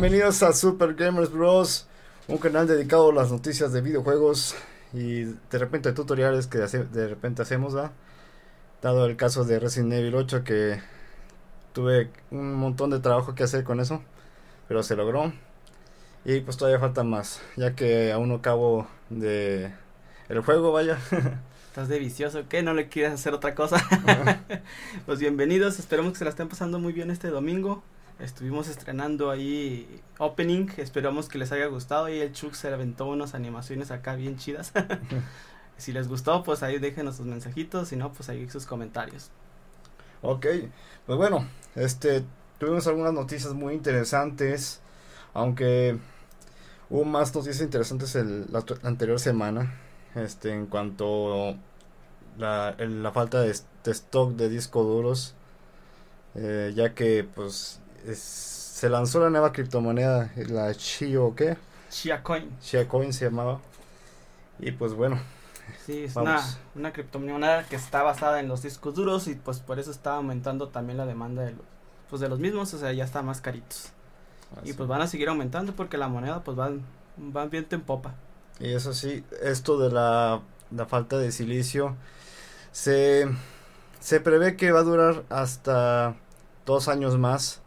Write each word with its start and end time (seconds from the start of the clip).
Bienvenidos 0.00 0.42
a 0.42 0.54
Super 0.54 0.94
Gamers 0.94 1.30
Bros, 1.30 1.86
un 2.26 2.38
canal 2.38 2.66
dedicado 2.66 3.10
a 3.10 3.12
las 3.12 3.30
noticias 3.30 3.70
de 3.74 3.82
videojuegos 3.82 4.54
y 4.94 5.24
de 5.24 5.58
repente 5.58 5.92
tutoriales 5.92 6.46
que 6.46 6.56
de 6.56 7.06
repente 7.06 7.42
hacemos, 7.42 7.76
¿va? 7.76 7.92
Dado 8.80 9.04
el 9.04 9.18
caso 9.18 9.44
de 9.44 9.60
Resident 9.60 9.92
Evil 9.92 10.14
8 10.14 10.42
que 10.42 10.80
tuve 11.74 12.08
un 12.30 12.54
montón 12.54 12.88
de 12.88 13.00
trabajo 13.00 13.34
que 13.34 13.42
hacer 13.42 13.62
con 13.62 13.78
eso, 13.78 14.02
pero 14.68 14.82
se 14.82 14.96
logró. 14.96 15.34
Y 16.24 16.40
pues 16.40 16.56
todavía 16.56 16.80
falta 16.80 17.04
más, 17.04 17.42
ya 17.58 17.74
que 17.74 18.10
aún 18.10 18.30
no 18.30 18.36
acabo 18.36 18.88
de 19.10 19.70
el 20.30 20.40
juego, 20.40 20.72
vaya. 20.72 20.96
Estás 21.68 21.90
de 21.90 21.98
vicioso, 21.98 22.44
¿qué? 22.48 22.62
¿No 22.62 22.72
le 22.72 22.88
quieres 22.88 23.12
hacer 23.12 23.34
otra 23.34 23.54
cosa? 23.54 23.76
pues 25.04 25.20
bienvenidos, 25.20 25.78
esperemos 25.78 26.14
que 26.14 26.20
se 26.20 26.24
la 26.24 26.30
estén 26.30 26.48
pasando 26.48 26.78
muy 26.78 26.94
bien 26.94 27.10
este 27.10 27.28
domingo. 27.28 27.82
Estuvimos 28.20 28.68
estrenando 28.68 29.30
ahí 29.30 30.02
opening, 30.18 30.68
esperamos 30.76 31.28
que 31.28 31.38
les 31.38 31.52
haya 31.52 31.66
gustado 31.66 32.08
y 32.08 32.18
el 32.20 32.32
Chuck 32.32 32.54
se 32.54 32.68
aventó 32.72 33.06
unas 33.06 33.34
animaciones 33.34 33.90
acá 33.90 34.14
bien 34.14 34.36
chidas. 34.36 34.72
si 35.78 35.92
les 35.92 36.08
gustó, 36.08 36.42
pues 36.42 36.62
ahí 36.62 36.78
déjenos 36.78 37.16
sus 37.16 37.26
mensajitos, 37.26 37.88
si 37.88 37.96
no, 37.96 38.12
pues 38.12 38.28
ahí 38.28 38.48
sus 38.50 38.66
comentarios. 38.66 39.30
Ok, 40.22 40.46
pues 41.06 41.18
bueno, 41.18 41.46
este, 41.74 42.24
tuvimos 42.58 42.86
algunas 42.86 43.12
noticias 43.14 43.54
muy 43.54 43.74
interesantes, 43.74 44.80
aunque 45.32 45.98
hubo 46.90 47.04
más 47.04 47.34
noticias 47.34 47.62
interesantes 47.62 48.14
el, 48.16 48.46
la, 48.52 48.64
la 48.82 48.88
anterior 48.88 49.18
semana, 49.20 49.74
este, 50.14 50.52
en 50.52 50.66
cuanto 50.66 51.56
la, 52.38 52.74
el- 52.78 53.02
la 53.02 53.12
falta 53.12 53.40
de, 53.42 53.54
de 53.84 53.90
stock 53.92 54.32
de 54.34 54.48
discos 54.50 54.86
duros, 54.86 55.34
eh, 56.34 56.72
ya 56.74 56.94
que 56.94 57.24
pues 57.24 57.79
es- 58.06 58.18
se 58.18 58.88
lanzó 58.88 59.20
la 59.20 59.30
nueva 59.30 59.52
criptomoneda, 59.52 60.30
la 60.48 60.74
Chio, 60.74 61.34
¿qué? 61.34 61.56
Chia 61.90 62.22
Coin, 62.22 62.50
Chia 62.60 62.86
Coin 62.88 63.12
se 63.12 63.26
llamaba, 63.26 63.60
y 64.58 64.70
pues 64.72 64.94
bueno, 64.94 65.18
sí, 65.84 66.04
es 66.04 66.16
una, 66.16 66.40
una 66.74 66.92
criptomoneda 66.92 67.64
que 67.66 67.76
está 67.76 68.02
basada 68.02 68.40
en 68.40 68.48
los 68.48 68.62
discos 68.62 68.94
duros 68.94 69.26
y 69.26 69.34
pues 69.34 69.58
por 69.60 69.78
eso 69.78 69.90
está 69.90 70.14
aumentando 70.14 70.68
también 70.68 70.98
la 70.98 71.06
demanda 71.06 71.42
de 71.42 71.50
los, 71.52 71.60
pues 72.08 72.20
de 72.20 72.28
los 72.28 72.38
mismos, 72.38 72.72
o 72.74 72.78
sea, 72.78 72.92
ya 72.92 73.04
está 73.04 73.22
más 73.22 73.40
caritos. 73.40 73.90
Y 74.64 74.72
pues 74.72 74.88
van 74.88 75.00
a 75.00 75.06
seguir 75.06 75.28
aumentando 75.28 75.72
porque 75.74 75.96
la 75.96 76.08
moneda 76.08 76.42
pues 76.42 76.56
van, 76.56 76.82
van 77.16 77.50
viento 77.50 77.76
en 77.76 77.82
popa. 77.82 78.14
Y 78.58 78.72
eso 78.72 78.92
sí, 78.94 79.24
esto 79.42 79.78
de 79.78 79.90
la, 79.92 80.40
la 80.70 80.86
falta 80.86 81.18
de 81.18 81.30
silicio 81.32 81.96
se, 82.72 83.28
se 84.00 84.20
prevé 84.20 84.56
que 84.56 84.72
va 84.72 84.80
a 84.80 84.84
durar 84.84 85.24
hasta 85.28 86.14
dos 86.66 86.88
años 86.88 87.16
más. 87.18 87.60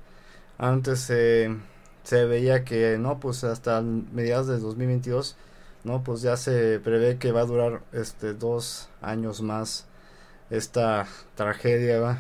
Antes 0.57 0.99
se 1.01 1.55
se 2.03 2.25
veía 2.25 2.65
que 2.65 2.97
no, 2.97 3.19
pues 3.19 3.43
hasta 3.45 3.81
mediados 3.81 4.47
de 4.47 4.59
2022, 4.59 5.37
no, 5.85 6.03
pues 6.03 6.21
ya 6.21 6.35
se 6.35 6.79
prevé 6.79 7.17
que 7.17 7.31
va 7.31 7.41
a 7.41 7.45
durar 7.45 7.81
este 7.93 8.33
dos 8.33 8.89
años 9.01 9.41
más 9.41 9.85
esta 10.49 11.07
tragedia, 11.35 11.99
¿va? 11.99 12.19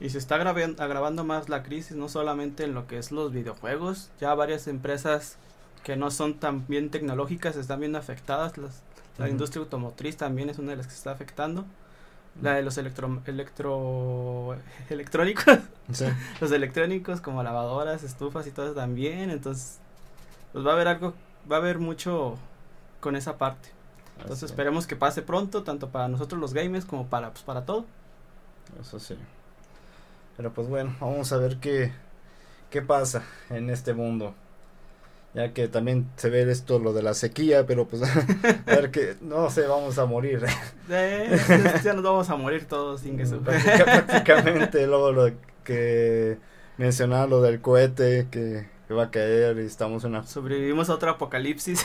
Y 0.00 0.10
se 0.10 0.18
está 0.18 0.36
agravando 0.36 1.24
más 1.24 1.48
la 1.48 1.62
crisis, 1.62 1.96
no 1.96 2.08
solamente 2.08 2.64
en 2.64 2.72
lo 2.74 2.86
que 2.86 2.98
es 2.98 3.12
los 3.12 3.32
videojuegos, 3.32 4.10
ya 4.20 4.34
varias 4.34 4.66
empresas 4.68 5.36
que 5.84 5.96
no 5.96 6.10
son 6.10 6.38
tan 6.38 6.66
bien 6.68 6.90
tecnológicas 6.90 7.56
están 7.56 7.80
viendo 7.80 7.98
afectadas, 7.98 8.56
las- 8.58 8.82
la 9.18 9.28
industria 9.28 9.62
automotriz 9.62 10.16
también 10.16 10.48
es 10.48 10.58
una 10.58 10.70
de 10.70 10.76
las 10.76 10.86
que 10.86 10.92
se 10.92 10.98
está 10.98 11.10
afectando, 11.10 11.64
la 12.42 12.54
de 12.54 12.62
los 12.62 12.78
electro, 12.78 13.22
electro 13.26 14.56
electrónicos, 14.90 15.58
Sí. 15.92 16.06
los 16.40 16.52
electrónicos 16.52 17.20
como 17.20 17.42
lavadoras, 17.42 18.02
estufas 18.02 18.46
y 18.46 18.50
todo 18.50 18.66
eso 18.66 18.74
también, 18.74 19.30
entonces 19.30 19.78
pues 20.52 20.66
va 20.66 20.70
a 20.70 20.74
haber 20.74 20.88
algo, 20.88 21.14
va 21.50 21.56
a 21.56 21.58
haber 21.60 21.78
mucho 21.78 22.36
con 23.00 23.16
esa 23.16 23.38
parte. 23.38 23.70
Entonces 24.20 24.44
Así, 24.44 24.46
esperemos 24.46 24.86
que 24.86 24.96
pase 24.96 25.22
pronto, 25.22 25.62
tanto 25.62 25.90
para 25.90 26.08
nosotros 26.08 26.40
los 26.40 26.52
gamers 26.54 26.84
como 26.84 27.06
para, 27.08 27.30
pues, 27.30 27.42
para 27.44 27.64
todo. 27.64 27.86
Eso 28.80 28.98
sí. 28.98 29.16
Pero 30.36 30.52
pues 30.52 30.68
bueno, 30.68 30.94
vamos 31.00 31.32
a 31.32 31.38
ver 31.38 31.58
qué, 31.58 31.92
qué 32.70 32.82
pasa 32.82 33.22
en 33.50 33.70
este 33.70 33.94
mundo. 33.94 34.34
Ya 35.34 35.52
que 35.52 35.68
también 35.68 36.08
se 36.16 36.30
ve 36.30 36.50
esto, 36.50 36.78
lo 36.78 36.92
de 36.92 37.02
la 37.02 37.14
sequía, 37.14 37.66
pero 37.66 37.86
pues 37.86 38.02
a 38.66 38.66
ver 38.66 38.90
que, 38.90 39.16
no 39.20 39.50
sé, 39.50 39.66
vamos 39.66 39.98
a 39.98 40.06
morir. 40.06 40.42
Eh, 40.90 41.38
ya 41.84 41.92
nos 41.92 42.02
vamos 42.02 42.30
a 42.30 42.36
morir 42.36 42.64
todos 42.66 43.02
sin 43.02 43.18
que 43.18 43.24
Práctica- 43.24 43.84
prácticamente, 44.06 44.86
luego 44.86 45.12
lo 45.12 45.30
que 45.64 46.38
mencionaba, 46.78 47.26
lo 47.26 47.42
del 47.42 47.60
cohete 47.60 48.26
que, 48.30 48.66
que 48.88 48.94
va 48.94 49.04
a 49.04 49.10
caer 49.10 49.58
y 49.58 49.66
estamos 49.66 50.02
en 50.04 50.12
una... 50.12 50.26
Sobrevivimos 50.26 50.88
a 50.88 50.94
otro 50.94 51.10
apocalipsis. 51.10 51.84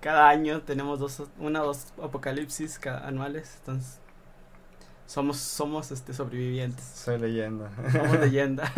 cada 0.00 0.28
año 0.28 0.62
tenemos 0.62 0.98
dos, 0.98 1.22
una 1.38 1.62
o 1.62 1.66
dos 1.66 1.86
apocalipsis 2.02 2.78
cada, 2.80 3.06
anuales, 3.06 3.54
entonces 3.60 4.00
somos, 5.08 5.38
somos 5.38 5.90
este 5.90 6.12
sobrevivientes, 6.12 6.84
Soy 6.84 7.18
leyenda. 7.18 7.70
somos 7.90 8.20
leyenda. 8.20 8.70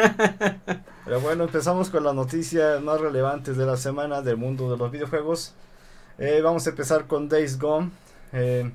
Pero 1.05 1.21
bueno, 1.21 1.45
empezamos 1.45 1.91
con 1.91 2.05
las 2.05 2.15
noticias 2.15 2.81
más 2.81 3.01
relevantes 3.01 3.57
de 3.57 3.67
la 3.67 3.77
semana 3.77 4.23
del 4.23 4.37
mundo 4.37 4.71
de 4.71 4.77
los 4.77 4.93
videojuegos. 4.93 5.55
Eh, 6.19 6.41
vamos 6.41 6.65
a 6.69 6.71
empezar 6.71 7.09
con 7.09 7.29
Days 7.29 7.59
Gone. 7.59 7.91
Eh, 8.33 8.71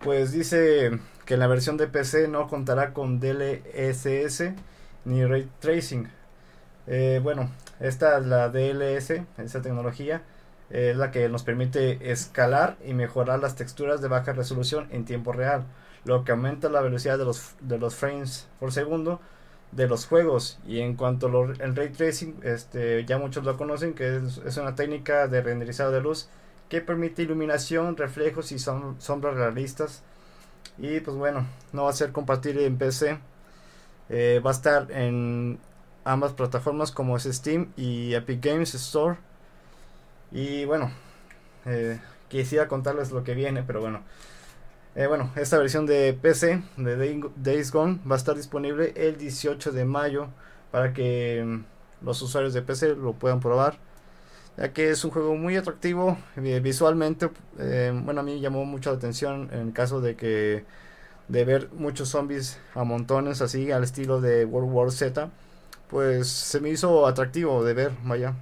pues 0.00 0.32
dice 0.32 1.00
que 1.24 1.38
la 1.38 1.46
versión 1.46 1.78
de 1.78 1.86
PC 1.86 2.28
no 2.28 2.48
contará 2.48 2.92
con 2.92 3.18
DLSS 3.18 4.52
ni 5.06 5.24
Ray 5.24 5.48
Tracing. 5.60 6.06
Eh, 6.86 7.18
bueno, 7.22 7.50
esta 7.80 8.20
la 8.20 8.50
DLS, 8.50 9.22
esa 9.38 9.62
tecnología, 9.62 10.20
es 10.68 10.96
la 10.98 11.10
que 11.12 11.30
nos 11.30 11.44
permite 11.44 12.12
escalar 12.12 12.76
y 12.84 12.92
mejorar 12.92 13.38
las 13.38 13.56
texturas 13.56 14.02
de 14.02 14.08
baja 14.08 14.34
resolución 14.34 14.86
en 14.90 15.06
tiempo 15.06 15.32
real, 15.32 15.64
lo 16.04 16.24
que 16.24 16.32
aumenta 16.32 16.68
la 16.68 16.80
velocidad 16.80 17.18
de 17.18 17.24
los, 17.24 17.54
de 17.60 17.78
los 17.78 17.94
frames 17.96 18.48
por 18.60 18.72
segundo 18.72 19.20
de 19.72 19.86
los 19.88 20.06
juegos. 20.06 20.58
Y 20.66 20.80
en 20.80 20.96
cuanto 20.96 21.26
al 21.28 21.76
ray 21.76 21.90
tracing 21.90 22.36
este 22.42 23.04
ya 23.06 23.18
muchos 23.18 23.44
lo 23.44 23.56
conocen 23.56 23.94
que 23.94 24.16
es, 24.18 24.56
una 24.56 24.74
técnica 24.74 25.28
de 25.28 25.42
renderizado 25.42 25.92
de 25.92 26.00
luz 26.00 26.28
que 26.68 26.80
permite 26.80 27.22
iluminación 27.22 27.96
reflejos 27.96 28.52
y 28.52 28.56
som- 28.56 28.96
sombras 28.98 29.34
realistas. 29.36 30.02
Y 30.78 31.00
pues 31.00 31.16
bueno 31.16 31.46
no 31.72 31.84
va 31.84 31.90
a 31.90 31.92
ser 31.92 32.12
compatible 32.12 32.66
en 32.66 32.78
PC 32.78 33.18
Eh, 34.10 34.40
va 34.44 34.50
a 34.50 34.54
estar 34.54 34.90
en 34.92 35.58
ambas 36.04 36.32
plataformas 36.34 36.92
como 36.92 37.16
es 37.16 37.24
Steam 37.24 37.72
y 37.76 38.14
Epic 38.14 38.44
Games 38.44 38.74
Store. 38.74 39.18
Y 40.30 40.64
bueno 40.64 40.90
eh, 41.66 42.00
quisiera 42.28 42.68
contarles 42.68 43.12
lo 43.12 43.24
que 43.24 43.34
viene 43.34 43.62
pero 43.62 43.80
bueno 43.80 44.02
eh, 44.98 45.06
bueno, 45.06 45.32
esta 45.36 45.58
versión 45.58 45.86
de 45.86 46.12
PC 46.14 46.62
de 46.76 46.96
Day- 46.96 47.22
Days 47.36 47.72
Gone 47.72 48.00
va 48.10 48.16
a 48.16 48.18
estar 48.18 48.36
disponible 48.36 48.92
el 48.96 49.16
18 49.18 49.72
de 49.72 49.84
mayo 49.86 50.28
para 50.72 50.92
que 50.92 51.42
mm, 51.46 52.04
los 52.06 52.20
usuarios 52.22 52.54
de 52.54 52.62
PC 52.62 52.96
lo 52.96 53.14
puedan 53.14 53.40
probar. 53.40 53.78
Ya 54.58 54.72
que 54.72 54.90
es 54.90 55.04
un 55.04 55.10
juego 55.12 55.36
muy 55.36 55.56
atractivo 55.56 56.18
eh, 56.36 56.60
visualmente. 56.60 57.30
eh, 57.58 57.92
bueno, 58.04 58.20
a 58.22 58.24
mí 58.24 58.40
llamó 58.40 58.64
mucho 58.66 58.90
la 58.92 58.98
atención 58.98 59.50
en 59.52 59.72
caso 59.72 60.00
de 60.02 60.16
que 60.16 60.64
de 61.28 61.44
ver 61.44 61.70
muchos 61.74 62.10
zombies 62.10 62.60
a 62.74 62.84
montones 62.84 63.42
así 63.42 63.72
al 63.72 63.84
estilo 63.84 64.20
de 64.22 64.44
World 64.46 64.72
War 64.72 64.92
Z. 64.92 65.30
Pues 65.88 66.28
se 66.28 66.60
me 66.60 66.70
hizo 66.70 67.06
atractivo 67.06 67.64
de 67.64 67.74
ver, 67.74 67.92
vaya. 68.04 68.36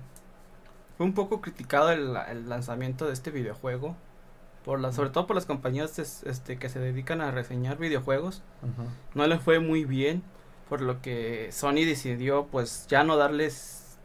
Fue 0.96 1.06
un 1.06 1.14
poco 1.14 1.40
criticado 1.40 1.90
el 1.92 2.48
lanzamiento 2.48 3.06
de 3.06 3.12
este 3.12 3.30
videojuego, 3.30 3.96
por 4.66 4.80
la, 4.80 4.92
sobre 4.92 5.08
todo 5.10 5.26
por 5.26 5.34
las 5.36 5.46
compañías 5.46 5.98
es- 5.98 6.22
este, 6.24 6.58
que 6.58 6.68
se 6.68 6.78
dedican 6.80 7.22
a 7.22 7.30
reseñar 7.30 7.78
videojuegos. 7.78 8.42
no 9.14 9.26
le 9.26 9.38
fue 9.38 9.60
muy 9.60 9.84
bien 9.86 10.22
por 10.68 10.80
lo 10.82 11.00
que 11.00 11.48
Sony 11.52 11.84
decidió 11.86 12.46
pues 12.50 12.86
ya 12.88 13.02
no 13.04 13.16
darles 13.16 13.96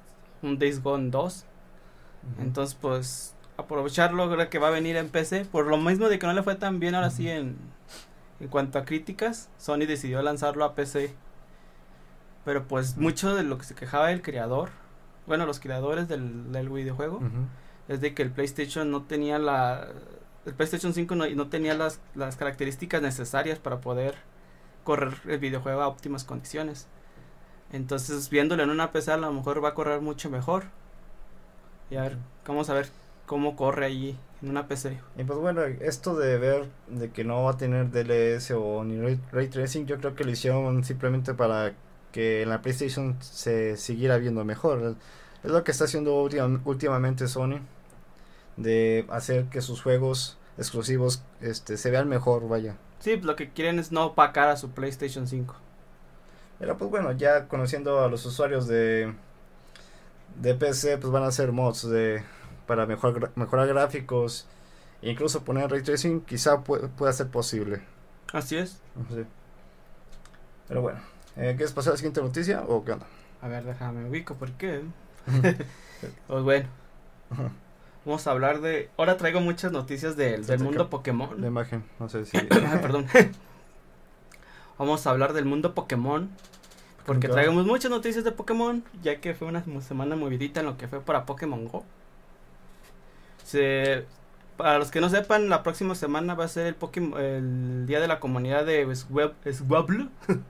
un 0.43 0.57
Days 0.59 0.81
Gone 0.83 1.09
2 1.09 1.45
entonces 2.39 2.77
pues 2.79 3.35
aprovecharlo 3.57 4.23
ahora 4.23 4.49
que 4.49 4.59
va 4.59 4.67
a 4.67 4.71
venir 4.71 4.95
en 4.95 5.09
PC 5.09 5.45
por 5.45 5.65
lo 5.65 5.77
mismo 5.77 6.07
de 6.07 6.19
que 6.19 6.27
no 6.27 6.33
le 6.33 6.43
fue 6.43 6.55
tan 6.55 6.79
bien 6.79 6.93
ahora 6.95 7.09
sí 7.09 7.27
en 7.27 7.57
en 8.39 8.47
cuanto 8.47 8.77
a 8.79 8.85
críticas 8.85 9.49
Sony 9.57 9.85
decidió 9.87 10.21
lanzarlo 10.21 10.63
a 10.65 10.75
PC 10.75 11.13
pero 12.45 12.67
pues 12.67 12.97
mucho 12.97 13.35
de 13.35 13.43
lo 13.43 13.57
que 13.57 13.63
se 13.65 13.75
quejaba 13.75 14.11
el 14.11 14.21
creador 14.21 14.69
bueno 15.27 15.45
los 15.47 15.59
creadores 15.59 16.07
del, 16.07 16.51
del 16.51 16.69
videojuego 16.69 17.19
es 17.87 18.01
de 18.01 18.13
que 18.13 18.21
el 18.23 18.31
PlayStation 18.31 18.89
no 18.91 19.03
tenía 19.03 19.37
la 19.39 19.87
el 20.45 20.53
PlayStation 20.53 20.93
5 20.93 21.15
no, 21.15 21.47
tenía 21.49 21.75
las, 21.75 21.99
características 22.37 23.01
necesarias 23.01 23.59
para 23.59 23.79
poder 23.79 24.15
correr 24.83 25.13
el 25.27 25.39
videojuego 25.39 25.81
a 25.81 25.87
óptimas 25.87 26.23
condiciones. 26.23 26.87
Entonces, 27.71 28.29
viéndolo 28.29 28.63
en 28.63 28.69
una 28.69 28.91
PC 28.91 29.11
a 29.11 29.17
lo 29.17 29.31
mejor 29.31 29.63
va 29.63 29.69
a 29.69 29.73
correr 29.73 30.01
mucho 30.01 30.29
mejor. 30.29 30.65
Y 31.89 31.95
a 31.95 32.03
ver, 32.03 32.17
vamos 32.47 32.69
a 32.69 32.73
ver 32.73 32.89
cómo 33.25 33.55
corre 33.55 33.85
ahí 33.85 34.19
en 34.41 34.49
una 34.49 34.67
PC. 34.67 34.99
Y 35.17 35.23
pues 35.23 35.39
bueno, 35.39 35.61
esto 35.61 36.15
de 36.15 36.37
ver 36.37 36.67
de 36.87 37.11
que 37.11 37.23
no 37.23 37.43
va 37.43 37.51
a 37.51 37.57
tener 37.57 37.91
DLS 37.91 38.51
o 38.51 38.83
ni 38.83 38.99
ray, 39.31 39.47
tracing, 39.47 39.85
yo 39.85 39.99
creo 39.99 40.15
que 40.15 40.23
lo 40.23 40.31
hicieron 40.31 40.83
simplemente 40.83 41.33
para 41.33 41.73
que 42.11 42.41
en 42.41 42.49
la 42.49 42.61
PlayStation 42.61 43.15
se 43.21 43.77
siguiera 43.77 44.17
viendo 44.17 44.43
mejor. 44.43 44.97
Es 45.43 45.51
lo 45.51 45.63
que 45.63 45.71
está 45.71 45.85
haciendo 45.85 46.23
últimamente 46.65 47.27
Sony 47.27 47.61
de 48.57 49.05
hacer 49.09 49.45
que 49.45 49.61
sus 49.61 49.81
juegos 49.81 50.37
exclusivos 50.57 51.23
este 51.41 51.77
se 51.77 51.91
vean 51.91 52.07
mejor, 52.07 52.47
vaya. 52.47 52.75
Sí, 52.99 53.17
lo 53.17 53.35
que 53.35 53.51
quieren 53.51 53.79
es 53.79 53.91
no 53.91 54.05
opacar 54.07 54.49
a 54.49 54.57
su 54.57 54.71
PlayStation 54.71 55.27
5. 55.27 55.55
Pero 56.59 56.77
pues 56.77 56.91
bueno, 56.91 57.11
ya 57.13 57.47
conociendo 57.47 58.01
a 58.01 58.07
los 58.07 58.25
usuarios 58.25 58.67
de 58.67 59.13
de 60.39 60.53
PC, 60.55 60.97
pues 60.97 61.11
van 61.11 61.23
a 61.23 61.27
hacer 61.27 61.51
mods 61.51 61.89
de 61.89 62.23
para 62.67 62.85
mejorar 62.85 63.31
mejorar 63.35 63.67
gráficos 63.67 64.47
e 65.01 65.09
incluso 65.09 65.43
poner 65.43 65.69
ray 65.69 65.81
tracing, 65.81 66.21
quizá 66.21 66.61
pueda 66.61 67.11
ser 67.11 67.27
posible. 67.29 67.81
Así 68.31 68.55
es. 68.57 68.79
Pero 70.67 70.81
bueno, 70.81 70.99
eh, 71.35 71.53
¿quieres 71.57 71.73
pasar 71.73 71.91
a 71.91 71.93
la 71.93 71.97
siguiente 71.97 72.21
noticia 72.21 72.63
o 72.67 72.85
qué 72.85 72.93
onda? 72.93 73.07
A 73.41 73.47
ver, 73.47 73.63
déjame 73.63 74.07
ubico, 74.07 74.35
¿por 74.35 74.51
qué? 74.51 74.83
pues 76.27 76.43
bueno. 76.43 76.69
Vamos 78.05 78.25
a 78.25 78.31
hablar 78.31 78.61
de. 78.61 78.89
Ahora 78.97 79.17
traigo 79.17 79.41
muchas 79.41 79.71
noticias 79.71 80.17
del 80.17 80.43
mundo 80.59 80.89
Pokémon. 80.89 81.39
La 81.39 81.47
imagen, 81.47 81.83
no 81.99 82.09
sé 82.09 82.25
si. 82.25 82.37
perdón. 82.81 83.07
Vamos 84.77 85.05
a 85.05 85.11
hablar 85.11 85.33
del 85.33 85.45
mundo 85.45 85.75
Pokémon. 85.75 86.29
Porque 87.05 87.27
traemos 87.27 87.65
muchas 87.65 87.91
noticias 87.91 88.23
de 88.23 88.31
Pokémon. 88.31 88.83
Ya 89.03 89.19
que 89.19 89.35
fue 89.35 89.47
una 89.47 89.63
semana 89.81 90.15
movidita 90.15 90.61
en 90.61 90.65
lo 90.67 90.77
que 90.77 90.87
fue 90.87 91.01
para 91.01 91.25
Pokémon 91.25 91.67
Go. 91.67 91.83
Se, 93.43 94.05
para 94.57 94.79
los 94.79 94.89
que 94.89 95.01
no 95.01 95.09
sepan, 95.09 95.49
la 95.49 95.61
próxima 95.61 95.93
semana 95.93 96.33
va 96.35 96.45
a 96.45 96.47
ser 96.47 96.67
el, 96.67 96.75
Pokémon, 96.75 97.19
el 97.19 97.85
día 97.85 97.99
de 97.99 98.07
la 98.07 98.19
comunidad 98.19 98.65
de 98.65 98.95
Swablu. 98.95 100.09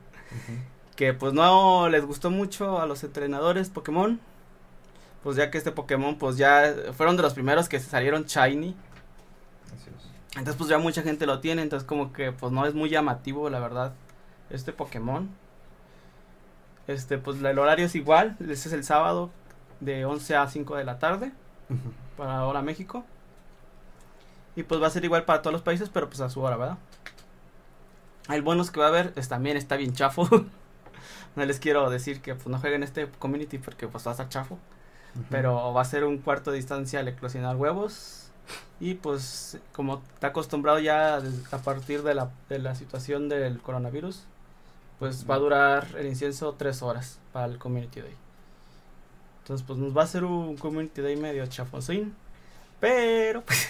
Que 0.96 1.14
pues 1.14 1.34
no 1.34 1.90
les 1.90 2.06
gustó 2.06 2.30
mucho 2.30 2.80
a 2.80 2.86
los 2.86 3.04
entrenadores 3.04 3.70
Pokémon 3.70 4.20
pues 5.24 5.36
ya 5.38 5.52
que 5.52 5.58
este 5.58 5.72
Pokémon 5.72 6.18
pues 6.18 6.38
ya 6.38 6.74
fueron 6.94 7.16
de 7.18 7.24
los 7.24 7.34
primeros 7.34 7.70
que 7.70 7.80
salieron 7.80 8.26
shiny. 8.26 8.76
Entonces 10.30 10.56
pues 10.56 10.70
ya 10.70 10.78
mucha 10.78 11.02
gente 11.02 11.26
lo 11.26 11.40
tiene, 11.40 11.62
entonces 11.62 11.88
como 11.88 12.14
que 12.14 12.32
pues 12.32 12.52
no 12.52 12.66
es 12.66 12.74
muy 12.74 12.90
llamativo 12.90 13.50
la 13.50 13.60
verdad 13.60 13.94
este 14.50 14.72
Pokémon. 14.72 15.30
Este 16.88 17.18
pues 17.18 17.42
el 17.42 17.60
horario 17.60 17.86
es 17.86 17.96
igual, 17.96 18.38
este 18.40 18.54
es 18.54 18.74
el 18.74 18.84
sábado 18.84 19.30
de 19.80 20.06
11 20.06 20.36
a 20.36 20.48
5 20.48 20.76
de 20.76 20.84
la 20.86 21.00
tarde 21.00 21.32
para 22.18 22.38
ahora 22.38 22.62
México. 22.62 23.06
Y 24.56 24.64
pues 24.64 24.82
va 24.82 24.88
a 24.88 24.90
ser 24.90 25.06
igual 25.06 25.26
para 25.26 25.42
todos 25.42 25.54
los 25.54 25.62
países, 25.62 25.90
pero 25.90 26.08
pues 26.08 26.20
a 26.22 26.30
su 26.30 26.42
hora, 26.42 26.58
¿verdad? 26.58 26.78
El 28.30 28.42
bonus 28.42 28.72
que 28.72 28.80
va 28.80 28.88
a 28.88 28.90
haber 28.90 29.14
es, 29.16 29.30
también 29.30 29.58
está 29.58 29.78
bien 29.78 29.94
chafo. 29.94 30.28
no 31.36 31.46
les 31.46 31.60
quiero 31.60 31.90
decir 31.90 32.22
que 32.22 32.36
pues 32.36 32.48
no 32.48 32.60
jueguen 32.60 32.84
este 32.84 33.10
community 33.20 33.58
porque 33.58 33.88
pues 33.88 34.06
va 34.06 34.12
a 34.12 34.14
estar 34.14 34.30
chafo. 34.30 34.60
Pero 35.30 35.74
va 35.74 35.82
a 35.82 35.86
ser 35.86 36.04
un 36.06 36.18
cuarto 36.20 36.52
de 36.52 36.58
distancia 36.58 37.00
al 37.00 37.08
eclosionar 37.08 37.56
huevos. 37.56 38.30
Y 38.80 38.96
pues 38.96 39.60
como 39.74 40.02
está 40.14 40.28
acostumbrado 40.28 40.80
ya 40.80 41.22
a 41.52 41.58
partir 41.60 42.04
de 42.04 42.16
la, 42.16 42.32
de 42.50 42.60
la 42.60 42.76
situación 42.76 43.30
del 43.30 43.60
coronavirus, 43.60 44.24
pues 45.00 45.30
va 45.30 45.36
a 45.36 45.40
durar 45.40 45.88
el 45.98 46.08
incienso 46.08 46.54
tres 46.58 46.82
horas 46.82 47.20
para 47.32 47.46
el 47.46 47.58
Community 47.58 48.02
Day. 48.02 48.16
Entonces 49.44 49.66
pues 49.66 49.78
nos 49.78 49.96
va 49.96 50.04
a 50.04 50.08
ser 50.08 50.24
un 50.24 50.58
Community 50.58 51.02
Day 51.02 51.16
medio 51.16 51.46
chafosín. 51.46 52.16
Pero 52.80 53.42
pues, 53.42 53.70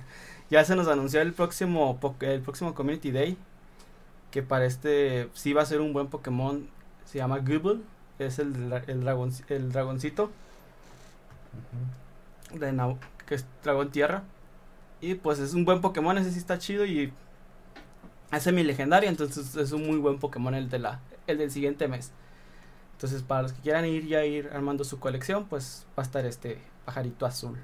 ya 0.50 0.64
se 0.64 0.76
nos 0.76 0.88
anunció 0.88 1.22
el 1.22 1.32
próximo, 1.32 1.98
el 2.20 2.40
próximo 2.40 2.74
Community 2.74 3.10
Day. 3.10 3.38
Que 4.30 4.42
para 4.42 4.66
este 4.66 5.28
sí 5.32 5.52
va 5.52 5.62
a 5.62 5.66
ser 5.66 5.80
un 5.80 5.92
buen 5.92 6.08
Pokémon. 6.08 6.68
Se 7.06 7.18
llama 7.18 7.38
Google. 7.38 7.80
Es 8.18 8.38
el, 8.38 8.72
el, 8.86 9.00
dragón, 9.00 9.32
el 9.48 9.72
dragoncito 9.72 10.30
de 12.52 12.96
que 13.26 13.34
es 13.34 13.46
Dragón 13.62 13.90
Tierra. 13.90 14.22
Y 15.00 15.14
pues 15.14 15.38
es 15.38 15.54
un 15.54 15.64
buen 15.64 15.80
Pokémon, 15.80 16.18
ese 16.18 16.30
sí 16.30 16.38
está 16.38 16.58
chido 16.58 16.84
y 16.84 17.12
es 18.32 18.42
semi 18.42 18.62
legendario, 18.62 19.08
entonces 19.08 19.56
es 19.56 19.72
un 19.72 19.86
muy 19.86 19.96
buen 19.96 20.18
Pokémon 20.18 20.54
el 20.54 20.68
de 20.68 20.78
la 20.78 21.00
el 21.26 21.38
del 21.38 21.50
siguiente 21.50 21.88
mes. 21.88 22.12
Entonces, 22.92 23.22
para 23.22 23.42
los 23.42 23.52
que 23.52 23.62
quieran 23.62 23.86
ir 23.86 24.06
ya 24.06 24.24
ir 24.24 24.50
armando 24.52 24.84
su 24.84 25.00
colección, 25.00 25.46
pues 25.46 25.86
va 25.98 26.02
a 26.02 26.06
estar 26.06 26.26
este 26.26 26.60
pajarito 26.84 27.24
azul 27.24 27.58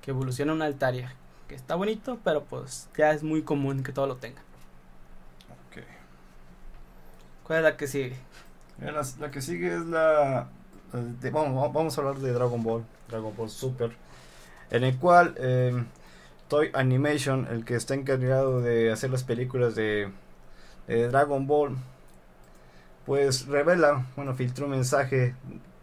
que 0.00 0.10
evoluciona 0.12 0.52
una 0.52 0.64
altaria, 0.64 1.14
que 1.46 1.54
está 1.54 1.74
bonito, 1.74 2.18
pero 2.24 2.44
pues 2.44 2.88
ya 2.96 3.12
es 3.12 3.22
muy 3.22 3.42
común 3.42 3.82
que 3.82 3.92
todo 3.92 4.06
lo 4.06 4.16
tenga. 4.16 4.42
¿Cuál 7.44 7.58
es 7.58 7.64
la 7.64 7.76
que 7.76 7.86
sigue? 7.86 8.16
la 8.78 9.30
que 9.30 9.42
sigue 9.42 9.74
es 9.74 9.84
la 9.86 10.48
vamos, 11.32 11.96
a 11.96 12.00
hablar 12.00 12.18
de 12.18 12.32
Dragon 12.32 12.62
Ball, 12.62 12.84
Dragon 13.08 13.32
Ball 13.36 13.50
Super, 13.50 13.92
en 14.70 14.84
el 14.84 14.98
cual 14.98 15.34
em, 15.38 15.86
Toy 16.48 16.70
Animation, 16.74 17.46
el 17.50 17.64
que 17.64 17.74
está 17.74 17.94
encargado 17.94 18.60
de 18.60 18.92
hacer 18.92 19.10
las 19.10 19.24
películas 19.24 19.74
de, 19.74 20.10
Dragon 20.86 21.46
Ball, 21.46 21.76
pues 23.06 23.46
revela, 23.46 24.06
bueno, 24.16 24.34
filtró 24.34 24.66
un 24.66 24.72
mensaje 24.72 25.34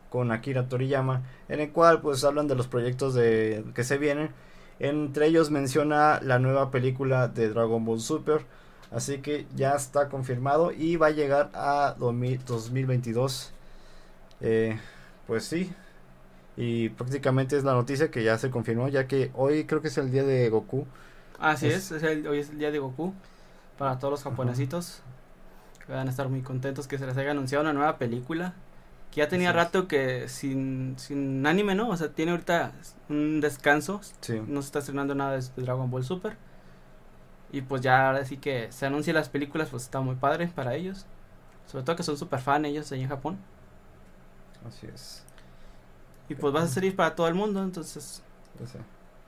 con 0.09 0.31
Akira 0.31 0.67
Toriyama, 0.67 1.23
en 1.47 1.59
el 1.61 1.71
cual 1.71 2.01
pues 2.01 2.23
hablan 2.23 2.47
de 2.47 2.55
los 2.55 2.67
proyectos 2.67 3.13
de, 3.15 3.63
que 3.73 3.83
se 3.83 3.97
vienen. 3.97 4.31
Entre 4.79 5.27
ellos 5.27 5.51
menciona 5.51 6.19
la 6.21 6.39
nueva 6.39 6.71
película 6.71 7.27
de 7.27 7.49
Dragon 7.49 7.83
Ball 7.83 7.99
Super. 7.99 8.45
Así 8.91 9.19
que 9.19 9.45
ya 9.55 9.75
está 9.75 10.09
confirmado 10.09 10.71
y 10.71 10.95
va 10.95 11.07
a 11.07 11.11
llegar 11.11 11.51
a 11.53 11.95
2022. 11.97 13.51
Eh, 14.41 14.79
pues 15.29 15.45
sí. 15.45 15.71
Y 16.57 16.89
prácticamente 16.89 17.55
es 17.55 17.63
la 17.63 17.73
noticia 17.73 18.09
que 18.09 18.23
ya 18.23 18.39
se 18.39 18.49
confirmó, 18.49 18.87
ya 18.87 19.07
que 19.07 19.29
hoy 19.35 19.65
creo 19.65 19.79
que 19.79 19.89
es 19.89 19.97
el 19.99 20.09
día 20.09 20.23
de 20.23 20.49
Goku. 20.49 20.87
Así 21.37 21.67
es, 21.67 21.91
hoy 21.91 22.39
es 22.39 22.49
el 22.49 22.57
día 22.57 22.71
de 22.71 22.79
Goku. 22.79 23.13
Para 23.77 23.99
todos 23.99 24.11
los 24.11 24.23
japonesitos. 24.23 25.03
Que 25.85 25.93
van 25.93 26.07
a 26.07 26.09
estar 26.09 26.29
muy 26.29 26.41
contentos 26.41 26.87
que 26.87 26.97
se 26.97 27.05
les 27.05 27.15
haya 27.15 27.29
anunciado 27.29 27.61
una 27.61 27.73
nueva 27.73 27.99
película. 27.99 28.55
Que 29.11 29.17
ya 29.17 29.27
tenía 29.27 29.53
rato 29.53 29.87
que 29.87 30.27
sin, 30.29 30.95
sin 30.97 31.45
anime, 31.45 31.75
¿no? 31.75 31.89
O 31.89 31.95
sea, 31.95 32.09
tiene 32.09 32.31
ahorita 32.31 32.71
un 33.07 33.39
descanso. 33.39 34.01
No 34.47 34.63
se 34.63 34.65
está 34.65 34.79
estrenando 34.79 35.13
nada 35.13 35.37
de, 35.37 35.43
Dragon 35.57 35.91
Ball 35.91 36.03
Super. 36.03 36.37
Y 37.51 37.61
pues 37.61 37.81
ya 37.81 38.07
ahora 38.07 38.25
sí 38.25 38.37
que 38.37 38.71
se 38.71 38.87
anuncian 38.87 39.15
las 39.15 39.29
películas, 39.29 39.69
pues 39.69 39.83
está 39.83 40.01
muy 40.01 40.15
padre 40.15 40.47
para 40.47 40.73
ellos. 40.73 41.05
Sobre 41.67 41.85
todo 41.85 41.95
que 41.95 42.03
son 42.03 42.17
super 42.17 42.39
fan 42.39 42.65
ellos 42.65 42.91
ahí 42.91 43.03
en 43.03 43.09
Japón. 43.09 43.37
Así 44.67 44.87
es. 44.93 45.23
Y 46.27 46.35
pues 46.35 46.53
vas 46.53 46.65
a 46.65 46.67
salir 46.67 46.95
para 46.95 47.15
todo 47.15 47.27
el 47.27 47.33
mundo, 47.33 47.63
entonces 47.63 48.21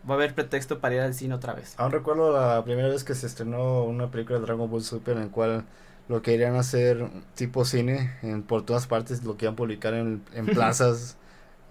va 0.08 0.14
a 0.14 0.18
haber 0.18 0.34
pretexto 0.34 0.80
para 0.80 0.96
ir 0.96 1.02
al 1.02 1.14
cine 1.14 1.34
otra 1.34 1.54
vez. 1.54 1.76
Aún 1.78 1.92
recuerdo 1.92 2.32
la 2.34 2.64
primera 2.64 2.88
vez 2.88 3.04
que 3.04 3.16
se 3.16 3.28
estrenó 3.28 3.84
una 3.84 4.10
película 4.10 4.40
de 4.40 4.46
Dragon 4.46 4.70
Ball 4.70 4.84
Super 4.84 5.18
en 5.18 5.26
la 5.26 5.32
cual 5.32 5.66
lo 6.08 6.22
querían 6.22 6.56
hacer 6.56 7.08
tipo 7.36 7.66
cine 7.66 8.18
en, 8.22 8.44
por 8.44 8.66
todas 8.66 8.88
partes, 8.88 9.24
lo 9.24 9.38
querían 9.38 9.56
publicar 9.56 9.94
en, 9.94 10.24
en 10.34 10.46
plazas, 10.48 11.18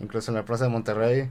incluso 0.01 0.31
en 0.31 0.37
la 0.37 0.45
plaza 0.45 0.65
de 0.65 0.71
Monterrey. 0.71 1.31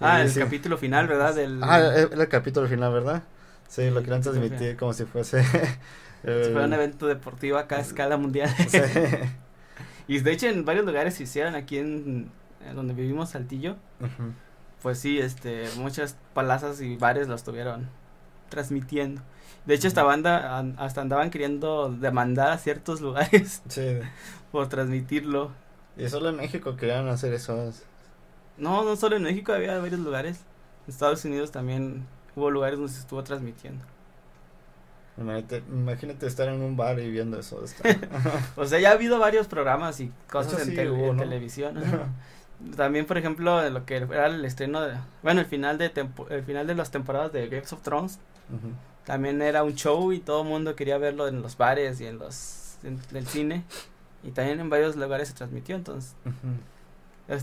Ah, 0.00 0.22
el 0.22 0.32
capítulo 0.32 0.78
final, 0.78 1.08
¿verdad? 1.08 1.34
Del... 1.34 1.60
Ah, 1.62 1.80
el 1.80 2.28
capítulo 2.28 2.68
final, 2.68 2.92
¿verdad? 2.92 3.22
Sí, 3.66 3.90
lo 3.90 4.00
querían 4.00 4.22
transmitir 4.22 4.76
como 4.76 4.92
si 4.92 5.04
fuese... 5.04 5.42
si 6.22 6.52
fuera 6.52 6.64
un 6.64 6.72
evento 6.72 7.06
deportivo 7.06 7.58
acá 7.58 7.76
a 7.76 7.80
escala 7.80 8.16
mundial. 8.16 8.48
Y 10.08 10.18
de 10.20 10.32
hecho 10.32 10.46
en 10.48 10.64
varios 10.64 10.84
lugares 10.84 11.14
se 11.14 11.24
hicieron 11.24 11.54
aquí 11.54 11.78
en, 11.78 12.30
donde 12.74 12.94
vivimos 12.94 13.30
Saltillo. 13.30 13.76
Pues 14.82 14.98
sí, 14.98 15.18
este, 15.18 15.68
muchas 15.76 16.16
palazas 16.34 16.80
y 16.80 16.96
bares 16.96 17.28
lo 17.28 17.34
estuvieron 17.34 17.88
transmitiendo. 18.48 19.22
De 19.66 19.74
hecho, 19.74 19.86
esta 19.86 20.02
banda 20.02 20.58
hasta 20.78 21.02
andaban 21.02 21.30
queriendo 21.30 21.90
demandar 21.90 22.52
a 22.52 22.58
ciertos 22.58 23.00
lugares 23.02 23.62
por 24.50 24.68
transmitirlo. 24.68 25.52
Y 25.96 26.08
solo 26.08 26.30
en 26.30 26.36
México 26.36 26.76
querían 26.76 27.08
hacer 27.08 27.34
eso. 27.34 27.70
No, 28.56 28.84
no 28.84 28.96
solo 28.96 29.16
en 29.16 29.24
México, 29.24 29.52
había 29.52 29.78
varios 29.78 30.00
lugares. 30.00 30.40
En 30.86 30.92
Estados 30.92 31.24
Unidos 31.24 31.50
también 31.52 32.06
hubo 32.34 32.50
lugares 32.50 32.78
donde 32.78 32.92
se 32.92 33.00
estuvo 33.00 33.22
transmitiendo. 33.24 33.84
Imagínate, 35.18 36.26
estar 36.26 36.48
en 36.48 36.62
un 36.62 36.76
bar 36.76 36.98
y 37.00 37.10
viendo 37.10 37.40
eso. 37.40 37.62
o 38.56 38.66
sea, 38.66 38.78
ya 38.78 38.90
ha 38.90 38.92
habido 38.92 39.18
varios 39.18 39.48
programas 39.48 40.00
y 40.00 40.12
cosas 40.30 40.66
en, 40.68 40.74
televisión. 40.74 41.76
También, 42.76 43.06
por 43.06 43.18
ejemplo, 43.18 43.68
lo 43.68 43.84
que 43.84 43.96
era 43.96 44.26
el 44.26 44.44
estreno 44.44 44.80
de, 44.80 44.94
bueno, 45.22 45.40
el 45.40 45.46
final 45.46 45.78
de 45.78 45.92
el 46.30 46.42
final 46.44 46.66
de 46.66 46.74
las 46.74 46.90
temporadas 46.90 47.32
de 47.32 47.48
Games 47.48 47.72
of 47.72 47.82
Thrones. 47.82 48.18
También 49.04 49.40
era 49.42 49.62
un 49.64 49.74
show 49.74 50.12
y 50.12 50.20
todo 50.20 50.42
el 50.42 50.48
mundo 50.48 50.76
quería 50.76 50.98
verlo 50.98 51.28
en 51.28 51.42
los 51.42 51.56
bares 51.56 52.00
y 52.00 52.06
en 52.06 52.18
los 52.18 52.76
en, 52.82 53.00
el 53.14 53.26
cine 53.26 53.64
y 54.22 54.30
también 54.30 54.60
en 54.60 54.70
varios 54.70 54.96
lugares 54.96 55.28
se 55.28 55.34
transmitió, 55.34 55.76
entonces 55.76 56.14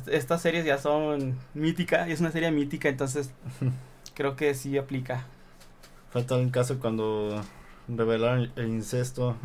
estas 0.07 0.41
series 0.41 0.65
ya 0.65 0.77
son 0.77 1.37
míticas, 1.53 2.09
es 2.09 2.19
una 2.19 2.31
serie 2.31 2.51
mítica, 2.51 2.89
entonces 2.89 3.29
creo 4.15 4.35
que 4.35 4.53
sí 4.55 4.77
aplica. 4.77 5.25
Falta 6.11 6.35
un 6.35 6.49
caso 6.49 6.79
cuando 6.79 7.41
revelaron 7.87 8.51
el 8.55 8.67
incesto 8.67 9.35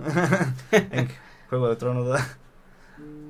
Juego 1.50 1.68
de 1.68 1.76
Tronos, 1.76 2.06
¿verdad? 2.08 2.26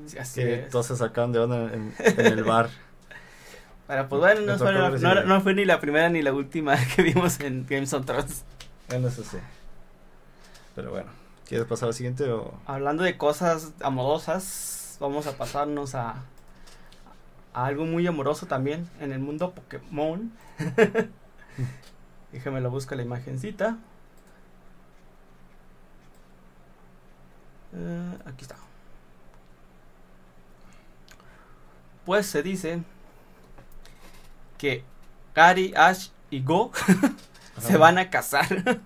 Sí, 0.07 0.19
así 0.19 0.41
Que 0.41 0.55
es. 0.65 0.71
todos 0.71 0.87
se 0.87 0.97
sacaron 0.97 1.33
de 1.33 1.39
onda 1.39 1.73
en, 1.73 1.95
en 1.99 2.27
el 2.27 2.45
bar. 2.45 2.69
Pero 3.87 4.09
pues 4.09 4.21
bueno, 4.21 4.41
no 4.53 4.59
fue, 4.59 4.73
la- 4.73 4.91
ver 4.91 5.01
no, 5.01 5.13
ese- 5.13 5.25
no 5.27 5.41
fue 5.41 5.55
ni 5.55 5.65
la 5.65 5.81
primera 5.81 6.09
ni 6.09 6.23
la 6.23 6.33
última 6.33 6.77
que 6.97 7.03
vimos 7.03 7.41
en 7.41 7.67
Games 7.69 7.93
of 7.93 8.07
Thrones. 8.07 8.45
Bueno, 8.89 9.09
eso 9.09 9.23
sí. 9.25 9.39
Pero 10.77 10.91
bueno, 10.91 11.11
¿quieres 11.49 11.67
pasar 11.67 11.89
al 11.89 11.95
siguiente 11.95 12.31
o...? 12.31 12.55
Hablando 12.67 13.03
de 13.03 13.17
cosas 13.17 13.73
amorosas, 13.83 14.97
vamos 15.01 15.27
a 15.27 15.37
pasarnos 15.37 15.95
a, 15.97 16.17
a 17.53 17.67
algo 17.67 17.85
muy 17.85 18.07
amoroso 18.07 18.47
también 18.47 18.89
en 19.01 19.13
el 19.13 19.19
mundo 19.19 19.53
Pokémon. 19.53 20.31
Déjame 22.33 22.61
lo 22.61 22.71
busco 22.71 22.95
la 22.95 23.03
imagencita. 23.03 23.77
Eh, 27.75 28.19
aquí 28.27 28.43
está. 28.43 28.57
Pues 32.05 32.27
se 32.27 32.43
dice 32.43 32.83
que 34.59 34.85
Gary, 35.35 35.73
Ash 35.77 36.09
y 36.31 36.43
Go 36.43 36.73
se 37.61 37.77
van 37.77 37.99
a 37.99 38.11
casar. 38.11 38.81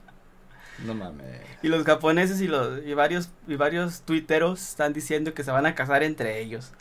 No 0.85 0.95
mames. 0.95 1.41
Y 1.63 1.69
los 1.69 1.85
japoneses 1.85 2.41
y 2.41 2.49
los 2.49 2.85
y 2.85 2.95
varios 2.95 3.31
y 3.47 3.57
varios 3.57 4.03
tuiteros 4.03 4.61
están 4.61 4.93
diciendo 4.93 5.33
que 5.33 5.45
se 5.45 5.51
van 5.51 5.67
a 5.67 5.75
casar 5.75 6.03
entre 6.03 6.41
ellos. 6.41 6.73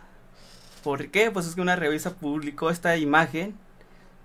¿Por 0.83 1.09
qué? 1.11 1.31
Pues 1.31 1.47
es 1.47 1.55
que 1.55 1.61
una 1.61 1.75
revista 1.77 2.11
publicó 2.11 2.69
esta 2.69 2.97
imagen, 2.97 3.55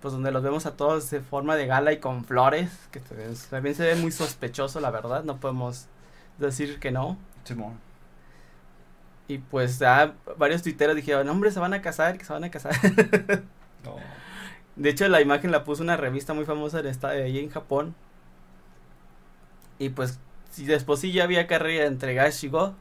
pues 0.00 0.12
donde 0.12 0.32
los 0.32 0.42
vemos 0.42 0.66
a 0.66 0.76
todos 0.76 1.08
de 1.10 1.20
forma 1.20 1.54
de 1.54 1.66
gala 1.66 1.92
y 1.92 1.98
con 1.98 2.24
flores, 2.24 2.70
que 2.90 3.00
también 3.50 3.76
se 3.76 3.84
ve 3.84 3.94
muy 3.94 4.10
sospechoso, 4.10 4.80
la 4.80 4.90
verdad, 4.90 5.22
no 5.22 5.36
podemos 5.36 5.86
decir 6.38 6.80
que 6.80 6.90
no. 6.90 7.16
Simón. 7.44 7.78
Y 9.28 9.38
pues 9.38 9.78
ya 9.78 10.14
varios 10.38 10.62
tuiteros 10.62 10.96
dijeron, 10.96 11.28
hombre, 11.28 11.50
se 11.50 11.60
van 11.60 11.74
a 11.74 11.82
casar, 11.82 12.16
que 12.18 12.24
se 12.24 12.32
van 12.32 12.44
a 12.44 12.50
casar. 12.50 12.74
No. 13.84 13.94
De 14.74 14.90
hecho, 14.90 15.06
la 15.06 15.20
imagen 15.20 15.52
la 15.52 15.62
puso 15.62 15.84
una 15.84 15.96
revista 15.96 16.34
muy 16.34 16.44
famosa 16.44 16.82
de 16.82 16.90
esta, 16.90 17.10
de 17.10 17.22
ahí 17.22 17.38
en 17.38 17.48
Japón. 17.48 17.94
Y 19.78 19.90
pues, 19.90 20.18
si 20.50 20.66
después 20.66 20.98
sí 20.98 21.12
ya 21.12 21.22
había 21.22 21.46
carrera 21.46 21.86
entre 21.86 22.14
Gash 22.14 22.44
y 22.44 22.48
Go, 22.48 22.74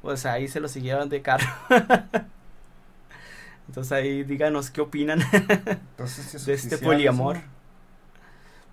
pues 0.00 0.24
ahí 0.24 0.48
se 0.48 0.60
lo 0.60 0.68
siguieron 0.68 1.10
de 1.10 1.20
carro. 1.20 1.46
Entonces 3.68 3.92
ahí 3.92 4.22
díganos 4.22 4.70
qué 4.70 4.80
opinan. 4.80 5.20
Entonces, 5.32 6.24
¿sí 6.26 6.36
es 6.36 6.46
De 6.46 6.54
este 6.54 6.78
poliamor. 6.78 7.36
eso? 7.36 7.44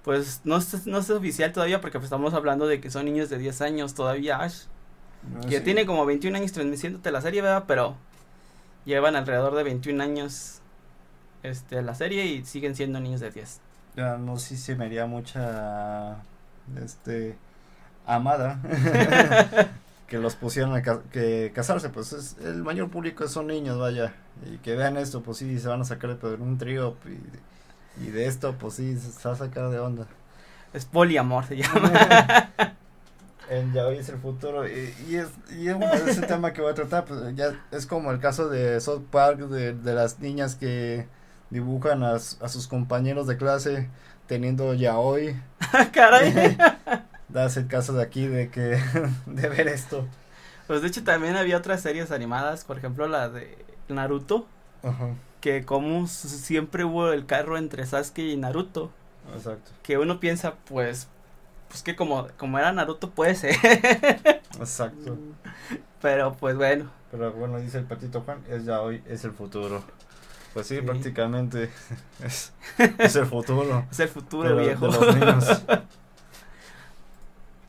Pues 0.03 0.41
no 0.43 0.57
es, 0.57 0.85
no 0.85 0.97
es 0.97 1.09
oficial 1.09 1.53
todavía 1.53 1.79
porque 1.81 1.97
pues, 1.99 2.05
estamos 2.05 2.33
hablando 2.33 2.67
de 2.67 2.81
que 2.81 2.89
son 2.91 3.05
niños 3.05 3.29
de 3.29 3.37
10 3.37 3.61
años 3.61 3.93
todavía 3.93 4.37
Ash. 4.41 4.63
No, 5.33 5.39
Que 5.47 5.59
sí. 5.59 5.63
tiene 5.63 5.85
como 5.85 6.05
21 6.05 6.37
años 6.37 6.51
transmitiéndote 6.51 7.09
la 7.11 7.21
serie, 7.21 7.41
¿verdad? 7.41 7.63
Pero 7.67 7.95
llevan 8.85 9.15
alrededor 9.15 9.55
de 9.55 9.63
21 9.63 10.03
años 10.03 10.59
este, 11.43 11.81
la 11.81 11.95
serie 11.95 12.25
y 12.25 12.43
siguen 12.45 12.75
siendo 12.75 12.99
niños 12.99 13.21
de 13.21 13.31
10. 13.31 13.61
Ya 13.95 14.17
no 14.17 14.37
sé 14.37 14.57
si 14.57 14.75
me 14.75 14.85
haría 14.85 15.05
mucha... 15.05 16.17
Este... 16.83 17.37
Amada. 18.05 18.59
que 20.07 20.17
los 20.19 20.35
pusieron 20.35 20.75
a 20.75 20.81
ca- 20.81 21.03
que 21.11 21.51
casarse, 21.55 21.89
pues 21.89 22.11
es, 22.11 22.35
el 22.43 22.61
mayor 22.61 22.89
público 22.89 23.25
son 23.29 23.47
niños, 23.47 23.79
vaya. 23.79 24.13
Y 24.45 24.57
que 24.57 24.75
vean 24.75 24.97
esto, 24.97 25.21
pues 25.23 25.37
sí, 25.37 25.57
se 25.59 25.69
van 25.69 25.79
a 25.81 25.85
sacar 25.85 26.19
de 26.19 26.33
un 26.35 26.57
trío. 26.57 26.97
Y, 27.05 27.17
y 27.95 28.07
de 28.11 28.27
esto, 28.27 28.57
pues 28.57 28.75
sí, 28.75 28.97
se 28.97 29.27
va 29.27 29.35
a 29.35 29.37
sacar 29.37 29.69
de 29.69 29.79
onda. 29.79 30.07
Es 30.73 30.85
poliamor, 30.85 31.45
se 31.45 31.57
llama. 31.57 31.91
El 33.49 33.73
ya 33.73 33.85
hoy 33.87 33.97
es 33.97 34.07
el 34.09 34.17
futuro 34.19 34.67
y, 34.67 34.93
y 35.07 35.17
es 35.17 35.27
y 35.49 35.67
es, 35.67 35.75
bueno, 35.75 35.93
ese 35.93 36.21
tema 36.23 36.53
que 36.53 36.61
voy 36.61 36.71
a 36.71 36.75
tratar 36.75 37.03
pues 37.05 37.19
ya 37.35 37.53
es 37.71 37.85
como 37.85 38.11
el 38.11 38.19
caso 38.19 38.47
de 38.49 38.79
South 38.79 39.03
Park 39.11 39.39
de, 39.39 39.73
de 39.73 39.93
las 39.93 40.19
niñas 40.19 40.55
que 40.55 41.07
dibujan 41.49 42.03
a, 42.03 42.13
a 42.15 42.19
sus 42.49 42.67
compañeros 42.69 43.27
de 43.27 43.37
clase 43.37 43.89
teniendo 44.27 44.73
ya 44.73 44.97
hoy 44.97 45.35
Caray. 45.93 46.57
das 47.27 47.57
el 47.57 47.67
caso 47.67 47.93
de 47.93 48.03
aquí 48.03 48.27
de 48.27 48.49
que 48.49 48.79
de 49.25 49.49
ver 49.49 49.67
esto 49.67 50.07
Pues 50.67 50.81
de 50.81 50.87
hecho 50.87 51.03
también 51.03 51.35
había 51.35 51.57
otras 51.57 51.81
series 51.81 52.11
animadas, 52.11 52.63
por 52.63 52.77
ejemplo 52.77 53.07
la 53.07 53.29
de 53.29 53.57
Naruto, 53.89 54.47
Ajá, 54.83 55.15
que 55.43 55.65
como 55.65 56.07
siempre 56.07 56.85
hubo 56.85 57.11
el 57.11 57.25
carro 57.25 57.57
entre 57.57 57.85
Sasuke 57.85 58.19
y 58.19 58.37
Naruto, 58.37 58.91
exacto 59.35 59.71
que 59.83 59.97
uno 59.97 60.21
piensa 60.21 60.55
pues 60.69 61.09
pues 61.67 61.83
que 61.83 61.95
como 61.97 62.29
como 62.37 62.57
era 62.59 62.71
Naruto 62.71 63.09
puede 63.11 63.35
ser, 63.35 63.55
exacto 64.57 65.17
pero 66.01 66.31
pues 66.33 66.55
bueno, 66.55 66.89
pero 67.11 67.33
bueno 67.33 67.59
dice 67.59 67.79
el 67.79 67.83
patito 67.85 68.21
Juan 68.21 68.39
es 68.49 68.63
ya 68.63 68.81
hoy 68.81 69.03
es 69.07 69.25
el 69.25 69.31
futuro 69.33 69.83
pues 70.53 70.67
sí, 70.67 70.75
Sí. 70.77 70.81
prácticamente 70.81 71.69
es, 72.23 72.53
es 72.99 73.15
el 73.17 73.25
futuro 73.25 73.85
es 73.91 73.99
el 73.99 74.07
futuro 74.07 74.55
de, 74.55 74.63
viejo. 74.65 74.87
de 74.87 74.97
los 74.97 75.15
niños. 75.17 75.61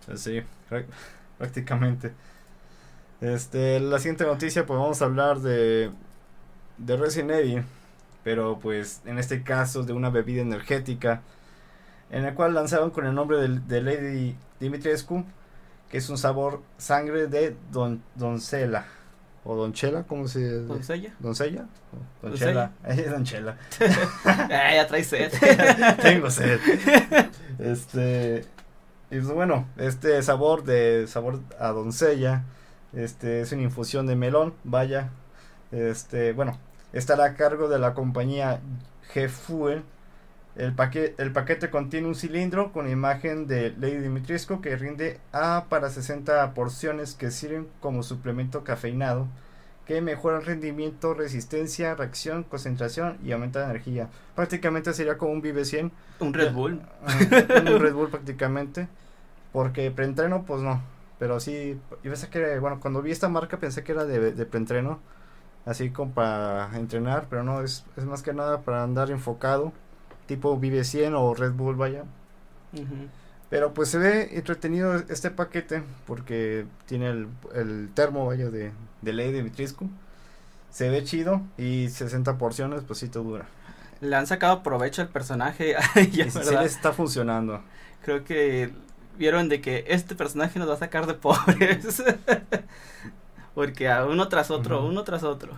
Pues 0.07 0.21
sí, 0.21 0.43
prá- 0.71 0.85
prácticamente. 1.39 2.13
Este, 3.21 3.81
la 3.81 3.99
siguiente 3.99 4.25
noticia, 4.25 4.67
pues 4.67 4.79
vamos 4.79 5.01
a 5.01 5.07
hablar 5.07 5.39
de, 5.41 5.91
de 6.79 6.97
Resident 6.97 7.31
Evil, 7.33 7.65
pero 8.23 8.59
pues 8.59 9.03
en 9.05 9.19
este 9.19 9.43
caso 9.43 9.83
de 9.83 9.93
una 9.93 10.11
bebida 10.11 10.43
energética, 10.43 11.23
en 12.11 12.25
el 12.25 12.35
cual 12.35 12.55
lanzaron 12.55 12.91
con 12.91 13.07
el 13.07 13.15
nombre 13.15 13.39
de, 13.39 13.61
de 13.61 13.83
Lady 13.83 14.37
Dimitrescu, 14.61 15.25
que 15.91 15.99
es 15.99 16.09
un 16.09 16.19
sabor 16.19 16.63
sangre 16.79 17.27
de 17.27 17.57
don, 17.71 18.03
doncella, 18.15 18.87
o 19.45 19.55
donchela, 19.55 20.05
¿cómo 20.05 20.27
se 20.27 20.41
dice? 20.41 20.61
Doncella. 20.61 21.15
¿Doncella? 21.21 21.67
Donchela. 22.23 22.73
Ella 22.85 23.03
es 23.03 23.11
donchela. 23.11 23.57
Ah, 24.25 24.75
ya 24.75 24.87
trae 24.87 25.05
sed. 25.05 25.31
Tengo 26.03 26.31
sed. 26.31 26.59
Este. 27.59 28.47
Y 29.11 29.19
pues 29.19 29.29
bueno, 29.29 29.69
este 29.77 30.23
sabor 30.23 30.65
de 30.65 31.07
sabor 31.09 31.41
a 31.61 31.69
doncella. 31.69 32.45
Este 32.95 33.43
es 33.43 33.53
una 33.53 33.63
infusión 33.63 34.07
de 34.07 34.17
melón. 34.17 34.55
Vaya. 34.65 35.11
Este, 35.75 36.33
bueno, 36.33 36.59
estará 36.93 37.25
a 37.25 37.35
cargo 37.35 37.69
de 37.69 37.79
la 37.79 37.95
compañía 37.95 38.61
G-Fuel. 39.13 39.83
El, 40.57 40.73
paquete, 40.73 41.21
el 41.21 41.33
paquete 41.33 41.69
contiene 41.69 42.07
un 42.07 42.15
cilindro 42.15 42.73
con 42.73 42.89
imagen 42.89 43.49
de 43.49 43.75
Lady 43.77 43.99
Dimitrescu 43.99 44.61
que 44.61 44.77
rinde 44.77 45.19
A 45.33 45.67
para 45.69 45.91
60 45.91 46.55
porciones 46.55 47.15
que 47.15 47.33
sirven 47.33 47.67
como 47.81 48.05
suplemento 48.05 48.63
cafeinado 48.63 49.27
que 49.87 50.01
mejora 50.01 50.39
el 50.39 50.47
rendimiento, 50.47 51.15
resistencia, 51.15 51.95
reacción, 51.95 52.45
concentración 52.45 53.19
y 53.23 53.33
aumenta 53.33 53.61
la 53.61 53.67
energía. 53.67 54.09
Prácticamente 54.35 54.95
sería 54.95 55.19
como 55.19 55.33
un 55.33 55.43
Vive 55.43 55.65
100 55.65 55.93
Un 56.21 56.33
Red 56.33 56.53
Bull. 56.53 56.81
Un 57.03 57.81
Red 57.81 57.93
Bull 57.93 58.09
prácticamente. 58.09 58.89
Porque 59.53 59.91
preentreno, 59.91 60.45
pues 60.45 60.63
no. 60.63 60.83
Pero 61.19 61.39
sí, 61.39 61.79
yo 62.03 62.11
pensé 62.11 62.29
que, 62.29 62.59
bueno, 62.59 62.81
cuando 62.81 63.03
vi 63.03 63.11
esta 63.13 63.29
marca 63.29 63.59
pensé 63.59 63.85
que 63.85 63.93
era 63.93 64.05
de, 64.05 64.33
de 64.33 64.47
preentreno. 64.47 65.01
Así 65.67 65.91
como 65.91 66.13
para 66.13 66.71
entrenar, 66.77 67.27
pero 67.31 67.43
no, 67.43 67.63
es, 67.63 67.85
es 67.97 68.05
más 68.05 68.23
que 68.23 68.35
nada 68.35 68.61
para 68.61 68.83
andar 68.83 69.11
enfocado. 69.11 69.73
Tipo 70.27 70.59
Vive 70.59 70.85
100 70.85 71.15
o 71.15 71.35
Red 71.35 71.53
Bull, 71.53 71.77
vaya. 71.77 72.05
Ujú. 72.73 73.09
Pero 73.51 73.73
pues 73.73 73.89
se 73.89 73.99
ve 73.99 74.37
entretenido 74.37 74.97
este 75.09 75.31
paquete 75.31 75.83
porque 76.07 76.67
tiene 76.87 77.11
el, 77.11 77.29
el 77.55 77.91
termo, 77.95 78.27
vaya, 78.27 78.51
de, 78.51 78.73
de 79.03 79.13
ley 79.13 79.33
de 79.33 79.43
Vitrisco. 79.43 79.89
Se 80.71 80.89
ve 80.91 81.05
chido 81.05 81.41
y 81.57 81.89
60 81.89 82.37
porciones, 82.37 82.83
pues 82.83 82.99
sí 82.99 83.09
te 83.09 83.19
dura. 83.21 83.47
Le 84.01 84.17
han 84.17 84.27
sacado 84.27 84.63
provecho 84.63 85.03
al 85.03 85.09
personaje. 85.09 85.77
Ya, 86.13 86.31
sí, 86.31 86.39
le 86.51 86.65
está 86.65 86.93
funcionando. 86.93 87.63
Creo 88.03 88.25
que 88.25 88.73
vieron 89.17 89.49
de 89.49 89.61
que 89.61 89.85
este 89.89 90.15
personaje 90.15 90.59
nos 90.59 90.69
va 90.69 90.75
a 90.75 90.79
sacar 90.79 91.07
de 91.07 91.15
pobres. 91.15 92.03
Porque 93.55 93.89
a 93.89 94.05
uno 94.05 94.29
tras 94.29 94.51
otro, 94.51 94.85
uno 94.85 95.05
tras 95.05 95.23
otro. 95.23 95.53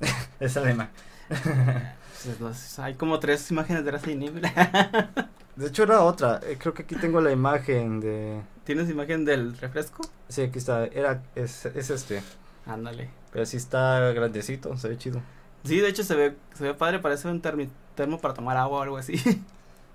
Esa 0.40 0.62
es 0.68 0.74
imagen. 0.74 0.92
Pues, 2.24 2.38
los- 2.38 2.78
hay 2.78 2.94
como 2.94 3.18
tres 3.18 3.50
imágenes 3.50 3.84
de 3.84 3.90
Resident 3.90 4.22
Evil. 4.22 4.42
De 5.56 5.66
hecho 5.66 5.82
era 5.82 6.02
otra, 6.02 6.40
eh, 6.44 6.56
creo 6.58 6.72
que 6.72 6.82
aquí 6.84 6.94
tengo 6.94 7.20
la 7.20 7.30
imagen 7.32 8.00
de... 8.00 8.40
¿Tienes 8.64 8.88
imagen 8.88 9.24
del 9.24 9.58
refresco? 9.58 10.02
Sí, 10.28 10.42
aquí 10.42 10.58
está, 10.58 10.86
era, 10.86 11.22
es, 11.34 11.66
es 11.66 11.90
este, 11.90 12.22
Ándale. 12.64 13.10
pero 13.32 13.44
sí 13.44 13.56
está 13.58 14.12
grandecito, 14.12 14.74
se 14.78 14.88
ve 14.88 14.96
chido. 14.96 15.20
Sí, 15.64 15.78
de 15.80 15.88
hecho 15.88 16.04
se 16.04 16.14
ve, 16.14 16.36
se 16.54 16.64
ve 16.64 16.74
padre, 16.74 17.00
parece 17.00 17.28
un 17.28 17.42
termo 17.42 18.18
para 18.18 18.32
tomar 18.34 18.56
agua 18.56 18.78
o 18.78 18.82
algo 18.82 18.96
así. 18.96 19.16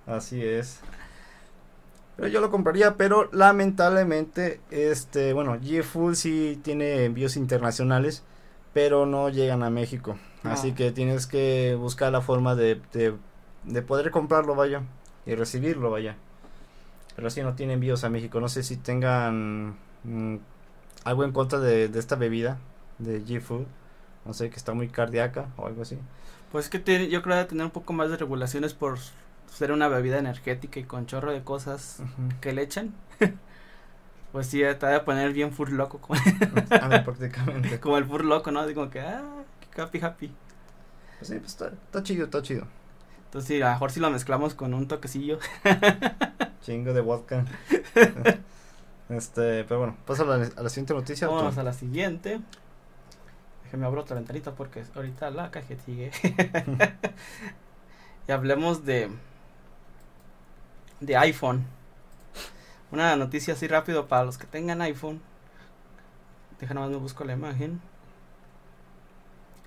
Así 0.06 0.44
es. 0.44 0.80
Pero 2.18 2.30
yo 2.30 2.42
lo 2.42 2.50
compraría, 2.50 2.98
pero 2.98 3.30
lamentablemente, 3.32 4.60
este, 4.72 5.34
bueno, 5.34 5.56
G-Full 5.56 6.16
sí 6.16 6.60
tiene 6.64 7.06
envíos 7.06 7.38
internacionales, 7.38 8.24
pero 8.74 9.06
no 9.06 9.30
llegan 9.30 9.62
a 9.62 9.70
México. 9.70 10.18
Ah. 10.44 10.54
Así 10.54 10.74
que 10.74 10.92
tienes 10.92 11.28
que 11.28 11.78
buscar 11.80 12.12
la 12.12 12.22
forma 12.22 12.56
de, 12.56 12.82
de, 12.92 13.14
de 13.66 13.82
poder 13.84 14.10
comprarlo, 14.10 14.56
vaya, 14.56 14.82
y 15.28 15.36
recibirlo, 15.36 15.92
vaya. 15.92 16.16
Pero 17.16 17.30
sí 17.30 17.44
no 17.44 17.54
tiene 17.54 17.74
envíos 17.74 18.04
a 18.04 18.10
México. 18.10 18.40
No 18.40 18.50
sé 18.50 18.64
si 18.64 18.78
tengan 18.78 19.76
mm, 20.04 20.38
algo 21.04 21.24
en 21.24 21.32
contra 21.32 21.60
de, 21.60 21.88
de 21.88 22.00
esta 22.00 22.16
bebida 22.16 22.58
de 22.98 23.24
G-Food. 23.24 23.66
No 24.26 24.34
sé, 24.34 24.50
que 24.50 24.56
está 24.58 24.74
muy 24.74 24.90
cardíaca 24.90 25.50
o 25.56 25.68
algo 25.68 25.84
así. 25.84 26.00
Pues 26.52 26.68
que 26.70 26.80
tiene, 26.80 27.10
yo 27.10 27.22
creo 27.22 27.38
que 27.38 27.50
tener 27.50 27.66
un 27.66 27.72
poco 27.72 27.94
más 27.94 28.10
de 28.10 28.18
regulaciones 28.18 28.74
por 28.74 28.98
ser 29.52 29.72
una 29.72 29.88
bebida 29.88 30.18
energética 30.18 30.80
y 30.80 30.84
con 30.84 31.06
chorro 31.06 31.32
de 31.32 31.44
cosas 31.44 32.02
que 32.42 32.54
le 32.54 32.64
echan. 32.64 32.94
pues 34.32 34.48
sí, 34.48 34.62
te 34.80 34.86
a 34.86 35.06
poner 35.06 35.34
bien 35.34 35.52
fur 35.52 35.72
loco. 35.72 36.00
Como, 36.00 36.20
prácticamente. 36.70 37.80
como 37.80 37.98
el 37.98 38.06
fur 38.06 38.26
loco, 38.26 38.52
¿no? 38.52 38.66
Digo 38.68 38.90
que, 38.90 39.02
ah, 39.02 39.24
happy, 39.78 40.00
happy. 40.02 40.32
Pues 41.20 41.30
sí, 41.30 41.36
pues 41.40 41.52
está, 41.52 41.68
está 41.68 42.04
chido, 42.04 42.26
está 42.26 42.42
chido. 42.42 42.68
Entonces 43.26 43.48
sí, 43.48 43.62
a 43.62 43.68
lo 43.68 43.72
mejor 43.74 43.92
si 43.92 44.00
lo 44.00 44.10
mezclamos 44.10 44.54
con 44.54 44.74
un 44.74 44.88
toquecillo. 44.88 45.40
Chingo 46.62 46.94
de 46.94 47.02
vodka. 47.02 47.46
este, 49.10 49.64
pero 49.64 49.80
bueno, 49.80 49.98
pasa 50.06 50.24
a 50.24 50.26
la, 50.26 50.50
a 50.56 50.64
la 50.64 50.70
siguiente 50.70 50.94
noticia. 50.94 51.28
Vamos 51.28 51.58
a 51.58 51.64
la 51.64 51.74
siguiente. 51.74 52.40
Déjeme 53.68 53.86
abro 53.86 54.02
otra 54.02 54.16
ventanita 54.16 54.56
porque 54.56 54.84
ahorita 54.96 55.30
la 55.30 55.52
sigue. 55.86 56.12
y 58.28 58.32
hablemos 58.32 58.86
de 58.86 59.10
de 61.00 61.18
iPhone. 61.18 61.66
Una 62.92 63.16
noticia 63.16 63.54
así 63.54 63.68
rápido 63.68 64.08
para 64.08 64.26
los 64.26 64.38
que 64.38 64.48
tengan 64.48 64.82
iPhone. 64.82 65.22
Deja 66.60 66.74
nomás 66.74 66.90
me 66.90 66.98
busco 66.98 67.24
la 67.24 67.34
imagen. 67.34 67.82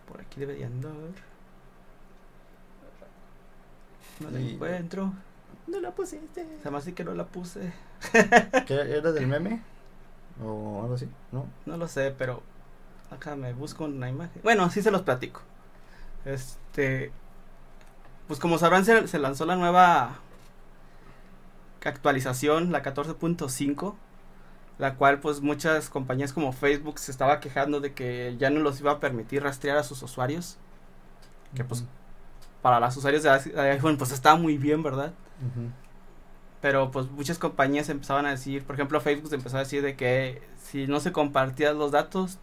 Por 0.09 0.21
aquí 0.21 0.41
debería 0.41 0.67
andar. 0.67 0.93
No 4.21 4.31
la 4.31 4.41
encuentro. 4.41 5.13
No 5.67 5.81
la 5.81 5.93
pusiste. 5.93 6.47
Se 6.63 6.71
me 6.71 6.79
hace 6.79 6.95
que 6.95 7.05
no 7.05 7.15
la 7.15 7.27
puse. 7.27 7.73
¿Qué, 8.67 8.75
¿Era 8.75 9.13
del 9.13 9.27
meme? 9.27 9.63
¿O 10.43 10.81
algo 10.83 10.95
así? 10.95 11.09
¿No? 11.33 11.47
No 11.67 11.77
lo 11.77 11.87
sé, 11.87 12.15
pero 12.17 12.43
Acá 13.11 13.35
me 13.35 13.53
busco 13.53 13.85
una 13.85 14.09
imagen. 14.09 14.41
Bueno, 14.43 14.71
sí 14.71 14.83
se 14.83 14.91
los 14.91 15.03
platico. 15.03 15.43
Este. 16.25 17.11
Pues 18.29 18.39
como 18.39 18.59
sabrán, 18.59 18.85
se, 18.85 19.19
lanzó 19.19 19.45
la 19.47 19.57
nueva 19.57 20.19
actualización, 21.89 22.73
la 22.73 22.83
14.5. 22.83 23.95
La 24.79 24.95
cual, 24.95 25.21
pues 25.21 25.43
muchas 25.43 25.91
compañías 25.91 26.33
como 26.33 26.53
Facebook 26.53 26.99
se 26.99 27.11
estaba 27.11 27.39
quejando 27.41 27.81
de 27.81 27.93
que 27.93 28.37
ya 28.39 28.49
no 28.49 28.61
los 28.61 28.81
iba 28.81 28.93
a 28.93 29.01
permitir 29.01 29.43
rastrear 29.43 29.77
a 29.77 29.83
sus 29.83 30.03
usuarios. 30.03 30.57
Que 31.55 31.65
pues 31.65 31.85
para 32.63 32.81
los 32.81 32.97
usuarios 32.97 33.23
de 33.23 33.31
iPhone, 33.73 33.99
pues 33.99 34.11
estaba 34.13 34.37
muy 34.37 34.57
bien, 34.57 34.83
¿verdad? 34.83 35.13
Pero 36.61 36.91
pues 36.91 37.11
muchas 37.11 37.39
compañías 37.39 37.89
empezaban 37.89 38.27
a 38.27 38.31
decir, 38.31 38.65
por 38.65 38.75
ejemplo, 38.75 39.01
Facebook 39.01 39.33
empezó 39.33 39.57
a 39.57 39.61
decir 39.61 39.83
de 39.83 39.97
que 39.97 40.43
si 40.63 40.87
no 40.87 41.01
se 41.01 41.13
compartían 41.13 41.79
los 41.79 41.91
datos, 41.91 42.39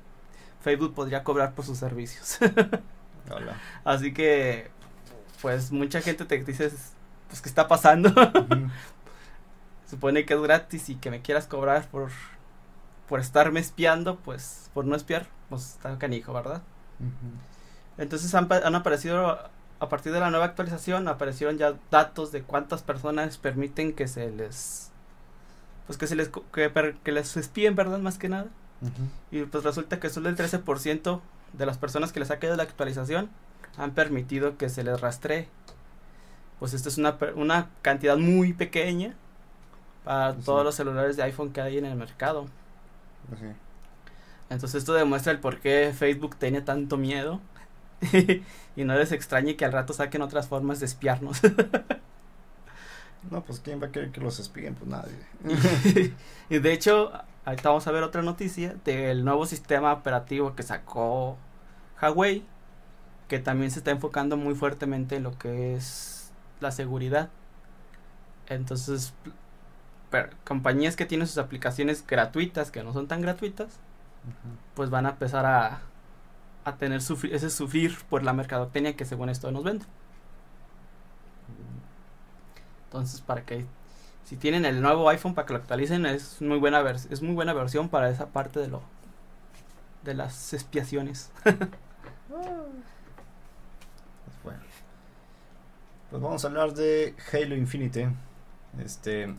Facebook 0.61 0.93
podría 0.93 1.23
cobrar 1.23 1.53
por 1.53 1.65
sus 1.65 1.77
servicios. 1.77 2.37
Así 3.83 4.13
que, 4.13 4.69
pues 5.41 5.71
mucha 5.71 6.01
gente 6.01 6.25
te 6.25 6.43
dice, 6.43 6.71
pues, 7.27 7.41
¿qué 7.41 7.49
está 7.49 7.67
pasando? 7.67 8.11
Supone 9.89 10.25
que 10.25 10.33
es 10.33 10.41
gratis 10.41 10.89
y 10.89 10.95
que 10.95 11.09
me 11.09 11.21
quieras 11.21 11.47
cobrar 11.47 11.87
por, 11.87 12.09
por 13.07 13.19
estarme 13.19 13.59
espiando, 13.59 14.17
pues, 14.17 14.69
por 14.73 14.85
no 14.85 14.95
espiar, 14.95 15.27
pues 15.49 15.75
está 15.75 15.97
canijo, 15.97 16.33
¿verdad? 16.33 16.61
Entonces 17.97 18.33
han, 18.35 18.51
han 18.51 18.75
aparecido, 18.75 19.39
a 19.79 19.89
partir 19.89 20.11
de 20.11 20.19
la 20.19 20.29
nueva 20.29 20.45
actualización, 20.45 21.07
aparecieron 21.07 21.57
ya 21.57 21.75
datos 21.89 22.31
de 22.31 22.43
cuántas 22.43 22.83
personas 22.83 23.37
permiten 23.37 23.93
que 23.93 24.07
se 24.07 24.29
les, 24.31 24.91
pues 25.85 25.97
que 25.97 26.07
se 26.07 26.15
les, 26.15 26.29
que, 26.53 26.93
que 27.03 27.11
les 27.11 27.37
espíen, 27.37 27.75
¿verdad? 27.75 27.99
Más 27.99 28.17
que 28.17 28.29
nada. 28.29 28.47
Y 29.31 29.43
pues 29.43 29.63
resulta 29.63 29.99
que 29.99 30.09
solo 30.09 30.29
el 30.29 30.35
13% 30.35 31.21
de 31.53 31.65
las 31.65 31.77
personas 31.77 32.11
que 32.11 32.19
les 32.19 32.29
ha 32.29 32.39
quedado 32.39 32.57
la 32.57 32.63
actualización 32.63 33.29
han 33.77 33.91
permitido 33.91 34.57
que 34.57 34.69
se 34.69 34.83
les 34.83 34.99
rastree. 34.99 35.47
Pues 36.59 36.73
esta 36.73 36.89
es 36.89 36.97
una, 36.97 37.17
una 37.35 37.69
cantidad 37.81 38.17
muy 38.17 38.53
pequeña 38.53 39.15
para 40.07 40.33
todos 40.35 40.63
los 40.63 40.73
celulares 40.75 41.17
de 41.17 41.23
iPhone 41.23 41.51
que 41.51 41.59
hay 41.59 41.77
en 41.77 41.85
el 41.85 41.95
mercado. 41.95 42.45
Entonces 44.49 44.75
esto 44.79 44.93
demuestra 44.93 45.33
el 45.33 45.39
por 45.39 45.59
qué 45.59 45.93
Facebook 45.93 46.37
tiene 46.37 46.61
tanto 46.61 46.95
miedo. 46.97 47.41
y 48.75 48.83
no 48.83 48.95
les 48.95 49.11
extrañe 49.11 49.57
que 49.57 49.65
al 49.65 49.73
rato 49.73 49.91
saquen 49.91 50.21
otras 50.21 50.47
formas 50.47 50.79
de 50.79 50.85
espiarnos. 50.85 51.41
no, 53.31 53.43
pues 53.43 53.59
quién 53.59 53.81
va 53.81 53.87
a 53.87 53.91
querer 53.91 54.11
que 54.11 54.21
los 54.21 54.39
espíen, 54.39 54.75
pues 54.75 54.89
nadie. 54.89 56.13
y 56.49 56.59
de 56.59 56.71
hecho, 56.71 57.11
Ahorita 57.47 57.69
vamos 57.69 57.87
a 57.87 57.91
ver 57.91 58.03
otra 58.03 58.21
noticia 58.23 58.75
del 58.83 59.23
nuevo 59.23 59.45
sistema 59.45 59.93
operativo 59.93 60.53
que 60.53 60.63
sacó 60.63 61.37
Huawei, 62.01 62.43
que 63.29 63.39
también 63.39 63.71
se 63.71 63.79
está 63.79 63.91
enfocando 63.91 64.35
muy 64.35 64.53
fuertemente 64.53 65.15
en 65.15 65.23
lo 65.23 65.37
que 65.37 65.73
es 65.73 66.33
la 66.59 66.71
seguridad. 66.71 67.29
Entonces, 68.47 69.13
compañías 70.43 70.95
que 70.95 71.05
tienen 71.05 71.27
sus 71.27 71.37
aplicaciones 71.37 72.05
gratuitas, 72.05 72.71
que 72.71 72.83
no 72.83 72.93
son 72.93 73.07
tan 73.07 73.21
gratuitas, 73.21 73.79
pues 74.75 74.89
van 74.89 75.05
a 75.05 75.11
empezar 75.11 75.45
a, 75.45 75.81
a 76.65 76.75
tener 76.77 76.99
ese 76.99 77.49
sufrir 77.49 77.97
por 78.09 78.23
la 78.23 78.33
mercadotecnia 78.33 78.95
que 78.95 79.05
según 79.05 79.29
esto 79.29 79.51
nos 79.51 79.63
vende. 79.63 79.85
Entonces, 82.85 83.21
para 83.21 83.43
que 83.45 83.65
si 84.23 84.35
tienen 84.37 84.65
el 84.65 84.81
nuevo 84.81 85.07
iPhone 85.09 85.33
para 85.33 85.45
que 85.45 85.53
lo 85.53 85.59
actualicen 85.59 86.05
es 86.05 86.41
muy 86.41 86.57
buena 86.59 86.83
es 86.89 87.21
muy 87.21 87.33
buena 87.33 87.53
versión 87.53 87.87
para 87.87 88.09
esa 88.09 88.27
parte 88.27 88.59
de 88.59 88.67
lo 88.67 88.81
de 90.03 90.13
las 90.13 90.53
expiaciones. 90.53 91.31
bueno. 94.43 94.59
Pues 96.09 96.21
vamos 96.21 96.43
a 96.43 96.47
hablar 96.47 96.73
de 96.73 97.15
Halo 97.31 97.55
Infinite. 97.55 98.09
Este 98.83 99.33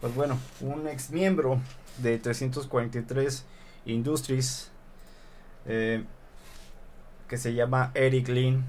pues 0.00 0.14
bueno, 0.14 0.38
un 0.60 0.86
ex 0.88 1.10
miembro 1.10 1.60
de 1.98 2.18
343 2.18 3.44
Industries 3.86 4.70
eh, 5.66 6.04
que 7.28 7.36
se 7.36 7.54
llama 7.54 7.90
Eric 7.94 8.28
Lin. 8.28 8.64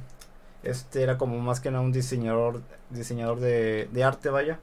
Este 0.63 1.03
era 1.03 1.17
como 1.17 1.39
más 1.39 1.59
que 1.59 1.71
nada 1.71 1.83
un 1.83 1.91
diseñador 1.91 2.61
diseñador 2.89 3.39
de, 3.39 3.87
de 3.91 4.03
arte, 4.03 4.29
vaya 4.29 4.59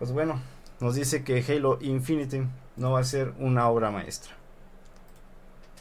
pues 0.00 0.12
bueno, 0.12 0.40
nos 0.80 0.94
dice 0.94 1.24
que 1.24 1.44
Halo 1.46 1.76
Infinity 1.82 2.40
no 2.76 2.92
va 2.92 3.00
a 3.00 3.04
ser 3.04 3.34
una 3.38 3.68
obra 3.68 3.90
maestra. 3.90 4.32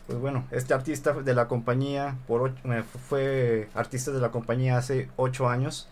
Pues 0.08 0.20
bueno, 0.20 0.46
este 0.52 0.74
artista 0.74 1.14
de 1.14 1.34
la 1.34 1.48
compañía 1.48 2.18
por 2.28 2.54
eh, 2.66 2.84
fue 3.08 3.70
artista 3.76 4.12
de 4.12 4.20
la 4.20 4.32
compañía 4.32 4.78
hace 4.78 5.10
8 5.16 5.48
años 5.48 5.88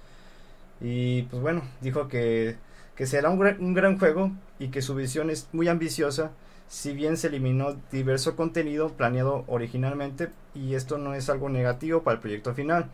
y 0.82 1.22
pues 1.24 1.42
bueno, 1.42 1.62
dijo 1.80 2.10
que, 2.10 2.58
será 3.06 3.30
un, 3.30 3.74
gran 3.74 4.00
juego 4.00 4.32
y 4.60 4.70
que 4.70 4.82
su 4.82 4.96
visión 4.96 5.30
es 5.30 5.48
muy 5.52 5.68
ambiciosa 5.68 6.32
si 6.68 6.94
bien 6.94 7.16
se 7.16 7.28
eliminó 7.28 7.76
diverso 7.92 8.36
contenido 8.36 8.90
planeado 8.90 9.46
originalmente 9.48 10.30
y 10.56 10.74
esto 10.74 10.98
no 10.98 11.14
es 11.14 11.30
algo 11.30 11.50
negativo 11.50 12.02
para 12.02 12.16
el 12.16 12.22
proyecto 12.22 12.54
final. 12.54 12.90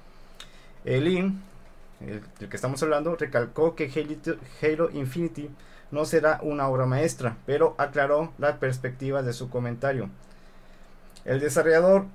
Elin 0.84 1.42
el, 2.02 2.22
que 2.50 2.56
estamos 2.56 2.84
hablando, 2.84 3.16
recalcó 3.16 3.76
que 3.76 3.89
Halo 4.62 4.89
Infinity 4.92 5.50
no 5.92 6.06
será 6.06 6.39
una 6.42 6.68
obra 6.68 6.86
maestra, 6.86 7.38
pero 7.46 7.76
aclaró 7.78 8.34
la 8.38 8.60
perspectiva 8.60 9.22
de 9.22 9.34
su 9.34 9.50
comentario. 9.50 10.10
El 11.24 11.39
desarrollador 11.39 12.06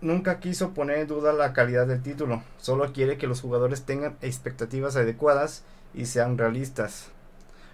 nunca 0.00 0.40
quiso 0.40 0.70
poner 0.70 0.98
en 0.98 1.06
duda 1.06 1.32
la 1.32 1.52
calidad 1.52 1.86
del 1.86 2.02
título, 2.02 2.42
solo 2.58 2.92
quiere 2.92 3.18
que 3.18 3.26
los 3.26 3.40
jugadores 3.40 3.84
tengan 3.84 4.16
expectativas 4.22 4.96
adecuadas 4.96 5.62
y 5.94 6.06
sean 6.06 6.38
realistas. 6.38 7.10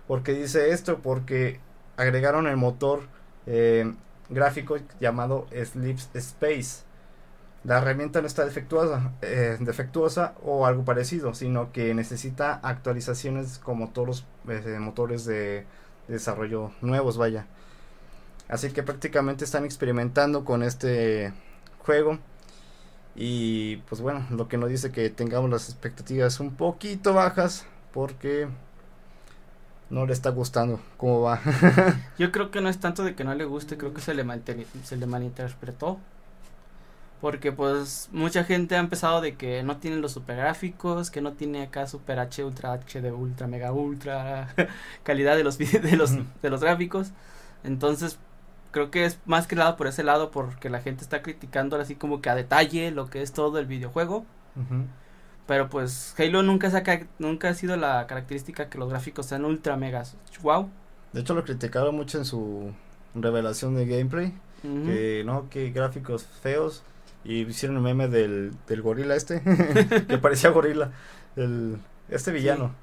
¿Por 0.06 0.22
qué 0.22 0.32
dice 0.32 0.70
esto? 0.70 0.98
Porque 0.98 1.60
agregaron 1.96 2.46
el 2.46 2.56
motor 2.56 3.02
eh, 3.46 3.92
gráfico 4.28 4.76
llamado 5.00 5.46
Sleep 5.52 5.98
Space 6.14 6.84
la 7.64 7.78
herramienta 7.78 8.20
no 8.20 8.26
está 8.26 8.44
defectuosa, 8.44 9.12
eh, 9.22 9.56
defectuosa 9.58 10.34
o 10.44 10.66
algo 10.66 10.84
parecido, 10.84 11.32
sino 11.32 11.72
que 11.72 11.94
necesita 11.94 12.60
actualizaciones 12.62 13.58
como 13.58 13.88
todos 13.90 14.06
los 14.06 14.26
eh, 14.48 14.78
motores 14.78 15.24
de, 15.24 15.66
desarrollo 16.06 16.72
nuevos, 16.82 17.16
vaya. 17.16 17.46
Así 18.48 18.70
que 18.70 18.82
prácticamente 18.82 19.46
están 19.46 19.64
experimentando 19.64 20.44
con 20.44 20.62
este 20.62 21.32
juego. 21.78 22.18
Y 23.16 23.76
pues 23.88 24.02
bueno, 24.02 24.26
lo 24.30 24.48
que 24.48 24.58
nos 24.58 24.68
dice 24.68 24.92
que 24.92 25.08
tengamos 25.08 25.48
las 25.48 25.70
expectativas 25.70 26.40
un 26.40 26.54
poquito 26.56 27.14
bajas 27.14 27.64
porque 27.94 28.48
no 29.90 30.06
le 30.06 30.12
está 30.12 30.30
gustando 30.30 30.80
cómo 30.96 31.22
va. 31.22 31.40
Yo 32.18 32.32
creo 32.32 32.50
que 32.50 32.60
no 32.60 32.68
es 32.68 32.78
tanto 32.78 33.04
de 33.04 33.14
que 33.14 33.24
no 33.24 33.34
le 33.34 33.44
guste, 33.44 33.76
creo 33.76 33.94
que 33.94 34.00
se 34.00 34.14
le, 34.14 34.24
se 34.84 34.96
le 34.96 35.06
malinterpretó 35.06 35.98
porque 37.24 37.52
pues 37.52 38.10
mucha 38.12 38.44
gente 38.44 38.76
ha 38.76 38.80
empezado 38.80 39.22
de 39.22 39.34
que 39.34 39.62
no 39.62 39.78
tiene 39.78 39.96
los 39.96 40.12
super 40.12 40.36
gráficos, 40.36 41.10
que 41.10 41.22
no 41.22 41.32
tiene 41.32 41.62
acá 41.62 41.86
super 41.86 42.18
H, 42.18 42.44
ultra 42.44 42.74
H 42.74 43.00
de 43.00 43.12
ultra, 43.12 43.46
mega 43.46 43.72
ultra 43.72 44.54
calidad 45.04 45.34
de 45.34 45.42
los 45.42 45.56
de 45.56 45.96
los, 45.96 46.10
de 46.42 46.50
los 46.50 46.60
gráficos. 46.60 47.12
Entonces, 47.62 48.18
creo 48.72 48.90
que 48.90 49.06
es 49.06 49.20
más 49.24 49.46
que 49.46 49.56
nada 49.56 49.78
por 49.78 49.86
ese 49.86 50.02
lado 50.02 50.30
porque 50.30 50.68
la 50.68 50.82
gente 50.82 51.02
está 51.02 51.22
criticando 51.22 51.80
así 51.80 51.94
como 51.94 52.20
que 52.20 52.28
a 52.28 52.34
detalle 52.34 52.90
lo 52.90 53.08
que 53.08 53.22
es 53.22 53.32
todo 53.32 53.58
el 53.58 53.64
videojuego. 53.64 54.26
Pero 55.46 55.68
pues 55.68 56.14
Halo 56.18 56.42
nunca, 56.42 56.70
saca, 56.70 57.06
nunca 57.18 57.48
ha 57.50 57.54
sido 57.54 57.76
la 57.76 58.06
característica 58.06 58.70
que 58.70 58.78
los 58.78 58.88
gráficos 58.88 59.26
sean 59.26 59.44
ultra 59.44 59.76
megas. 59.76 60.16
Wow. 60.42 60.70
De 61.12 61.20
hecho 61.20 61.34
lo 61.34 61.44
criticaron 61.44 61.94
mucho 61.94 62.18
en 62.18 62.24
su 62.24 62.72
revelación 63.14 63.74
de 63.74 63.86
gameplay. 63.86 64.32
Que 64.62 65.22
no, 65.26 65.50
que 65.50 65.70
gráficos 65.72 66.24
feos. 66.24 66.82
Y 67.22 67.42
hicieron 67.42 67.76
un 67.76 67.82
meme 67.82 68.08
del, 68.08 68.52
del 68.66 68.80
gorila 68.80 69.14
este. 69.14 69.42
que 70.08 70.16
parecía 70.16 70.50
gorila. 70.50 70.90
El, 71.36 71.76
este 72.08 72.32
villano. 72.32 72.74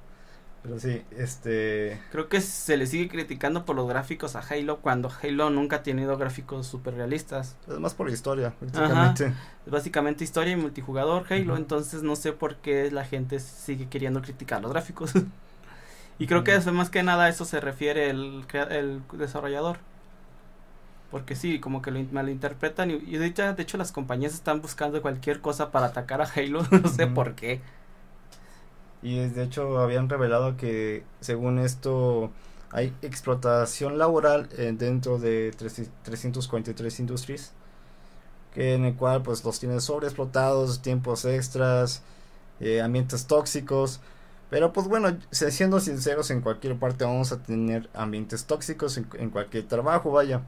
Pero 0.64 0.80
sí, 0.80 1.02
este... 1.18 2.00
Creo 2.12 2.30
que 2.30 2.40
se 2.40 2.78
le 2.78 2.86
sigue 2.86 3.10
criticando 3.10 3.66
por 3.66 3.76
los 3.76 3.88
gráficos 3.88 4.36
a 4.36 4.42
Halo 4.42 4.78
cuando 4.78 5.12
Halo 5.22 5.50
nunca 5.50 5.78
ha 5.78 5.84
tenido 5.84 6.18
gráficos 6.18 6.68
super 6.68 6.94
realistas. 6.94 7.56
Es 7.68 7.80
más 7.80 7.96
por 7.96 8.08
la 8.08 8.14
historia, 8.14 8.54
básicamente. 8.62 9.34
Es 9.66 9.72
básicamente 9.72 10.24
historia 10.24 10.54
y 10.54 10.58
multijugador 10.58 11.26
Halo, 11.32 11.58
entonces 11.58 12.04
no 12.04 12.16
sé 12.16 12.34
por 12.34 12.58
qué 12.58 12.92
la 12.92 13.06
gente 13.06 13.40
sigue 13.40 13.88
queriendo 13.88 14.22
criticar 14.22 14.62
los 14.62 14.72
gráficos. 14.72 15.14
y 16.20 16.28
creo 16.28 16.44
que 16.44 16.54
eso, 16.54 16.72
más 16.74 16.92
que 16.92 17.02
nada 17.02 17.24
a 17.24 17.30
eso 17.30 17.44
se 17.46 17.60
refiere 17.60 18.12
el, 18.12 18.46
el 18.70 19.02
desarrollador. 19.14 19.80
Porque 21.10 21.36
sí, 21.36 21.60
como 21.60 21.82
que 21.82 21.90
lo 21.90 22.00
malinterpretan 22.12 22.92
y, 22.92 22.94
y 22.94 23.18
de, 23.18 23.26
hecho, 23.26 23.52
de 23.52 23.64
hecho 23.64 23.78
las 23.78 23.92
compañías 23.92 24.34
están 24.34 24.62
buscando 24.62 25.02
cualquier 25.02 25.42
cosa 25.42 25.72
para 25.72 25.88
atacar 25.88 26.22
a 26.22 26.26
Halo, 26.26 26.64
no 26.72 26.88
sé 26.88 27.08
por 27.08 27.34
qué. 27.34 27.62
Y 29.02 29.28
de 29.30 29.44
hecho 29.44 29.80
habían 29.80 30.10
revelado 30.10 30.58
que 30.58 31.04
según 31.22 31.60
esto 31.60 32.32
hay 32.72 32.94
explotación 33.02 33.98
laboral 33.98 34.48
eh, 34.58 34.74
dentro 34.78 35.20
de 35.20 35.54
343 35.58 37.00
Industries. 37.00 37.52
Que 38.54 38.76
en 38.76 38.86
el 38.86 38.96
cual 38.96 39.24
pues 39.24 39.44
los 39.44 39.60
tienes 39.60 39.86
sobreexplotados, 39.86 40.82
tiempos 40.82 41.26
extras, 41.26 42.04
eh, 42.60 42.82
ambientes 42.82 43.26
tóxicos. 43.28 44.02
Pero 44.50 44.74
pues 44.74 44.88
bueno, 44.88 45.18
siendo 45.32 45.80
sinceros, 45.80 46.30
en 46.32 46.42
cualquier 46.42 46.78
parte 46.78 47.06
vamos 47.06 47.32
a 47.32 47.42
tener 47.42 47.90
ambientes 47.94 48.46
tóxicos 48.46 48.98
en, 48.98 49.08
en 49.18 49.30
cualquier 49.30 49.68
trabajo, 49.68 50.12
vaya. 50.12 50.42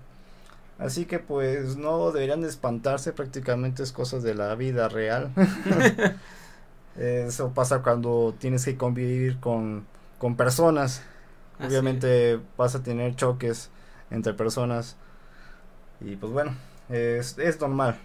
Así 0.78 1.06
que 1.06 1.20
pues 1.20 1.78
no 1.78 2.12
deberían 2.12 2.44
espantarse, 2.44 3.13
prácticamente 3.13 3.84
es 3.84 3.92
cosas 3.94 4.24
de 4.24 4.36
la 4.36 4.56
vida 4.56 4.89
real. 4.89 5.32
Eso 6.97 7.53
pasa 7.53 7.82
cuando 7.82 8.36
tienes 8.38 8.65
que 8.65 8.77
convivir 8.77 9.39
con, 9.39 9.86
con 10.19 10.36
personas. 10.36 11.03
Obviamente 11.60 12.39
vas 12.58 12.75
a 12.75 12.84
tener 12.84 13.15
choques 13.15 13.69
entre 14.12 14.34
personas. 14.34 14.95
Y 16.01 16.15
pues 16.15 16.32
bueno, 16.32 16.56
es, 16.89 17.38
es 17.38 17.60
normal. 17.60 17.97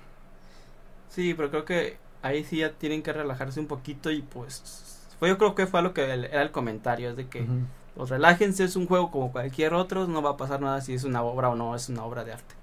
Sí, 1.09 1.35
pero 1.35 1.51
creo 1.51 1.65
que 1.65 1.99
ahí 2.23 2.45
sí 2.45 2.59
ya 2.59 2.73
tienen 2.73 3.03
que 3.03 3.13
relajarse 3.13 3.61
un 3.61 3.67
poquito 3.67 4.11
y 4.11 4.23
pues 4.23 5.09
fue, 5.19 5.29
yo 5.29 5.39
creo 5.39 5.55
que 5.55 5.67
fue 5.67 5.83
lo 5.83 5.95
que 5.95 6.05
era 6.05 6.43
el 6.43 6.51
comentario, 6.51 7.11
es 7.11 7.17
de 7.17 7.29
que 7.29 7.47
pues 7.95 8.11
relájense, 8.11 8.65
es 8.65 8.77
un 8.77 8.87
juego 8.87 9.11
como 9.11 9.33
cualquier 9.33 9.75
otro, 9.75 10.07
no 10.07 10.23
va 10.23 10.31
a 10.31 10.37
pasar 10.37 10.61
nada 10.61 10.81
si 10.81 10.95
es 10.95 11.05
una 11.05 11.23
obra 11.23 11.49
o 11.49 11.57
no 11.57 11.75
es 11.75 11.89
una 11.89 12.05
obra 12.05 12.25
de 12.25 12.33
arte. 12.33 12.55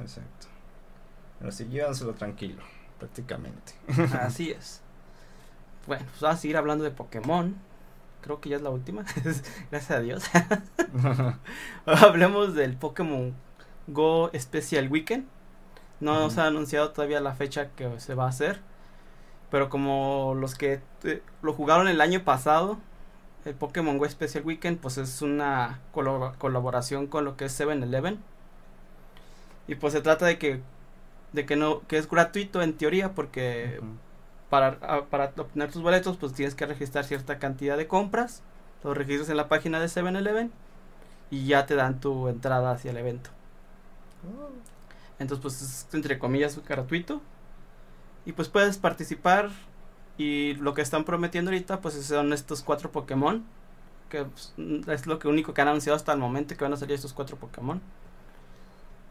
Exacto. 0.00 0.48
Pero 1.38 1.52
sí, 1.52 1.66
llévanselo 1.66 2.14
tranquilo, 2.14 2.62
prácticamente. 2.98 3.74
Así 4.20 4.50
es. 4.50 4.82
Bueno, 5.86 6.04
pues 6.10 6.20
vamos 6.20 6.38
a 6.38 6.40
seguir 6.40 6.56
hablando 6.56 6.84
de 6.84 6.90
Pokémon. 6.90 7.56
Creo 8.20 8.40
que 8.40 8.48
ya 8.50 8.56
es 8.56 8.62
la 8.62 8.70
última. 8.70 9.04
Gracias 9.70 9.90
a 9.90 10.00
Dios. 10.00 10.24
Hablemos 11.86 12.54
del 12.54 12.76
Pokémon 12.76 13.34
Go 13.88 14.30
Special 14.38 14.88
Weekend. 14.88 15.26
No 16.00 16.30
se 16.30 16.40
ha 16.40 16.46
anunciado 16.46 16.90
todavía 16.90 17.20
la 17.20 17.34
fecha 17.34 17.70
que 17.70 17.98
se 18.00 18.14
va 18.14 18.26
a 18.26 18.28
hacer. 18.28 18.60
Pero 19.50 19.68
como 19.68 20.34
los 20.36 20.54
que 20.54 20.80
eh, 21.04 21.22
lo 21.42 21.52
jugaron 21.52 21.88
el 21.88 22.00
año 22.00 22.24
pasado, 22.24 22.78
el 23.44 23.54
Pokémon 23.54 23.98
Go 23.98 24.08
Special 24.08 24.44
Weekend, 24.44 24.78
pues 24.78 24.98
es 24.98 25.20
una 25.20 25.80
colaboración 25.92 27.06
con 27.06 27.24
lo 27.24 27.36
que 27.36 27.46
es 27.46 27.60
7-Eleven. 27.60 28.18
Y 29.66 29.74
pues 29.74 29.92
se 29.92 30.00
trata 30.00 30.26
de 30.26 30.38
que, 30.38 30.60
de 31.32 31.44
que 31.44 31.56
no, 31.56 31.82
que 31.86 31.98
es 31.98 32.08
gratuito 32.08 32.62
en 32.62 32.74
teoría, 32.74 33.14
porque 33.14 33.80
para, 34.52 35.06
para 35.08 35.32
obtener 35.38 35.72
tus 35.72 35.80
boletos, 35.80 36.18
pues 36.18 36.34
tienes 36.34 36.54
que 36.54 36.66
registrar 36.66 37.06
cierta 37.06 37.38
cantidad 37.38 37.78
de 37.78 37.86
compras. 37.86 38.42
Los 38.84 38.94
registras 38.94 39.30
en 39.30 39.38
la 39.38 39.48
página 39.48 39.80
de 39.80 39.86
7-Eleven 39.86 40.50
y 41.30 41.46
ya 41.46 41.64
te 41.64 41.74
dan 41.74 42.00
tu 42.00 42.28
entrada 42.28 42.70
hacia 42.70 42.90
el 42.90 42.98
evento. 42.98 43.30
Oh. 44.26 44.50
Entonces, 45.18 45.40
pues 45.40 45.62
es 45.62 45.94
entre 45.94 46.18
comillas 46.18 46.62
gratuito. 46.68 47.22
Y 48.26 48.32
pues 48.32 48.50
puedes 48.50 48.76
participar. 48.76 49.48
Y 50.18 50.52
lo 50.56 50.74
que 50.74 50.82
están 50.82 51.04
prometiendo 51.04 51.50
ahorita, 51.50 51.80
pues 51.80 51.94
son 52.04 52.34
estos 52.34 52.62
cuatro 52.62 52.92
Pokémon. 52.92 53.42
Que 54.10 54.26
pues, 54.26 54.52
es 54.86 55.06
lo 55.06 55.18
que 55.18 55.28
único 55.28 55.54
que 55.54 55.62
han 55.62 55.68
anunciado 55.68 55.96
hasta 55.96 56.12
el 56.12 56.18
momento 56.18 56.54
que 56.58 56.62
van 56.62 56.74
a 56.74 56.76
salir 56.76 56.96
estos 56.96 57.14
cuatro 57.14 57.38
Pokémon. 57.38 57.80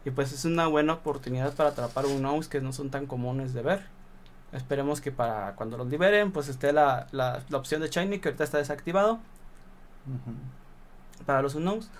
Y 0.04 0.10
pues 0.12 0.32
es 0.32 0.44
una 0.44 0.68
buena 0.68 0.92
oportunidad 0.92 1.52
para 1.56 1.70
atrapar 1.70 2.06
unos 2.06 2.46
que 2.46 2.60
no 2.60 2.72
son 2.72 2.90
tan 2.90 3.06
comunes 3.06 3.54
de 3.54 3.62
ver. 3.62 4.01
Esperemos 4.52 5.00
que 5.00 5.10
para 5.10 5.54
cuando 5.54 5.78
los 5.78 5.88
liberen, 5.88 6.30
pues 6.30 6.48
esté 6.48 6.72
la, 6.72 7.06
la, 7.10 7.42
la 7.48 7.58
opción 7.58 7.80
de 7.80 7.88
Shiny, 7.88 8.18
que 8.18 8.28
ahorita 8.28 8.44
está 8.44 8.58
desactivado. 8.58 9.18
Para 11.24 11.42
los 11.42 11.54
unknowns. 11.54 11.90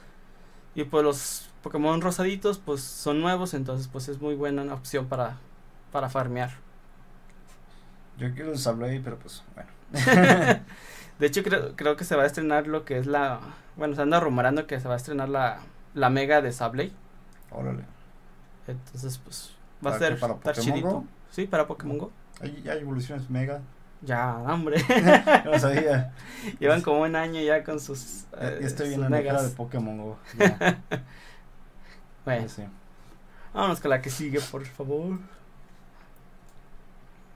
Y 0.75 0.85
pues 0.85 1.05
los 1.05 1.49
Pokémon 1.62 2.01
rosaditos, 2.01 2.59
pues 2.59 2.83
son 2.83 3.21
nuevos, 3.21 3.55
entonces 3.55 3.88
pues 3.88 4.09
es 4.09 4.21
muy 4.21 4.35
buena 4.35 4.62
una 4.62 4.75
opción 4.75 5.07
para, 5.07 5.38
para 5.93 6.09
farmear. 6.09 6.51
Yo 8.19 8.35
quiero 8.35 8.51
un 8.51 8.59
Sableye, 8.59 9.01
pero 9.01 9.19
pues 9.19 9.43
bueno. 9.55 9.71
de 11.19 11.27
hecho, 11.27 11.43
creo, 11.43 11.75
creo 11.77 11.97
que 11.97 12.05
se 12.05 12.17
va 12.17 12.25
a 12.25 12.27
estrenar 12.27 12.67
lo 12.67 12.85
que 12.85 12.99
es 12.99 13.07
la. 13.07 13.41
Bueno, 13.77 13.95
se 13.95 14.03
anda 14.03 14.21
rumorando 14.21 14.67
que 14.67 14.79
se 14.81 14.88
va 14.88 14.95
a 14.95 14.97
estrenar 14.99 15.29
la, 15.29 15.61
la 15.95 16.11
Mega 16.11 16.43
de 16.43 16.53
Sableye. 16.53 16.93
Órale. 17.51 17.85
Entonces, 18.67 19.19
pues 19.19 19.55
va 19.85 19.95
a 19.95 19.99
ser 19.99 20.19
para 20.19 20.37
Pokémon 20.37 21.09
Sí, 21.31 21.47
para 21.47 21.67
Pokémon 21.67 21.99
Go. 21.99 22.12
Hay, 22.43 22.65
hay 22.69 22.79
evoluciones 22.81 23.31
mega. 23.31 23.63
Ya, 24.03 24.37
hombre. 24.37 24.85
no 25.45 25.59
sabía. 25.59 26.13
Llevan 26.61 26.83
como 26.83 27.03
un 27.03 27.15
año 27.15 27.41
ya 27.41 27.63
con 27.63 27.79
sus. 27.79 28.25
Eh, 28.39 28.59
estoy 28.63 28.89
viendo 28.89 29.09
la 29.09 29.43
de 29.43 29.49
Pokémon 29.51 29.97
Go. 29.97 30.19
bueno. 32.25 32.49
Sí. 32.49 32.63
Vámonos 33.55 33.81
con 33.81 33.91
la 33.91 34.03
que 34.03 34.11
sigue, 34.11 34.41
por 34.41 34.65
favor. 34.67 35.19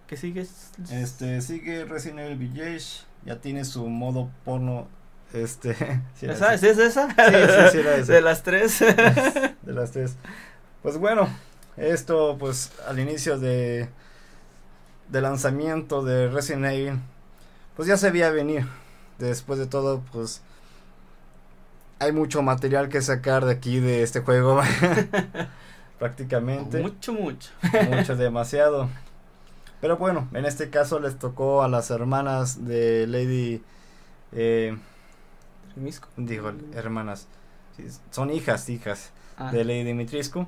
¿Qué 0.08 0.16
sigue? 0.16 0.46
Este, 0.90 1.40
sigue 1.40 1.84
Resident 1.84 2.20
Evil 2.20 2.36
Village. 2.36 3.04
Ya 3.24 3.40
tiene 3.40 3.64
su 3.64 3.86
modo 3.88 4.30
porno. 4.44 4.88
Este. 5.32 5.76
¿Esa? 6.20 6.54
¿Es 6.54 6.62
esa? 6.62 7.08
Sí, 7.08 7.14
sí, 7.16 7.70
sí, 7.72 7.78
era 7.78 7.96
esa. 7.96 8.12
De 8.12 8.20
las 8.20 8.42
tres. 8.42 8.80
de 8.80 9.72
las 9.72 9.90
tres. 9.92 10.16
Pues 10.82 10.98
bueno, 10.98 11.28
esto, 11.76 12.36
pues 12.38 12.72
al 12.86 12.98
inicio 12.98 13.38
de 13.38 13.88
de 15.08 15.20
lanzamiento 15.20 16.02
de 16.02 16.28
Resident 16.28 16.66
Evil, 16.66 17.00
pues 17.76 17.88
ya 17.88 17.96
se 17.96 18.10
veía 18.10 18.30
venir. 18.30 18.66
Después 19.18 19.58
de 19.58 19.66
todo, 19.66 20.02
pues 20.12 20.42
hay 21.98 22.12
mucho 22.12 22.42
material 22.42 22.88
que 22.88 23.00
sacar 23.00 23.44
de 23.44 23.52
aquí 23.52 23.80
de 23.80 24.02
este 24.02 24.20
juego. 24.20 24.60
Prácticamente. 25.98 26.80
Mucho, 26.82 27.14
mucho. 27.14 27.50
mucho, 27.90 28.16
demasiado. 28.16 28.88
Pero 29.80 29.96
bueno, 29.96 30.28
en 30.34 30.44
este 30.44 30.68
caso 30.68 30.98
les 30.98 31.18
tocó 31.18 31.62
a 31.62 31.68
las 31.68 31.90
hermanas 31.90 32.66
de 32.66 33.06
Lady... 33.06 33.62
Eh, 34.32 34.76
digo, 36.16 36.52
hermanas. 36.74 37.28
son 38.10 38.30
hijas, 38.30 38.68
hijas 38.68 39.10
ah. 39.38 39.50
de 39.50 39.64
Lady 39.64 39.84
Dimitriscu. 39.84 40.46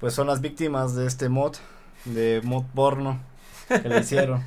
Pues 0.00 0.14
son 0.14 0.26
las 0.26 0.40
víctimas 0.40 0.94
de 0.94 1.06
este 1.06 1.28
mod, 1.28 1.56
de 2.06 2.40
mod 2.42 2.64
porno 2.74 3.20
que 3.80 3.88
le 3.88 4.00
hicieron. 4.00 4.42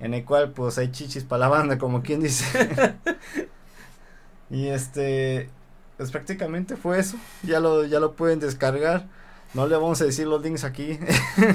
en 0.00 0.14
el 0.14 0.24
cual 0.24 0.50
pues 0.50 0.78
hay 0.78 0.90
chichis 0.90 1.24
para 1.24 1.40
la 1.40 1.48
banda, 1.48 1.78
como 1.78 2.02
quien 2.02 2.20
dice. 2.20 2.96
y 4.50 4.68
este, 4.68 5.50
pues 5.96 6.10
prácticamente 6.10 6.76
fue 6.76 6.98
eso. 6.98 7.16
Ya 7.42 7.60
lo, 7.60 7.84
ya 7.84 8.00
lo 8.00 8.12
pueden 8.12 8.40
descargar. 8.40 9.06
No 9.54 9.66
le 9.66 9.76
vamos 9.76 10.00
a 10.00 10.04
decir 10.04 10.26
los 10.26 10.42
links 10.42 10.64
aquí. 10.64 10.98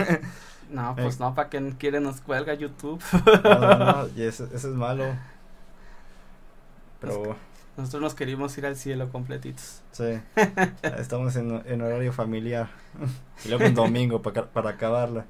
no, 0.71 0.95
pues 0.95 1.15
eh. 1.15 1.17
no, 1.19 1.35
para 1.35 1.49
que 1.49 1.73
quieren 1.77 2.03
nos 2.03 2.21
cuelga 2.21 2.53
YouTube. 2.53 3.01
no, 3.43 3.77
no, 3.77 4.07
y 4.15 4.23
eso, 4.23 4.47
es 4.53 4.65
malo. 4.65 5.05
Pero... 7.01 7.35
Nosotros 7.77 8.01
nos 8.01 8.13
queríamos 8.13 8.57
ir 8.57 8.65
al 8.65 8.75
cielo 8.75 9.09
completitos. 9.09 9.81
Sí. 9.93 10.19
Estamos 10.97 11.37
en, 11.37 11.61
en 11.65 11.81
horario 11.81 12.11
familiar. 12.11 12.67
y 13.45 13.47
luego 13.47 13.65
un 13.65 13.73
domingo 13.73 14.21
para, 14.21 14.47
para 14.47 14.71
acabarla. 14.71 15.25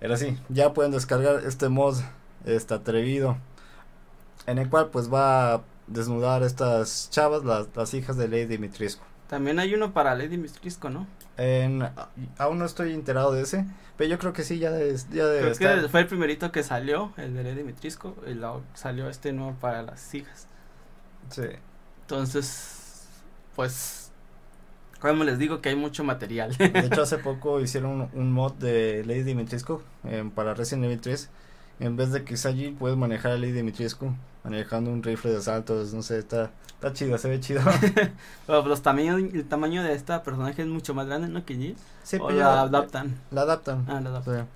Pero 0.00 0.16
sí, 0.16 0.38
ya 0.48 0.72
pueden 0.72 0.92
descargar 0.92 1.42
este 1.44 1.68
mod 1.68 1.98
este 2.44 2.74
atrevido. 2.74 3.36
En 4.46 4.58
el 4.58 4.70
cual 4.70 4.90
pues 4.90 5.12
va 5.12 5.54
a 5.54 5.62
desnudar 5.86 6.42
estas 6.42 7.10
chavas, 7.10 7.44
las, 7.44 7.68
las 7.74 7.94
hijas 7.94 8.16
de 8.16 8.28
Lady 8.28 8.46
Dimitrescu. 8.46 9.04
También 9.28 9.58
hay 9.58 9.74
uno 9.74 9.92
para 9.92 10.14
Lady 10.14 10.38
Mistrisco, 10.38 10.88
¿no? 10.88 11.06
En, 11.36 11.82
aún 12.38 12.58
no 12.58 12.64
estoy 12.64 12.94
enterado 12.94 13.32
de 13.32 13.42
ese, 13.42 13.66
pero 13.96 14.08
yo 14.08 14.18
creo 14.18 14.32
que 14.32 14.44
sí, 14.44 14.58
ya, 14.58 14.70
es, 14.78 15.10
ya 15.10 15.26
debe 15.26 15.52
creo 15.52 15.82
que 15.82 15.88
fue 15.88 16.00
el 16.00 16.06
primerito 16.06 16.52
que 16.52 16.62
salió, 16.62 17.12
el 17.16 17.34
de 17.34 17.42
Lady 17.42 17.64
Mitrisco, 17.64 18.16
y 18.26 18.34
luego 18.34 18.62
salió 18.74 19.08
este 19.08 19.32
nuevo 19.32 19.54
para 19.60 19.82
las 19.82 20.14
hijas. 20.14 20.46
Sí. 21.30 21.42
Entonces, 22.02 23.08
pues, 23.56 24.05
como 25.00 25.24
les 25.24 25.38
digo 25.38 25.60
que 25.60 25.68
hay 25.70 25.76
mucho 25.76 26.04
material. 26.04 26.56
De 26.56 26.80
hecho, 26.80 27.02
hace 27.02 27.18
poco 27.18 27.60
hicieron 27.60 28.08
un, 28.12 28.32
mod 28.32 28.52
de 28.54 29.04
Lady 29.04 29.22
Dimitrescu 29.22 29.82
eh, 30.04 30.28
para 30.34 30.54
Resident 30.54 30.84
Evil 30.84 31.00
3. 31.00 31.30
En 31.80 31.96
vez 31.96 32.10
de 32.12 32.24
que 32.24 32.36
allí 32.46 32.70
puedes 32.70 32.96
manejar 32.96 33.32
a 33.32 33.36
Lady 33.36 33.52
Dimitrescu 33.52 34.14
manejando 34.44 34.90
un 34.90 35.02
rifle 35.02 35.32
de 35.32 35.38
asaltos, 35.38 35.92
no 35.92 36.02
sé, 36.02 36.18
está, 36.18 36.52
está 36.68 36.92
chido, 36.92 37.18
se 37.18 37.28
ve 37.28 37.40
chido. 37.40 37.62
Pero 38.46 38.64
los 38.66 38.80
tamaños, 38.80 39.20
el 39.20 39.44
tamaño 39.44 39.82
de 39.82 39.92
esta 39.92 40.22
personaje 40.22 40.62
es 40.62 40.68
mucho 40.68 40.94
más 40.94 41.06
grande, 41.06 41.28
¿no? 41.28 41.44
Que 41.44 41.56
Jill. 41.56 41.76
Sí, 42.04 42.16
o 42.20 42.30
la 42.30 42.62
adaptan. 42.62 43.20
La 43.32 43.42
adaptan. 43.42 43.84
Ah, 43.88 44.00
la 44.00 44.10
adaptan. 44.10 44.46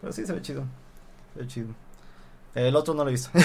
Pero 0.00 0.12
sí 0.12 0.24
se 0.26 0.32
ve 0.32 0.40
chido. 0.40 0.64
Se 1.34 1.40
ve 1.40 1.46
chido. 1.46 1.68
El 2.54 2.74
otro 2.76 2.94
no 2.94 3.04
lo 3.04 3.10
he 3.10 3.12
visto. 3.12 3.30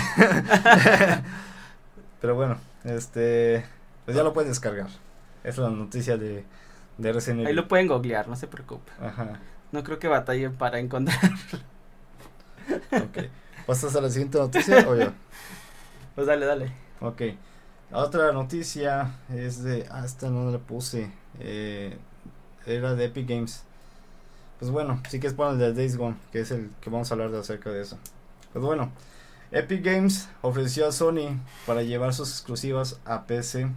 Pero 2.21 2.35
bueno, 2.35 2.57
este, 2.85 3.65
pues 4.05 4.15
ya 4.15 4.23
lo 4.23 4.33
puedes 4.33 4.49
descargar. 4.49 4.87
Es 5.43 5.57
la 5.57 5.69
noticia 5.69 6.17
de, 6.17 6.43
de 6.97 7.13
Resident 7.13 7.39
Evil. 7.39 7.47
Ahí 7.47 7.53
lo 7.53 7.67
pueden 7.67 7.87
googlear, 7.87 8.27
no 8.27 8.35
se 8.35 8.47
preocupe. 8.47 8.91
Ajá. 9.01 9.39
No 9.71 9.83
creo 9.83 9.99
que 9.99 10.07
batallen 10.07 10.55
para 10.55 10.79
encontrarlo. 10.79 11.29
ok. 12.91 13.17
¿Pasas 13.65 13.95
a 13.95 14.01
la 14.01 14.09
siguiente 14.09 14.37
noticia 14.37 14.87
o 14.87 14.95
yo? 14.95 15.11
Pues 16.15 16.27
dale, 16.27 16.45
dale. 16.45 16.73
Ok. 16.99 17.21
La 17.91 17.99
otra 17.99 18.33
noticia 18.33 19.15
es 19.33 19.63
de. 19.63 19.87
Ah, 19.89 20.03
esta 20.03 20.29
no 20.29 20.51
la 20.51 20.57
puse. 20.57 21.11
Eh, 21.39 21.97
era 22.65 22.93
de 22.93 23.05
Epic 23.05 23.29
Games. 23.29 23.63
Pues 24.59 24.69
bueno, 24.69 25.01
sí 25.07 25.21
que 25.21 25.27
es 25.27 25.35
bueno 25.35 25.53
el 25.53 25.59
de 25.59 25.73
Days 25.73 25.95
Gone, 25.95 26.17
que 26.33 26.41
es 26.41 26.51
el 26.51 26.71
que 26.81 26.89
vamos 26.89 27.09
a 27.09 27.13
hablar 27.13 27.31
de 27.31 27.39
acerca 27.39 27.69
de 27.69 27.81
eso. 27.81 27.97
Pues 28.51 28.65
bueno, 28.65 28.91
Epic 29.51 29.83
Games 29.83 30.27
ofreció 30.41 30.87
a 30.87 30.91
Sony 30.91 31.39
para 31.65 31.81
llevar 31.81 32.13
sus 32.13 32.29
exclusivas 32.29 32.99
a 33.05 33.25
PC. 33.25 33.69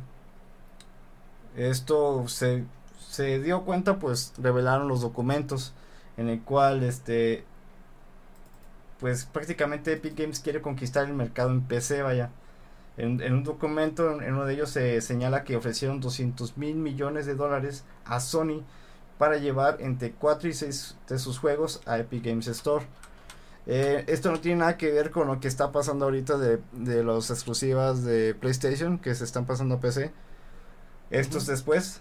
Esto 1.57 2.29
se, 2.29 2.65
se 3.09 3.41
dio 3.41 3.65
cuenta, 3.65 3.99
pues 3.99 4.33
revelaron 4.39 4.89
los 4.89 5.01
documentos 5.03 5.75
en 6.17 6.29
el 6.29 6.43
cual 6.43 6.83
este 6.83 7.45
pues 9.01 9.25
prácticamente 9.25 9.93
Epic 9.93 10.17
Games 10.17 10.41
quiere 10.41 10.63
conquistar 10.63 11.07
el 11.07 11.15
mercado 11.15 11.51
en 11.51 11.63
PC, 11.63 12.03
vaya. 12.03 12.31
En, 12.97 13.21
en 13.21 13.35
un 13.35 13.43
documento, 13.45 14.23
en 14.23 14.35
uno 14.35 14.45
de 14.45 14.55
ellos 14.55 14.71
se 14.71 15.01
señala 15.01 15.45
que 15.45 15.57
ofrecieron 15.57 16.01
200 16.01 16.57
mil 16.57 16.77
millones 16.77 17.27
de 17.27 17.35
dólares 17.35 17.85
a 18.05 18.21
Sony 18.21 18.63
para 19.19 19.39
llevar 19.39 19.79
entre 19.81 20.13
4 20.13 20.49
y 20.49 20.53
6 20.53 20.97
de 21.09 21.19
sus 21.19 21.39
juegos 21.39 21.81
a 21.87 21.99
Epic 21.99 22.25
Games 22.25 22.47
Store. 22.49 22.87
Eh, 23.67 24.05
esto 24.09 24.31
no 24.31 24.41
tiene 24.41 24.59
nada 24.61 24.77
que 24.77 24.91
ver 24.93 25.11
con 25.11 25.29
lo 25.29 25.41
que 25.41 25.49
está 25.49 25.73
pasando 25.73 26.05
ahorita 26.05 26.39
de, 26.39 26.61
de 26.73 27.03
los 27.05 27.31
exclusivas 27.31 28.05
de 28.05 28.35
PlayStation 28.35 28.99
que 28.99 29.15
se 29.15 29.25
están 29.25 29.47
pasando 29.47 29.77
a 29.77 29.81
PC. 29.81 30.13
Estos 31.13 31.47
después, 31.47 32.01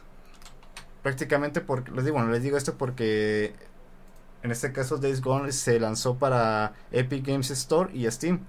prácticamente 1.03 1.59
porque, 1.59 1.91
les 1.91 2.05
digo, 2.05 2.17
bueno, 2.17 2.31
les 2.31 2.41
digo 2.41 2.55
esto 2.55 2.77
porque 2.77 3.53
en 4.41 4.51
este 4.51 4.71
caso 4.71 4.97
Days 4.97 5.21
Gone 5.21 5.51
se 5.51 5.81
lanzó 5.81 6.15
para 6.15 6.73
Epic 6.91 7.27
Games 7.27 7.51
Store 7.51 7.93
y 7.93 8.09
Steam. 8.09 8.39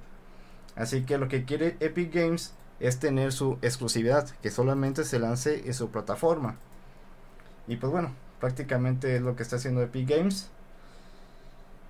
Así 0.77 1.03
que 1.03 1.19
lo 1.19 1.27
que 1.27 1.45
quiere 1.45 1.77
Epic 1.81 2.15
Games 2.15 2.55
es 2.79 3.01
tener 3.01 3.33
su 3.33 3.59
exclusividad, 3.61 4.31
que 4.41 4.53
solamente 4.53 5.03
se 5.05 5.19
lance 5.19 5.67
en 5.67 5.75
su 5.75 5.91
plataforma. 5.91 6.57
Y 7.67 7.77
pues 7.77 7.91
bueno, 7.91 8.13
prácticamente 8.39 9.17
es 9.17 9.23
lo 9.23 9.35
que 9.35 9.43
está 9.43 9.57
haciendo 9.57 9.83
Epic 9.83 10.09
Games. 10.09 10.49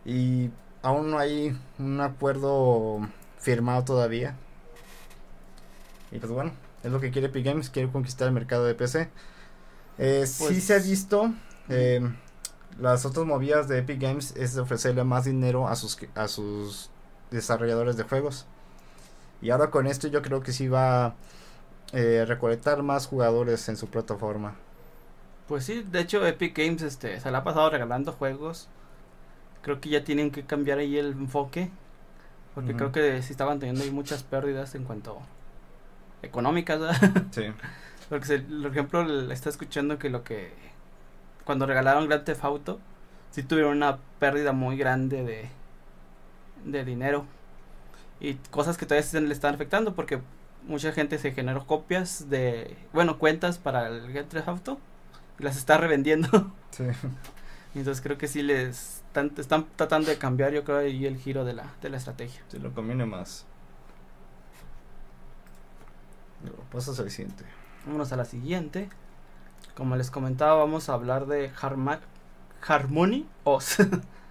Y 0.07 0.51
aún 0.81 1.11
no 1.11 1.19
hay 1.19 1.55
un 1.79 2.01
acuerdo 2.01 3.07
firmado 3.39 3.85
todavía. 3.85 4.35
Y 6.11 6.19
pues 6.19 6.33
bueno, 6.33 6.53
es 6.83 6.91
lo 6.91 7.01
que 7.01 7.11
quiere 7.11 7.29
Epic 7.29 7.45
Games, 7.45 7.71
quiere 7.71 7.91
conquistar 7.91 8.29
el 8.29 8.35
mercado 8.35 8.65
de 8.65 8.75
PC. 8.75 9.11
Eh, 9.99 10.27
sí 10.27 10.45
pues 10.45 10.65
se 10.65 10.75
ha 10.75 10.79
visto, 10.79 11.33
eh, 11.69 12.01
las 12.79 13.05
otras 13.05 13.27
movidas 13.27 13.69
de 13.69 13.79
Epic 13.79 14.01
Games 14.01 14.35
es 14.37 14.57
ofrecerle 14.57 15.05
más 15.05 15.25
dinero 15.25 15.69
a 15.69 15.77
sus, 15.77 15.99
a 16.15 16.29
sus 16.29 16.91
desarrolladores 17.31 17.97
de 17.97 18.05
juegos. 18.05 18.47
Y 19.41 19.51
ahora 19.51 19.71
con 19.71 19.87
esto 19.87 20.09
yo 20.09 20.23
creo 20.23 20.43
que 20.43 20.53
sí 20.53 20.69
va 20.69 21.07
a 21.07 21.15
eh, 21.93 22.25
recolectar 22.27 22.83
más 22.83 23.07
jugadores 23.07 23.69
en 23.69 23.77
su 23.77 23.89
plataforma. 23.89 24.55
Pues 25.49 25.65
sí, 25.65 25.85
de 25.91 26.01
hecho 26.01 26.27
Epic 26.27 26.57
Games 26.57 26.83
este, 26.83 27.21
se 27.21 27.31
le 27.31 27.37
ha 27.37 27.45
pasado 27.45 27.69
regalando 27.71 28.13
juegos 28.13 28.69
creo 29.63 29.81
que 29.81 29.89
ya 29.89 30.05
tienen 30.05 30.31
que 30.31 30.45
cambiar 30.45 30.79
ahí 30.79 30.99
el 30.99 31.13
enfoque. 31.13 31.71
Porque 32.55 32.77
creo 32.77 32.93
que 32.93 33.23
si 33.23 33.33
estaban 33.33 33.59
teniendo 33.59 33.83
ahí 33.83 33.91
muchas 33.91 34.23
pérdidas 34.25 34.75
en 34.75 34.85
cuanto 34.85 35.19
económicas, 36.23 36.81
Sí. 37.31 37.53
Porque, 38.09 38.39
por 38.39 38.71
ejemplo, 38.71 39.33
está 39.33 39.49
escuchando 39.49 39.99
que 39.99 40.11
lo 40.11 40.23
que. 40.23 40.53
Cuando 41.45 41.67
regalaron 41.67 42.09
Grand 42.09 42.25
Theft 42.25 42.45
Auto, 42.45 42.79
sí 43.31 43.43
tuvieron 43.43 43.79
una 43.79 43.99
pérdida 44.19 44.53
muy 44.53 44.77
grande 44.77 45.25
de, 45.25 45.49
de 46.65 46.85
dinero. 46.85 47.25
Y 48.21 48.35
cosas 48.51 48.77
que 48.77 48.87
todavía 48.87 49.09
se 49.09 49.21
le 49.21 49.33
están 49.33 49.55
afectando 49.55 49.95
porque 49.95 50.21
mucha 50.67 50.93
gente 50.93 51.19
se 51.19 51.33
generó 51.33 51.67
copias 51.67 52.29
de. 52.29 52.77
Bueno, 52.93 53.19
cuentas 53.19 53.59
para 53.59 53.89
el 53.89 54.13
Grand 54.13 54.29
Theft 54.29 54.49
Auto 54.49 54.79
y 55.39 55.45
las 55.45 55.57
está 55.57 55.79
revendiendo. 55.79 56.53
Sí. 56.73 56.85
Entonces 57.75 58.03
creo 58.03 58.17
que 58.17 58.29
sí 58.29 58.43
les 58.43 59.03
están, 59.15 59.67
tratando 59.77 60.09
de 60.09 60.17
cambiar, 60.17 60.53
yo 60.53 60.65
creo, 60.65 60.79
ahí 60.79 61.05
el 61.05 61.19
giro 61.19 61.45
de 61.45 61.53
la, 61.53 61.71
de 61.83 61.91
la 61.91 61.99
estrategia. 61.99 62.41
Se 62.49 62.59
lo 62.59 62.73
conviene 62.73 63.05
más. 63.05 63.45
Pasas 66.71 66.99
al 67.01 67.11
siguiente. 67.11 67.45
Vámonos 67.87 68.13
a 68.13 68.17
la 68.17 68.25
siguiente. 68.25 68.89
Como 69.75 69.97
les 69.97 70.11
comentaba, 70.11 70.55
vamos 70.55 70.89
a 70.89 70.95
hablar 70.95 71.27
de 71.27 71.51
Harmony 71.61 73.27
OS. 73.45 73.79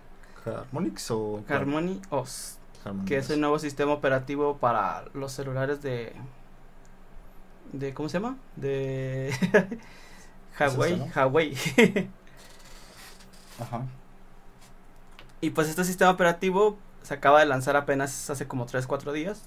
¿Harmonix 0.46 1.12
o? 1.12 1.44
Harmony 1.48 2.02
OS. 2.10 2.58
Que 3.06 3.18
es 3.18 3.30
el 3.30 3.40
nuevo 3.40 3.60
sistema 3.60 3.94
operativo 3.94 4.58
para 4.58 5.06
los 5.14 5.32
celulares 5.32 5.82
de. 5.82 6.14
de 7.74 7.94
¿Cómo 7.94 8.10
se 8.10 8.20
llama? 8.20 8.38
De. 8.56 9.32
Huawei. 10.60 11.00
Huawei. 11.16 11.56
Ajá. 13.60 13.86
Y 15.42 15.52
pues 15.52 15.70
este 15.70 15.84
sistema 15.84 16.10
operativo 16.12 16.78
se 17.04 17.14
acaba 17.14 17.40
de 17.40 17.46
lanzar 17.46 17.76
apenas 17.76 18.30
hace 18.30 18.48
como 18.48 18.66
3-4 18.66 19.12
días, 19.12 19.44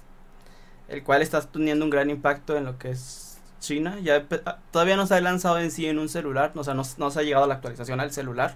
el 0.87 1.03
cual 1.03 1.21
está 1.21 1.41
teniendo 1.41 1.85
un 1.85 1.91
gran 1.91 2.09
impacto 2.09 2.57
en 2.57 2.65
lo 2.65 2.77
que 2.77 2.91
es 2.91 3.39
China. 3.59 3.97
Ya 4.01 4.25
ah, 4.45 4.59
todavía 4.71 4.95
no 4.95 5.07
se 5.07 5.15
ha 5.15 5.21
lanzado 5.21 5.59
en 5.59 5.71
sí 5.71 5.87
en 5.87 5.99
un 5.99 6.09
celular, 6.09 6.51
o 6.55 6.63
sea, 6.63 6.73
no, 6.73 6.83
se 6.83 7.19
ha 7.19 7.23
llegado 7.23 7.47
la 7.47 7.55
actualización 7.55 7.99
al 7.99 8.11
celular, 8.11 8.55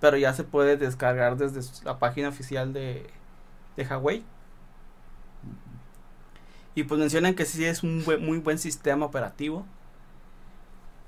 pero 0.00 0.16
ya 0.16 0.32
se 0.32 0.44
puede 0.44 0.76
descargar 0.76 1.36
desde 1.36 1.60
la 1.84 1.98
página 1.98 2.28
oficial 2.28 2.72
de, 2.72 3.08
de 3.76 3.86
Huawei. 3.86 4.24
Y 6.74 6.84
pues 6.84 6.98
mencionan 6.98 7.34
que 7.34 7.44
sí 7.44 7.64
es 7.64 7.82
un 7.82 8.02
muy 8.04 8.38
buen 8.38 8.58
sistema 8.58 9.04
operativo. 9.04 9.66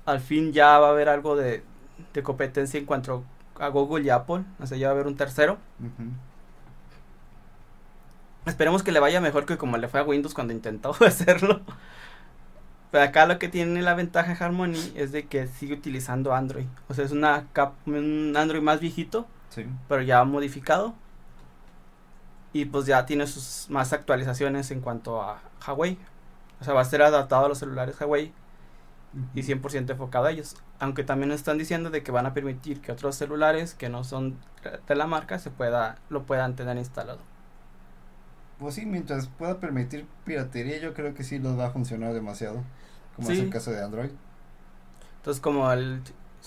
Al 0.05 0.19
fin 0.19 0.53
ya 0.53 0.77
va 0.77 0.87
a 0.87 0.91
haber 0.91 1.09
algo 1.09 1.35
de, 1.35 1.63
de 2.13 2.23
competencia 2.23 2.79
en 2.79 2.85
cuanto 2.85 3.23
a 3.59 3.67
Google 3.69 4.05
y 4.05 4.09
Apple. 4.09 4.43
O 4.59 4.67
sea, 4.67 4.77
ya 4.77 4.87
va 4.87 4.91
a 4.91 4.95
haber 4.95 5.07
un 5.07 5.15
tercero. 5.15 5.57
Esperemos 8.45 8.83
que 8.83 8.91
le 8.91 8.99
vaya 8.99 9.21
mejor 9.21 9.45
que 9.45 9.57
como 9.57 9.77
le 9.77 9.87
fue 9.87 9.99
a 9.99 10.03
Windows 10.03 10.33
cuando 10.33 10.53
intentó 10.53 10.95
hacerlo. 11.05 11.61
Pero 12.91 13.03
acá 13.03 13.25
lo 13.25 13.39
que 13.39 13.49
tiene 13.49 13.81
la 13.81 13.93
ventaja 13.93 14.37
Harmony 14.39 14.93
es 14.95 15.11
de 15.11 15.25
que 15.27 15.47
sigue 15.47 15.73
utilizando 15.73 16.33
Android. 16.33 16.67
O 16.87 16.93
sea, 16.93 17.03
es 17.03 17.11
una 17.11 17.45
un 17.85 18.33
Android 18.37 18.61
más 18.61 18.79
viejito, 18.79 19.27
pero 19.89 20.01
ya 20.01 20.23
modificado. 20.23 20.93
Y 22.53 22.65
pues 22.65 22.85
ya 22.85 23.05
tiene 23.05 23.27
sus 23.27 23.69
más 23.69 23.91
actualizaciones 23.91 24.71
en 24.71 24.79
cuanto 24.79 25.21
a 25.21 25.41
Huawei. 25.67 25.97
O 26.61 26.63
sea, 26.63 26.73
va 26.73 26.81
a 26.81 26.85
ser 26.85 27.01
adaptado 27.01 27.45
a 27.45 27.49
los 27.49 27.57
celulares 27.57 27.99
Huawei 27.99 28.31
y 29.33 29.41
100% 29.41 29.89
enfocado 29.89 30.27
a 30.27 30.31
ellos. 30.31 30.55
Aunque 30.79 31.03
también 31.03 31.31
están 31.31 31.57
diciendo 31.57 31.89
de 31.89 32.03
que 32.03 32.11
van 32.11 32.25
a 32.25 32.33
permitir 32.33 32.79
que 32.79 32.91
otros 32.91 33.15
celulares 33.15 33.73
que 33.73 33.89
no 33.89 34.03
son 34.03 34.37
de 34.87 34.95
la 34.95 35.07
marca 35.07 35.37
se 35.39 35.51
pueda 35.51 35.97
lo 36.09 36.23
puedan 36.23 36.55
tener 36.55 36.77
instalado. 36.77 37.19
Pues 38.59 38.75
sí, 38.75 38.85
mientras 38.85 39.27
pueda 39.27 39.59
permitir 39.59 40.05
piratería, 40.23 40.79
yo 40.79 40.93
creo 40.93 41.13
que 41.13 41.23
sí 41.23 41.39
los 41.39 41.59
va 41.59 41.67
a 41.67 41.71
funcionar 41.71 42.13
demasiado, 42.13 42.63
como 43.15 43.29
es 43.29 43.39
el 43.39 43.49
caso 43.49 43.71
de 43.71 43.83
Android. 43.83 44.11
Entonces, 45.17 45.41
como 45.41 45.71
el 45.71 46.01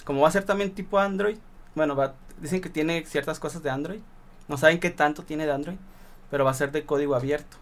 como 0.05 0.23
va 0.23 0.29
a 0.29 0.33
ser 0.33 0.44
también 0.44 0.75
tipo 0.75 0.99
Android, 0.99 1.38
bueno, 1.75 1.97
va, 1.97 2.14
dicen 2.40 2.61
que 2.61 2.68
tiene 2.68 3.05
ciertas 3.07 3.38
cosas 3.38 3.62
de 3.62 3.71
Android. 3.71 4.01
No 4.49 4.57
saben 4.57 4.81
qué 4.81 4.90
tanto 4.90 5.23
tiene 5.23 5.47
de 5.47 5.53
Android, 5.53 5.77
pero 6.31 6.44
va 6.44 6.51
a 6.51 6.55
ser 6.55 6.73
de 6.73 6.85
código 6.85 7.14
abierto. 7.14 7.57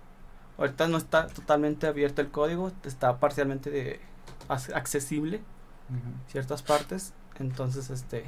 Ahorita 0.58 0.88
no 0.88 0.96
está 0.96 1.26
totalmente 1.26 1.86
abierto 1.86 2.22
el 2.22 2.30
código, 2.30 2.72
está 2.84 3.18
parcialmente 3.18 3.70
de 3.70 4.00
accesible. 4.48 5.40
ciertas 6.28 6.62
partes. 6.62 7.12
Entonces, 7.38 7.90
este, 7.90 8.24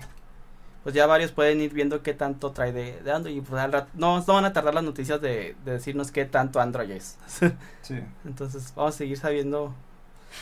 pues 0.83 0.95
ya 0.95 1.07
varios 1.07 1.33
pueden 1.33 1.61
ir 1.61 1.73
viendo 1.73 2.03
qué 2.03 2.15
tanto 2.15 2.53
trae 2.53 2.73
de, 2.73 3.01
de 3.03 3.13
Android. 3.13 3.37
Y 3.37 3.41
pues 3.41 3.61
al 3.61 3.73
rato, 3.73 3.91
no, 3.95 4.19
no 4.19 4.35
van 4.35 4.45
a 4.45 4.53
tardar 4.53 4.75
las 4.75 4.85
noticias 4.85 5.21
de, 5.21 5.57
de 5.65 5.73
decirnos 5.73 6.11
qué 6.11 6.25
tanto 6.25 6.61
Android 6.61 6.91
es. 6.91 7.19
sí. 7.83 8.03
Entonces 8.25 8.73
vamos 8.75 8.95
a 8.95 8.99
seguir 8.99 9.19
sabiendo 9.19 9.75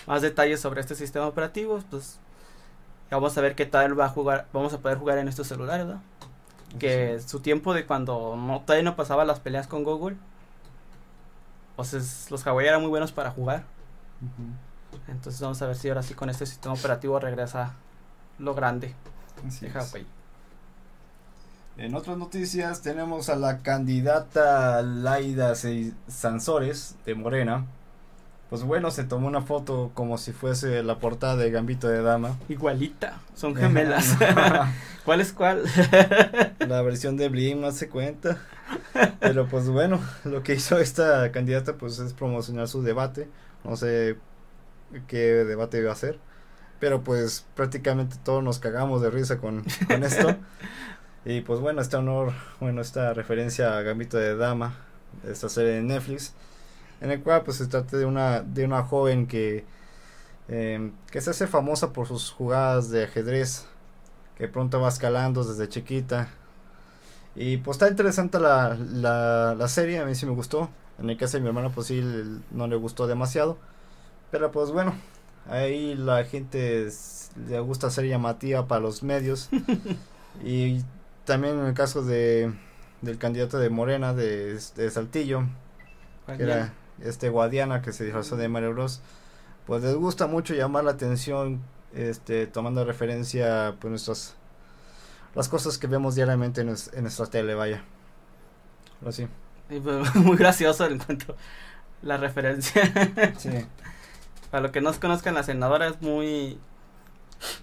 más 0.06 0.22
detalles 0.22 0.60
sobre 0.60 0.80
este 0.80 0.94
sistema 0.94 1.26
operativo. 1.26 1.82
Pues 1.90 2.18
vamos 3.10 3.36
a 3.36 3.40
ver 3.40 3.54
qué 3.54 3.66
tal 3.66 3.98
va 3.98 4.06
a 4.06 4.08
jugar, 4.08 4.46
vamos 4.52 4.72
a 4.72 4.78
poder 4.78 4.98
jugar 4.98 5.18
en 5.18 5.28
estos 5.28 5.46
celulares, 5.46 5.86
¿no? 5.86 6.02
Que 6.78 7.20
su 7.20 7.40
tiempo 7.40 7.74
de 7.74 7.86
cuando 7.86 8.36
no, 8.36 8.60
todavía 8.60 8.84
no 8.84 8.96
pasaba 8.96 9.24
las 9.24 9.40
peleas 9.40 9.66
con 9.66 9.84
Google, 9.84 10.16
pues 11.76 11.94
es, 11.94 12.30
los 12.30 12.44
Huawei 12.44 12.66
eran 12.66 12.80
muy 12.80 12.90
buenos 12.90 13.12
para 13.12 13.30
jugar. 13.30 13.64
Entonces 15.08 15.40
vamos 15.40 15.60
a 15.62 15.66
ver 15.66 15.76
si 15.76 15.88
ahora 15.88 16.02
sí 16.02 16.14
con 16.14 16.30
este 16.30 16.46
sistema 16.46 16.74
operativo 16.74 17.18
regresa 17.18 17.74
lo 18.38 18.54
grande 18.54 18.94
de 19.60 19.70
Huawei. 19.70 20.06
En 21.78 21.94
otras 21.94 22.16
noticias 22.16 22.80
tenemos 22.80 23.28
a 23.28 23.36
la 23.36 23.58
candidata 23.58 24.80
Laida 24.80 25.54
Sansores 26.08 26.96
de 27.04 27.14
Morena. 27.14 27.66
Pues 28.48 28.62
bueno, 28.62 28.90
se 28.90 29.04
tomó 29.04 29.26
una 29.26 29.42
foto 29.42 29.90
como 29.92 30.16
si 30.16 30.32
fuese 30.32 30.82
la 30.82 30.98
portada 30.98 31.36
de 31.36 31.50
Gambito 31.50 31.86
de 31.88 32.00
Dama. 32.00 32.38
Igualita, 32.48 33.18
son 33.34 33.54
gemelas. 33.54 34.16
¿Cuál 35.04 35.20
es 35.20 35.34
cuál? 35.34 35.64
la 36.66 36.80
versión 36.80 37.18
de 37.18 37.28
Blim 37.28 37.60
no 37.60 37.70
se 37.72 37.90
cuenta. 37.90 38.38
Pero 39.20 39.46
pues 39.46 39.68
bueno, 39.68 40.00
lo 40.24 40.42
que 40.42 40.54
hizo 40.54 40.78
esta 40.78 41.30
candidata 41.30 41.74
pues 41.74 41.98
es 41.98 42.14
promocionar 42.14 42.68
su 42.68 42.82
debate. 42.82 43.28
No 43.64 43.76
sé 43.76 44.16
qué 45.08 45.18
debate 45.44 45.78
iba 45.78 45.90
a 45.90 45.94
hacer. 45.94 46.18
Pero 46.80 47.04
pues 47.04 47.44
prácticamente 47.54 48.16
todos 48.24 48.42
nos 48.42 48.60
cagamos 48.60 49.02
de 49.02 49.10
risa 49.10 49.36
con, 49.36 49.62
con 49.88 50.04
esto. 50.04 50.36
Y 51.26 51.40
pues 51.40 51.58
bueno, 51.58 51.80
este 51.80 51.96
honor, 51.96 52.32
bueno, 52.60 52.80
esta 52.80 53.12
referencia 53.12 53.76
a 53.76 53.82
Gambito 53.82 54.16
de 54.16 54.36
Dama, 54.36 54.76
esta 55.28 55.48
serie 55.48 55.72
de 55.72 55.82
Netflix, 55.82 56.34
en 57.00 57.10
el 57.10 57.20
cual 57.20 57.42
pues 57.42 57.56
se 57.56 57.66
trata 57.66 57.96
de 57.96 58.04
una, 58.04 58.42
de 58.42 58.64
una 58.64 58.84
joven 58.84 59.26
que, 59.26 59.64
em, 60.48 60.92
que 61.10 61.20
se 61.20 61.30
hace 61.30 61.48
famosa 61.48 61.92
por 61.92 62.06
sus 62.06 62.30
jugadas 62.30 62.90
de 62.90 63.04
ajedrez, 63.04 63.66
que 64.38 64.46
pronto 64.46 64.80
va 64.80 64.88
escalando 64.88 65.42
desde 65.42 65.68
chiquita. 65.68 66.28
Y 67.34 67.56
pues 67.58 67.76
está 67.76 67.88
interesante 67.88 68.38
la, 68.38 68.76
la, 68.76 69.56
la 69.58 69.68
serie, 69.68 69.98
a 69.98 70.06
mí 70.06 70.14
sí 70.14 70.26
me 70.26 70.32
gustó. 70.32 70.70
En 71.00 71.10
el 71.10 71.16
caso 71.16 71.38
de 71.38 71.42
mi 71.42 71.48
hermano 71.48 71.70
pues 71.72 71.88
sí 71.88 72.02
no 72.52 72.68
le 72.68 72.76
gustó 72.76 73.08
demasiado. 73.08 73.58
Pero 74.30 74.52
pues 74.52 74.70
bueno, 74.70 74.94
ahí 75.48 75.96
la 75.96 76.24
gente 76.24 76.88
le 77.48 77.60
gusta 77.60 77.90
ser 77.90 78.06
llamativa 78.06 78.68
para 78.68 78.80
los 78.80 79.02
medios. 79.02 79.50
y 80.44 80.82
también 81.26 81.58
en 81.58 81.66
el 81.66 81.74
caso 81.74 82.02
de 82.02 82.52
del 83.02 83.18
candidato 83.18 83.58
de 83.58 83.68
Morena 83.68 84.14
de, 84.14 84.58
Saltillo, 84.90 85.42
que 86.26 86.42
era 86.42 86.72
este 87.02 87.28
Guadiana 87.28 87.82
que 87.82 87.92
se 87.92 88.04
disfrazó 88.04 88.36
de 88.36 88.48
Mario 88.48 88.72
Bros, 88.72 89.02
pues 89.66 89.82
les 89.82 89.94
gusta 89.94 90.26
mucho 90.26 90.54
llamar 90.54 90.84
la 90.84 90.92
atención 90.92 91.60
este 91.94 92.46
tomando 92.46 92.84
referencia 92.84 93.74
pues 93.80 93.90
nuestras 93.90 94.34
las 95.34 95.48
cosas 95.48 95.76
que 95.76 95.86
vemos 95.86 96.14
diariamente 96.14 96.62
en, 96.62 96.68
nuestra 96.68 97.26
tele, 97.26 97.54
vaya. 97.54 97.84
Así. 99.06 99.28
Pues, 99.68 100.14
muy 100.14 100.36
gracioso 100.38 100.86
el 100.86 100.94
encuentro 100.94 101.36
la 102.02 102.16
referencia. 102.16 102.82
sí. 103.38 103.50
Para 104.50 104.62
lo 104.68 104.72
que 104.72 104.80
no 104.80 104.92
conozcan, 104.94 105.34
la 105.34 105.42
senadora 105.42 105.88
es 105.88 106.00
muy 106.00 106.58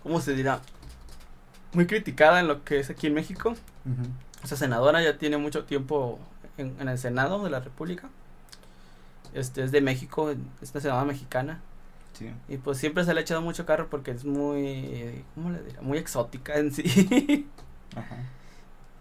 ¿cómo 0.03 0.21
se 0.21 0.33
dirá? 0.33 0.61
Muy 1.73 1.87
criticada 1.87 2.39
en 2.39 2.47
lo 2.47 2.63
que 2.63 2.79
es 2.79 2.89
aquí 2.89 3.07
en 3.07 3.13
México. 3.13 3.55
Esa 4.43 4.55
senadora 4.55 5.01
ya 5.01 5.17
tiene 5.17 5.37
mucho 5.37 5.65
tiempo 5.65 6.19
en, 6.57 6.87
el 6.87 6.97
Senado 6.97 7.43
de 7.43 7.49
la 7.49 7.59
República. 7.59 8.09
Este 9.33 9.63
es 9.63 9.71
de 9.71 9.81
México, 9.81 10.29
es 10.61 10.71
una 10.71 10.81
senadora 10.81 11.05
mexicana. 11.05 11.61
Sí. 12.13 12.31
Y 12.47 12.57
pues 12.57 12.77
siempre 12.77 13.03
se 13.03 13.13
le 13.13 13.21
ha 13.21 13.23
echado 13.23 13.41
mucho 13.41 13.65
carro 13.65 13.89
porque 13.89 14.11
es 14.11 14.23
muy, 14.23 15.25
¿cómo 15.33 15.49
le 15.49 15.63
diría? 15.63 15.81
Muy 15.81 15.97
exótica 15.97 16.55
en 16.57 16.71
sí. 16.71 17.49
Ajá. 17.95 18.17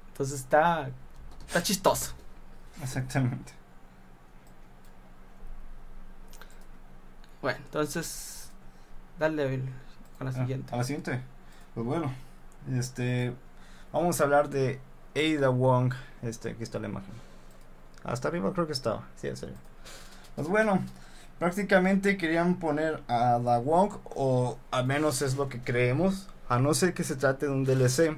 Entonces 0.09 0.41
está, 0.41 0.91
está 1.47 1.63
chistoso. 1.63 2.15
Exactamente. 2.83 3.53
Bueno, 7.43 7.59
entonces, 7.65 8.51
dale 9.19 9.61
a 10.21 10.25
la 10.25 10.31
ah, 10.31 10.33
siguiente. 10.33 10.73
A 10.73 10.77
la 10.79 10.85
siguiente. 10.85 11.21
Pues 11.75 11.87
bueno, 11.87 12.13
este, 12.71 13.33
vamos 13.93 14.21
a 14.21 14.25
hablar 14.25 14.49
de 14.49 14.81
Ada 15.15 15.49
Wong. 15.49 15.93
Este, 16.23 16.51
aquí 16.51 16.63
está 16.63 16.79
la 16.79 16.89
imagen. 16.89 17.13
Hasta 18.05 18.29
arriba 18.29 18.53
creo 18.53 18.67
que 18.67 18.73
estaba. 18.73 19.09
Sí, 19.17 19.29
en 19.29 19.37
serio. 19.37 19.57
Pues 20.35 20.49
bueno, 20.49 20.83
prácticamente 21.39 22.17
querían 22.17 22.57
poner 22.57 23.03
a 23.09 23.39
la 23.39 23.59
Wong, 23.59 23.93
o 24.15 24.59
al 24.71 24.87
menos 24.87 25.23
es 25.23 25.37
lo 25.37 25.49
que 25.49 25.61
creemos, 25.61 26.29
a 26.49 26.59
no 26.59 26.75
ser 26.75 26.95
que 26.95 27.05
se 27.05 27.17
trate 27.17 27.47
de 27.47 27.53
un 27.53 27.65
DLC. 27.65 28.17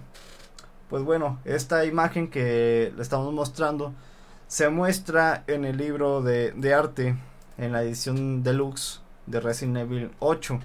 Pues 0.88 1.02
bueno, 1.02 1.38
esta 1.44 1.84
imagen 1.84 2.28
que 2.28 2.92
le 2.94 3.02
estamos 3.02 3.32
mostrando 3.32 3.92
se 4.46 4.68
muestra 4.68 5.42
en 5.46 5.64
el 5.64 5.78
libro 5.78 6.22
de, 6.22 6.52
de 6.52 6.74
arte, 6.74 7.16
en 7.58 7.72
la 7.72 7.82
edición 7.82 8.42
deluxe 8.42 9.00
de 9.26 9.40
Resident 9.40 9.78
Evil 9.78 10.10
8 10.18 10.60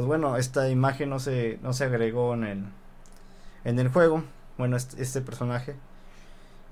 pues 0.00 0.06
bueno, 0.06 0.38
esta 0.38 0.70
imagen 0.70 1.10
no 1.10 1.18
se, 1.18 1.58
no 1.60 1.74
se 1.74 1.84
agregó 1.84 2.32
en 2.32 2.44
el, 2.44 2.64
en 3.64 3.78
el 3.78 3.88
juego, 3.90 4.24
bueno, 4.56 4.78
este, 4.78 5.02
este, 5.02 5.20
personaje. 5.20 5.76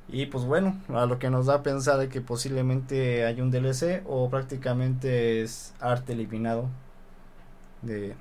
Y 0.08 0.24
pues 0.24 0.44
bueno, 0.44 0.80
a 0.94 1.04
lo 1.04 1.18
que 1.18 1.28
nos 1.28 1.44
da 1.44 1.56
a 1.56 1.62
pensar 1.62 1.98
de 1.98 2.08
que 2.08 2.22
posiblemente 2.22 3.26
hay 3.26 3.42
un 3.42 3.50
DLC 3.50 4.02
o 4.06 4.30
prácticamente 4.30 5.42
es 5.42 5.74
arte 5.78 6.14
eliminado 6.14 6.70
de... 7.82 8.14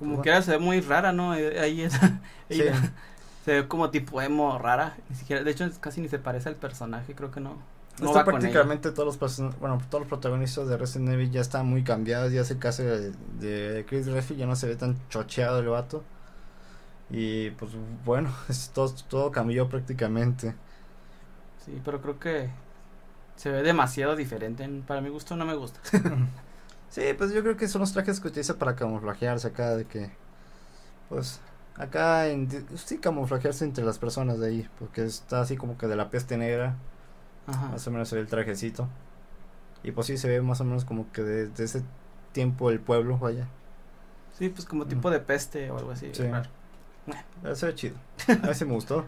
Como 0.00 0.22
que 0.22 0.42
se 0.42 0.50
ve 0.50 0.58
muy 0.58 0.80
rara, 0.80 1.12
¿no? 1.12 1.36
Eh, 1.36 1.60
ahí 1.60 1.82
es, 1.82 1.92
se 3.44 3.52
ve 3.52 3.68
como 3.68 3.90
tipo 3.90 4.20
emo 4.20 4.58
rara, 4.58 4.96
ni 5.08 5.14
siquiera, 5.14 5.44
de 5.44 5.52
hecho 5.52 5.70
casi 5.78 6.00
ni 6.00 6.08
se 6.08 6.18
parece 6.18 6.48
al 6.48 6.56
personaje, 6.56 7.14
creo 7.14 7.30
que 7.30 7.38
no. 7.38 7.58
No 8.00 8.12
prácticamente 8.24 8.90
todos 8.92 9.20
los 9.20 9.58
bueno, 9.58 9.80
todos 9.88 10.02
los 10.02 10.08
protagonistas 10.08 10.68
de 10.68 10.76
Resident 10.76 11.10
Evil 11.10 11.30
ya 11.30 11.40
están 11.40 11.66
muy 11.66 11.84
cambiados, 11.84 12.32
ya 12.32 12.42
es 12.42 12.50
el 12.50 12.58
caso 12.58 12.82
de, 12.82 13.84
Chris 13.88 14.06
Redfield, 14.06 14.40
ya 14.40 14.46
no 14.46 14.56
se 14.56 14.66
ve 14.66 14.76
tan 14.76 14.96
chocheado 15.08 15.58
el 15.58 15.68
vato. 15.68 16.02
Y 17.10 17.50
pues 17.50 17.72
bueno, 18.04 18.32
todo, 18.74 18.94
todo 19.08 19.30
cambió 19.30 19.68
prácticamente. 19.68 20.54
Sí, 21.64 21.80
pero 21.84 22.00
creo 22.00 22.18
que 22.18 22.50
se 23.36 23.50
ve 23.50 23.62
demasiado 23.62 24.16
diferente. 24.16 24.68
Para 24.86 25.00
mi 25.00 25.08
gusto 25.08 25.36
no 25.36 25.44
me 25.44 25.54
gusta. 25.54 25.80
sí, 26.90 27.02
pues 27.16 27.32
yo 27.32 27.42
creo 27.42 27.56
que 27.56 27.68
son 27.68 27.80
los 27.80 27.92
trajes 27.92 28.20
que 28.20 28.28
utiliza 28.28 28.58
para 28.58 28.76
camuflajearse 28.76 29.48
acá 29.48 29.76
de 29.76 29.86
que 29.86 30.10
pues 31.08 31.40
acá 31.76 32.28
en, 32.28 32.48
sí 32.76 32.98
camuflajearse 32.98 33.64
entre 33.64 33.84
las 33.84 33.98
personas 33.98 34.38
de 34.38 34.46
ahí, 34.46 34.68
porque 34.78 35.04
está 35.04 35.40
así 35.40 35.56
como 35.56 35.76
que 35.76 35.86
de 35.86 35.96
la 35.96 36.10
peste 36.10 36.36
negra. 36.36 36.76
Más 37.50 37.86
o 37.86 37.90
menos 37.90 38.08
se 38.08 38.16
ve 38.16 38.22
el 38.22 38.28
trajecito. 38.28 38.88
Y 39.82 39.92
pues 39.92 40.06
sí, 40.06 40.18
se 40.18 40.28
ve 40.28 40.42
más 40.42 40.60
o 40.60 40.64
menos 40.64 40.84
como 40.84 41.10
que 41.12 41.22
desde 41.22 41.64
ese 41.64 41.82
tiempo 42.32 42.70
el 42.70 42.80
pueblo, 42.80 43.18
vaya. 43.18 43.48
Sí, 44.38 44.48
pues 44.48 44.66
como 44.66 44.86
tipo 44.86 45.10
de 45.10 45.20
peste 45.20 45.70
o 45.70 45.78
algo 45.78 45.90
así. 45.90 46.10
Sí. 46.12 46.24
Se 47.54 47.66
ve 47.66 47.74
chido. 47.74 47.96
A 48.28 48.46
ver 48.46 48.54
si 48.54 48.64
me 48.64 48.72
gustó. 48.72 49.06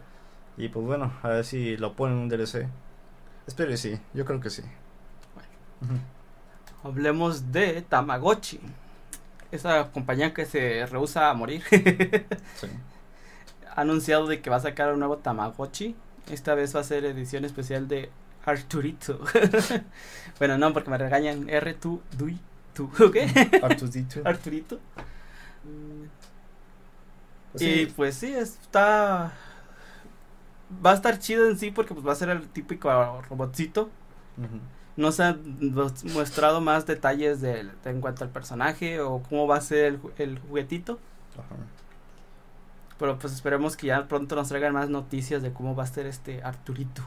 Y 0.56 0.68
pues 0.68 0.84
bueno, 0.84 1.12
a 1.22 1.28
ver 1.28 1.44
si 1.44 1.76
lo 1.76 1.94
ponen 1.94 2.18
en 2.18 2.22
un 2.24 2.28
DLC. 2.28 2.68
Espero 3.46 3.70
que 3.70 3.76
sí, 3.76 3.98
yo 4.14 4.24
creo 4.24 4.40
que 4.40 4.50
sí. 4.50 4.62
Bueno. 5.34 6.00
Hablemos 6.84 7.52
de 7.52 7.82
Tamagotchi. 7.82 8.60
Esa 9.50 9.90
compañía 9.90 10.32
que 10.32 10.46
se 10.46 10.86
rehúsa 10.86 11.30
a 11.30 11.34
morir. 11.34 11.62
sí. 12.56 12.68
Ha 13.74 13.80
anunciado 13.82 14.26
de 14.26 14.40
que 14.40 14.50
va 14.50 14.56
a 14.56 14.60
sacar 14.60 14.92
un 14.92 14.98
nuevo 14.98 15.18
Tamagotchi. 15.18 15.96
Esta 16.30 16.54
vez 16.54 16.74
va 16.74 16.80
a 16.80 16.84
ser 16.84 17.04
edición 17.04 17.44
especial 17.44 17.88
de 17.88 18.10
Arturito. 18.44 19.20
bueno, 20.38 20.58
no, 20.58 20.72
porque 20.72 20.90
me 20.90 20.98
regañan. 20.98 21.48
R, 21.48 21.74
tu, 21.74 22.02
dui, 22.16 22.38
tu. 22.74 22.84
¿Ok? 22.84 23.16
Arturito. 23.62 24.20
Arturito. 24.24 24.80
Pues 27.52 27.62
y 27.62 27.86
pues 27.86 28.14
sí, 28.16 28.32
está. 28.34 29.32
Va 30.84 30.92
a 30.92 30.94
estar 30.94 31.18
chido 31.18 31.48
en 31.48 31.58
sí 31.58 31.70
porque 31.70 31.94
pues 31.94 32.06
va 32.06 32.12
a 32.12 32.16
ser 32.16 32.30
el 32.30 32.48
típico 32.48 32.90
robotcito. 33.28 33.90
No 34.96 35.12
se 35.12 35.22
han 35.22 35.40
mostrado 36.14 36.60
más 36.60 36.86
detalles 36.86 37.40
de, 37.40 37.70
en 37.84 38.00
cuanto 38.00 38.24
al 38.24 38.30
personaje 38.30 39.00
o 39.00 39.22
cómo 39.22 39.46
va 39.46 39.56
a 39.56 39.60
ser 39.60 39.84
el, 39.84 40.00
el 40.18 40.38
juguetito. 40.38 40.98
Pero 42.98 43.18
pues 43.18 43.32
esperemos 43.32 43.76
que 43.76 43.88
ya 43.88 44.06
pronto 44.08 44.34
nos 44.36 44.48
traigan 44.48 44.72
más 44.72 44.88
noticias 44.88 45.42
de 45.42 45.52
cómo 45.52 45.74
va 45.74 45.84
a 45.84 45.86
ser 45.86 46.06
este 46.06 46.42
Arturito. 46.42 47.02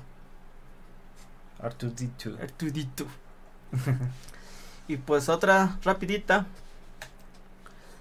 Artudito. 1.65 2.37
Artudito. 2.39 3.07
y 4.87 4.97
pues 4.97 5.29
otra 5.29 5.79
rapidita. 5.83 6.45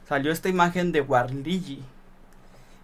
salió 0.07 0.31
esta 0.31 0.51
imagen 0.51 0.93
de 0.93 1.01
Warligi, 1.01 1.83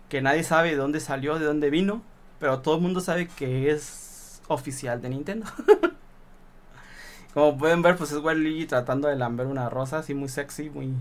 que 0.08 0.22
nadie 0.22 0.42
sabe 0.42 0.70
de 0.70 0.76
dónde 0.76 1.00
salió, 1.00 1.38
de 1.38 1.44
dónde 1.44 1.68
vino, 1.68 2.00
pero 2.38 2.60
todo 2.60 2.76
el 2.76 2.80
mundo 2.80 3.00
sabe 3.00 3.28
que 3.28 3.70
es 3.70 4.40
oficial 4.48 5.02
de 5.02 5.10
Nintendo. 5.10 5.46
Como 7.34 7.58
pueden 7.58 7.82
ver, 7.82 7.96
pues 7.96 8.10
es 8.12 8.18
Warligi 8.18 8.66
tratando 8.66 9.08
de 9.08 9.16
lamber 9.16 9.48
una 9.48 9.68
rosa, 9.68 9.98
así 9.98 10.14
muy 10.14 10.30
sexy, 10.30 10.70
muy, 10.70 10.94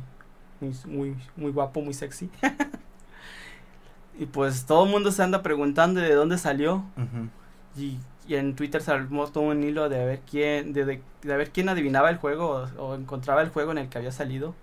muy, 0.60 0.76
muy, 0.86 1.16
muy 1.38 1.52
guapo, 1.52 1.82
muy 1.82 1.94
sexy. 1.94 2.30
y 4.20 4.26
pues 4.26 4.66
todo 4.66 4.84
el 4.84 4.92
mundo 4.92 5.14
se 5.14 5.24
anda 5.24 5.42
preguntando 5.42 6.02
de 6.02 6.14
dónde 6.14 6.38
salió. 6.38 6.84
y, 7.78 7.98
y, 8.30 8.36
en 8.36 8.56
Twitter 8.56 8.82
se 8.82 8.92
armó 8.92 9.28
todo 9.28 9.46
un 9.46 9.64
hilo 9.64 9.90
de 9.90 10.06
ver 10.06 10.22
quién, 10.30 10.74
de, 10.74 10.86
de, 10.86 11.02
de 11.22 11.38
ver 11.38 11.52
quién 11.52 11.70
adivinaba 11.70 12.10
el 12.10 12.18
juego 12.18 12.68
o, 12.78 12.84
o, 12.84 12.96
encontraba 12.96 13.42
el 13.42 13.50
juego 13.50 13.72
en 13.72 13.80
el 13.80 13.90
que 13.90 13.98
había 13.98 14.12
salido. 14.12 14.56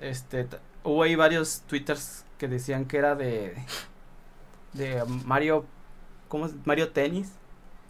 Este, 0.00 0.46
hubo 0.84 1.02
ahí 1.02 1.14
varios 1.14 1.62
twitters 1.62 2.24
que 2.38 2.48
decían 2.48 2.84
que 2.86 2.98
era 2.98 3.14
de, 3.14 3.56
de 4.72 5.04
Mario, 5.24 5.64
¿cómo 6.28 6.46
es? 6.46 6.54
Mario 6.64 6.90
Tennis. 6.90 7.32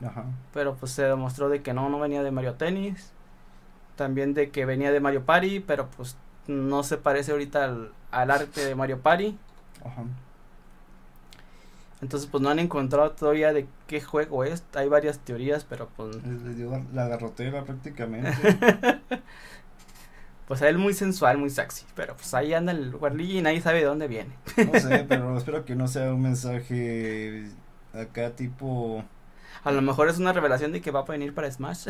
Ajá. 0.04 0.26
Pero 0.52 0.76
pues 0.76 0.92
se 0.92 1.04
demostró 1.04 1.48
de 1.48 1.62
que 1.62 1.72
no, 1.72 1.88
no 1.88 1.98
venía 1.98 2.22
de 2.22 2.30
Mario 2.30 2.54
Tennis. 2.54 3.12
También 3.96 4.34
de 4.34 4.50
que 4.50 4.66
venía 4.66 4.92
de 4.92 5.00
Mario 5.00 5.24
Party, 5.24 5.60
pero 5.60 5.88
pues 5.96 6.16
no 6.46 6.82
se 6.82 6.98
parece 6.98 7.32
ahorita 7.32 7.64
al, 7.64 7.92
al 8.10 8.30
arte 8.30 8.64
de 8.64 8.74
Mario 8.74 9.00
Party. 9.00 9.38
Ajá. 9.84 10.04
Entonces 12.06 12.28
pues 12.30 12.40
no 12.40 12.50
han 12.50 12.60
encontrado 12.60 13.10
todavía 13.10 13.52
de 13.52 13.66
qué 13.88 14.00
juego 14.00 14.44
es. 14.44 14.62
Hay 14.74 14.88
varias 14.88 15.18
teorías, 15.18 15.64
pero 15.64 15.88
pues... 15.96 16.24
Le 16.24 16.54
dio 16.54 16.80
la 16.94 17.08
garrotera 17.08 17.64
prácticamente. 17.64 18.30
pues 20.46 20.62
a 20.62 20.68
él 20.68 20.78
muy 20.78 20.94
sensual, 20.94 21.36
muy 21.36 21.50
sexy. 21.50 21.84
Pero 21.96 22.14
pues 22.14 22.32
ahí 22.32 22.54
anda 22.54 22.70
el 22.70 22.94
Warligi 22.94 23.38
y 23.38 23.42
nadie 23.42 23.60
sabe 23.60 23.80
de 23.80 23.86
dónde 23.86 24.06
viene. 24.06 24.30
no 24.72 24.78
sé, 24.78 25.04
pero 25.08 25.36
espero 25.36 25.64
que 25.64 25.74
no 25.74 25.88
sea 25.88 26.14
un 26.14 26.22
mensaje 26.22 27.48
acá 27.92 28.30
tipo... 28.30 29.02
A 29.64 29.72
lo 29.72 29.82
mejor 29.82 30.08
es 30.08 30.18
una 30.18 30.32
revelación 30.32 30.70
de 30.70 30.80
que 30.80 30.92
va 30.92 31.00
a 31.00 31.04
venir 31.06 31.34
para 31.34 31.50
Smash. 31.50 31.88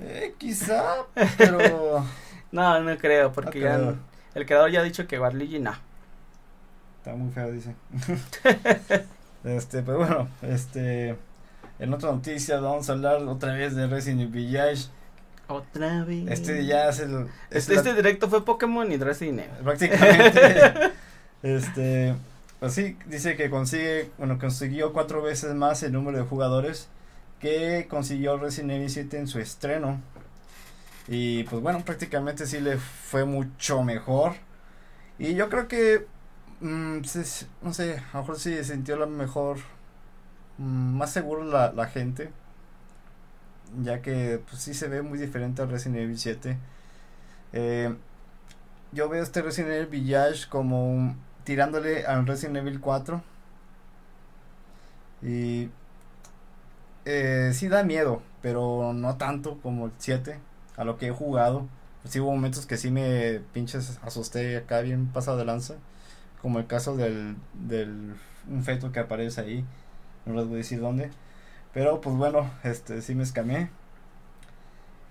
eh, 0.00 0.34
quizá, 0.38 1.06
pero... 1.38 2.04
no, 2.50 2.80
no 2.80 2.98
creo, 2.98 3.30
porque 3.30 3.60
no 3.60 3.66
creo. 3.66 3.92
ya 3.92 3.98
el 4.34 4.44
creador 4.44 4.72
ya 4.72 4.80
ha 4.80 4.82
dicho 4.82 5.06
que 5.06 5.20
Warligi 5.20 5.60
no. 5.60 5.74
Está 7.04 7.16
muy 7.16 7.30
feo, 7.32 7.52
dice. 7.52 7.74
este, 9.44 9.82
pero 9.82 9.98
bueno, 9.98 10.28
este... 10.40 11.14
En 11.78 11.92
otra 11.92 12.10
noticia 12.12 12.58
vamos 12.60 12.88
a 12.88 12.94
hablar 12.94 13.16
otra 13.24 13.52
vez 13.52 13.74
de 13.74 13.86
Resident 13.86 14.22
Evil 14.22 14.32
Village. 14.32 14.84
Otra 15.46 16.02
vez. 16.04 16.30
Este 16.30 16.64
ya 16.64 16.88
es 16.88 17.00
el... 17.00 17.26
Este, 17.50 17.74
este 17.74 17.90
la... 17.90 17.96
directo 17.96 18.30
fue 18.30 18.42
Pokémon 18.42 18.90
y 18.90 18.96
Resident 18.96 19.40
Evil. 19.40 19.64
Prácticamente. 19.64 20.92
este... 21.42 22.14
Pues 22.58 22.72
sí, 22.72 22.96
dice 23.04 23.36
que 23.36 23.50
consigue, 23.50 24.10
bueno, 24.16 24.38
consiguió 24.38 24.94
cuatro 24.94 25.20
veces 25.20 25.54
más 25.54 25.82
el 25.82 25.92
número 25.92 26.16
de 26.16 26.24
jugadores 26.24 26.88
que 27.38 27.86
consiguió 27.86 28.38
Resident 28.38 28.70
Evil 28.70 28.88
7 28.88 29.18
en 29.18 29.26
su 29.26 29.40
estreno. 29.40 30.00
Y 31.06 31.44
pues 31.44 31.60
bueno, 31.60 31.84
prácticamente 31.84 32.46
sí 32.46 32.60
le 32.60 32.78
fue 32.78 33.26
mucho 33.26 33.82
mejor. 33.82 34.36
Y 35.18 35.34
yo 35.34 35.50
creo 35.50 35.68
que, 35.68 36.06
se, 37.04 37.46
no 37.62 37.74
sé, 37.74 37.98
a 38.12 38.16
lo 38.16 38.20
mejor 38.20 38.38
sí 38.38 38.62
sintió 38.64 38.96
la 38.96 39.06
mejor, 39.06 39.58
mmm, 40.58 40.96
más 40.96 41.12
seguro 41.12 41.44
la, 41.44 41.72
la, 41.72 41.86
gente. 41.86 42.30
Ya 43.82 44.02
que 44.02 44.40
pues 44.48 44.62
sí 44.62 44.74
se 44.74 44.88
ve 44.88 45.02
muy 45.02 45.18
diferente 45.18 45.62
al 45.62 45.70
Resident 45.70 45.98
Evil 45.98 46.18
7. 46.18 46.56
Eh, 47.52 47.94
yo 48.92 49.08
veo 49.08 49.22
este 49.22 49.42
Resident 49.42 49.72
Evil 49.72 49.86
Village 49.86 50.48
como 50.48 50.90
un 50.92 51.18
tirándole 51.44 52.06
al 52.06 52.26
Resident 52.26 52.56
Evil 52.58 52.80
4. 52.80 53.22
Y 55.22 55.70
eh, 57.04 57.50
sí 57.54 57.68
da 57.68 57.82
miedo, 57.82 58.22
pero 58.42 58.92
no 58.94 59.16
tanto 59.16 59.58
como 59.60 59.86
el 59.86 59.92
7, 59.98 60.38
a 60.76 60.84
lo 60.84 60.98
que 60.98 61.08
he 61.08 61.10
jugado. 61.10 61.66
Sí 62.04 62.20
hubo 62.20 62.32
momentos 62.32 62.66
que 62.66 62.76
sí 62.76 62.90
me 62.90 63.40
pinches 63.52 63.98
asusté 64.02 64.58
acá 64.58 64.80
bien 64.80 65.06
pasado 65.08 65.38
de 65.38 65.44
lanza, 65.46 65.76
como 66.44 66.58
el 66.58 66.66
caso 66.66 66.94
del, 66.94 67.36
del 67.54 68.14
un 68.48 68.62
feto 68.62 68.92
que 68.92 69.00
aparece 69.00 69.40
ahí, 69.40 69.64
no 70.26 70.34
les 70.34 70.44
voy 70.44 70.54
a 70.54 70.58
decir 70.58 70.78
dónde. 70.78 71.10
Pero 71.72 72.02
pues 72.02 72.14
bueno, 72.14 72.50
este 72.62 73.00
sí 73.02 73.14
me 73.14 73.22
escamé. 73.22 73.70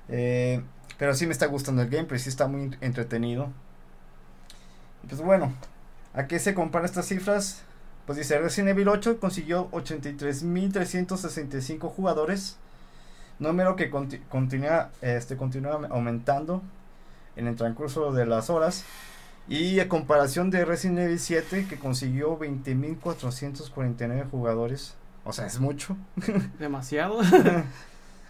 Eh, 0.09 0.61
pero 0.97 1.15
sí 1.15 1.25
me 1.25 1.33
está 1.33 1.47
gustando 1.47 1.81
el 1.81 1.89
gameplay, 1.89 2.19
sí 2.19 2.29
está 2.29 2.47
muy 2.47 2.77
entretenido. 2.81 3.49
Pues 5.09 5.21
bueno, 5.21 5.53
¿A 6.15 6.27
qué 6.27 6.37
se 6.37 6.53
comparan 6.53 6.85
estas 6.85 7.07
cifras? 7.07 7.63
Pues 8.05 8.19
dice 8.19 8.37
Resident 8.37 8.69
Evil 8.69 8.87
8 8.87 9.19
consiguió 9.19 9.71
83.365 9.71 11.89
jugadores, 11.89 12.57
número 13.39 13.75
que 13.75 13.89
conti 13.89 14.19
continúa, 14.29 14.91
este, 15.01 15.37
continúa 15.37 15.87
aumentando 15.89 16.61
en 17.35 17.47
el 17.47 17.55
transcurso 17.55 18.11
de 18.11 18.27
las 18.27 18.51
horas. 18.51 18.85
Y 19.47 19.79
a 19.79 19.87
comparación 19.89 20.51
de 20.51 20.63
Resident 20.63 20.99
Evil 20.99 21.19
7 21.19 21.67
que 21.67 21.77
consiguió 21.77 22.39
20.449 22.39 24.29
jugadores, 24.29 24.95
o 25.25 25.33
sea, 25.33 25.45
es 25.45 25.59
mucho. 25.59 25.97
Demasiado. 26.59 27.19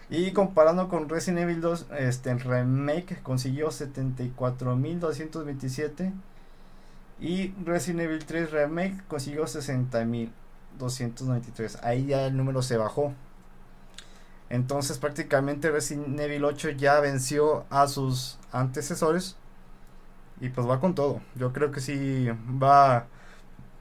y 0.09 0.31
comparando 0.31 0.89
con 0.89 1.07
Resident 1.09 1.41
Evil 1.41 1.61
2, 1.61 1.85
este 1.99 2.31
el 2.31 2.39
remake 2.39 3.21
consiguió 3.21 3.69
74.227 3.69 6.13
y 7.19 7.53
Resident 7.63 8.01
Evil 8.01 8.25
3 8.25 8.49
Remake 8.51 9.03
consiguió 9.07 9.45
60.293. 9.45 11.79
Ahí 11.83 12.07
ya 12.07 12.25
el 12.25 12.35
número 12.35 12.61
se 12.61 12.75
bajó. 12.77 13.13
Entonces 14.49 14.97
prácticamente 14.97 15.71
Resident 15.71 16.19
Evil 16.19 16.43
8 16.45 16.71
ya 16.71 16.99
venció 16.99 17.65
a 17.69 17.87
sus 17.87 18.39
antecesores. 18.51 19.37
Y 20.43 20.49
pues 20.49 20.67
va 20.67 20.81
con 20.81 20.93
todo. 20.93 21.21
Yo 21.35 21.53
creo 21.53 21.71
que 21.71 21.79
sí 21.79 22.27
va 22.61 23.05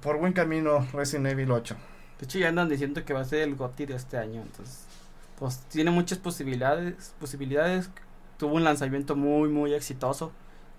por 0.01 0.19
buen 0.19 0.33
camino 0.33 0.87
Resident 0.93 1.27
Evil 1.27 1.51
8. 1.51 1.77
De 2.21 2.25
hecho 2.25 2.39
ya 2.39 2.49
andan 2.49 2.69
diciendo 2.69 3.05
que 3.05 3.13
va 3.13 3.21
a 3.21 3.25
ser 3.25 3.41
el 3.41 3.57
GOTY 3.57 3.87
de 3.87 3.97
este 3.97 4.17
año. 4.17 4.43
Entonces 4.43 4.85
pues 5.41 5.59
tiene 5.69 5.91
muchas 5.91 6.19
posibilidades. 6.19 7.15
Posibilidades. 7.19 7.91
Tuvo 8.39 8.55
un 8.55 8.63
lanzamiento 8.63 9.17
muy 9.17 9.49
muy 9.49 9.75
exitoso 9.75 10.31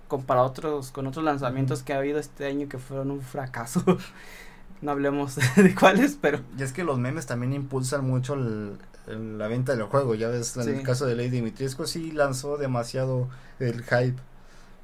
comparado 0.07 0.47
otros, 0.47 0.91
con 0.91 1.05
otros 1.05 1.25
lanzamientos 1.25 1.83
que 1.83 1.91
ha 1.91 1.97
habido 1.97 2.17
este 2.17 2.45
año 2.45 2.69
que 2.69 2.77
fueron 2.77 3.11
un 3.11 3.21
fracaso. 3.21 3.83
no 4.81 4.91
hablemos 4.91 5.35
de 5.57 5.75
cuáles, 5.75 6.17
pero... 6.21 6.39
Y 6.57 6.63
es 6.63 6.71
que 6.71 6.85
los 6.85 6.97
memes 6.97 7.25
también 7.25 7.51
impulsan 7.51 8.05
mucho 8.07 8.35
el, 8.35 8.77
el, 9.07 9.37
la 9.37 9.49
venta 9.49 9.75
del 9.75 9.83
juego. 9.83 10.15
Ya 10.15 10.29
ves, 10.29 10.55
en 10.55 10.63
sí. 10.63 10.69
el 10.69 10.83
caso 10.83 11.05
de 11.05 11.15
Lady 11.15 11.29
Dimitrescu 11.29 11.85
sí 11.87 12.11
lanzó 12.11 12.57
demasiado 12.57 13.27
el 13.59 13.83
hype 13.83 14.21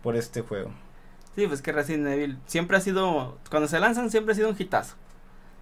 por 0.04 0.18
este 0.18 0.42
juego. 0.42 0.72
Sí, 1.40 1.48
pues 1.48 1.62
que 1.62 1.72
Resident 1.72 2.06
Evil 2.06 2.38
siempre 2.48 2.76
ha 2.76 2.82
sido, 2.82 3.38
cuando 3.50 3.70
se 3.70 3.80
lanzan 3.80 4.12
siempre 4.12 4.34
ha 4.34 4.36
sido 4.36 4.50
un 4.50 4.58
hitazo. 4.60 4.98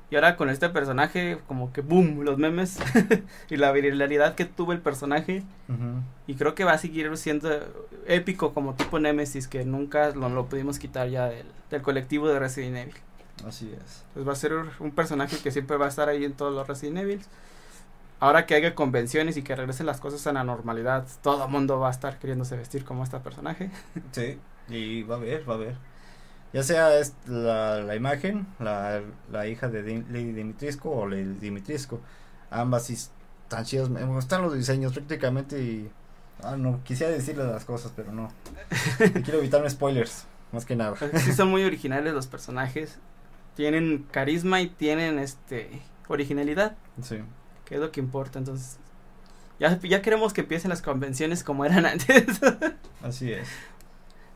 Y 0.10 0.16
ahora 0.16 0.36
con 0.36 0.50
este 0.50 0.70
personaje, 0.70 1.38
como 1.46 1.72
que 1.72 1.82
boom, 1.82 2.22
los 2.22 2.40
memes 2.40 2.80
y 3.52 3.58
la 3.58 3.72
viralidad 3.72 4.34
que 4.34 4.46
tuvo 4.46 4.72
el 4.72 4.80
personaje. 4.80 5.44
Uh 5.70 5.74
-huh. 5.74 6.02
Y 6.26 6.34
creo 6.34 6.56
que 6.56 6.64
va 6.64 6.72
a 6.72 6.80
seguir 6.80 7.16
siendo 7.16 7.48
épico 8.08 8.56
como 8.56 8.74
tipo 8.74 8.98
Nemesis, 8.98 9.48
que 9.48 9.66
nunca 9.66 10.10
lo, 10.16 10.30
lo 10.30 10.48
pudimos 10.48 10.80
quitar 10.80 11.10
ya 11.10 11.28
del, 11.28 11.46
del, 11.70 11.84
colectivo 11.84 12.28
de 12.28 12.40
Resident 12.40 12.78
Evil. 12.78 12.96
Así 13.48 13.72
es. 13.72 14.04
Pues 14.16 14.28
va 14.28 14.32
a 14.32 14.36
ser 14.36 14.54
un 14.80 14.92
personaje 14.94 15.38
que 15.38 15.52
siempre 15.52 15.78
va 15.78 15.86
a 15.86 15.90
estar 15.90 16.10
ahí 16.10 16.26
en 16.26 16.34
todos 16.34 16.56
los 16.56 16.68
Resident 16.68 16.98
Evil. 16.98 17.22
Ahora 18.20 18.48
que 18.48 18.56
haya 18.56 18.74
convenciones 18.74 19.38
y 19.38 19.44
que 19.44 19.56
regresen 19.56 19.86
las 19.86 20.02
cosas 20.02 20.26
a 20.26 20.34
la 20.34 20.44
normalidad, 20.44 21.06
todo 21.22 21.46
el 21.46 21.52
mundo 21.52 21.80
va 21.80 21.90
a 21.90 21.92
estar 21.92 22.18
queriéndose 22.18 22.58
vestir 22.58 22.84
como 22.84 23.04
este 23.04 23.20
personaje. 23.20 23.70
Sí, 24.12 24.40
y 24.70 25.04
va 25.04 25.16
a 25.16 25.18
haber, 25.18 25.50
va 25.50 25.54
a 25.54 25.58
haber 25.58 25.88
ya 26.54 26.64
sea 26.64 26.98
es 26.98 27.14
la, 27.28 27.82
la 27.82 27.96
imagen, 27.96 28.48
la, 28.60 29.02
la, 29.32 29.48
hija 29.48 29.68
de 29.68 29.82
Lady 30.10 30.32
Dimitrisco 30.32 30.90
o 30.90 31.08
Lady 31.08 31.24
Dimitrisco, 31.24 32.00
ambas 32.50 32.90
están 32.90 33.66
chidas, 33.66 33.90
me 33.90 34.04
gustan 34.06 34.42
los 34.42 34.54
diseños 34.54 34.94
prácticamente 34.94 35.62
y 35.62 35.92
ah, 36.42 36.56
no 36.56 36.82
quisiera 36.84 37.12
decirle 37.12 37.46
las 37.46 37.66
cosas, 37.66 37.92
pero 37.96 38.12
no. 38.12 38.32
quiero 39.24 39.40
evitarme 39.40 39.70
spoilers, 39.70 40.26
más 40.52 40.66
que 40.66 40.76
nada. 40.76 40.96
sí 41.18 41.34
son 41.34 41.50
muy 41.50 41.64
originales 41.64 42.14
los 42.14 42.28
personajes, 42.28 42.98
tienen 43.56 44.08
carisma 44.10 44.62
y 44.62 44.68
tienen 44.68 45.20
este 45.20 45.82
originalidad. 46.08 46.78
Sí. 47.02 47.18
Que 47.66 47.76
es 47.76 47.82
lo 47.82 47.92
que 47.92 48.00
importa, 48.00 48.40
entonces 48.40 48.78
ya, 49.60 49.78
ya 49.82 50.02
queremos 50.02 50.32
que 50.32 50.42
empiecen 50.42 50.70
las 50.70 50.82
convenciones 50.82 51.44
como 51.44 51.66
eran 51.66 51.86
antes. 51.86 52.40
Así 53.04 53.34
es 53.34 53.48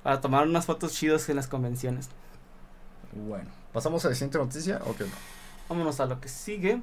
para 0.03 0.21
tomar 0.21 0.47
unas 0.47 0.65
fotos 0.65 0.93
chidos 0.93 1.27
en 1.29 1.35
las 1.35 1.47
convenciones. 1.47 2.09
Bueno, 3.13 3.49
¿pasamos 3.73 4.03
a 4.05 4.09
la 4.09 4.15
siguiente 4.15 4.37
noticia 4.37 4.81
o 4.85 4.95
qué 4.95 5.03
no? 5.03 5.11
Vámonos 5.69 5.99
a 5.99 6.05
lo 6.05 6.19
que 6.19 6.29
sigue. 6.29 6.81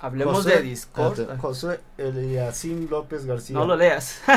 Hablemos 0.00 0.36
José, 0.36 0.56
de 0.56 0.62
Discord. 0.62 1.38
José 1.38 1.80
Eliasim 1.98 2.88
López 2.88 3.26
García. 3.26 3.56
No 3.56 3.66
lo 3.66 3.76
leas. 3.76 4.20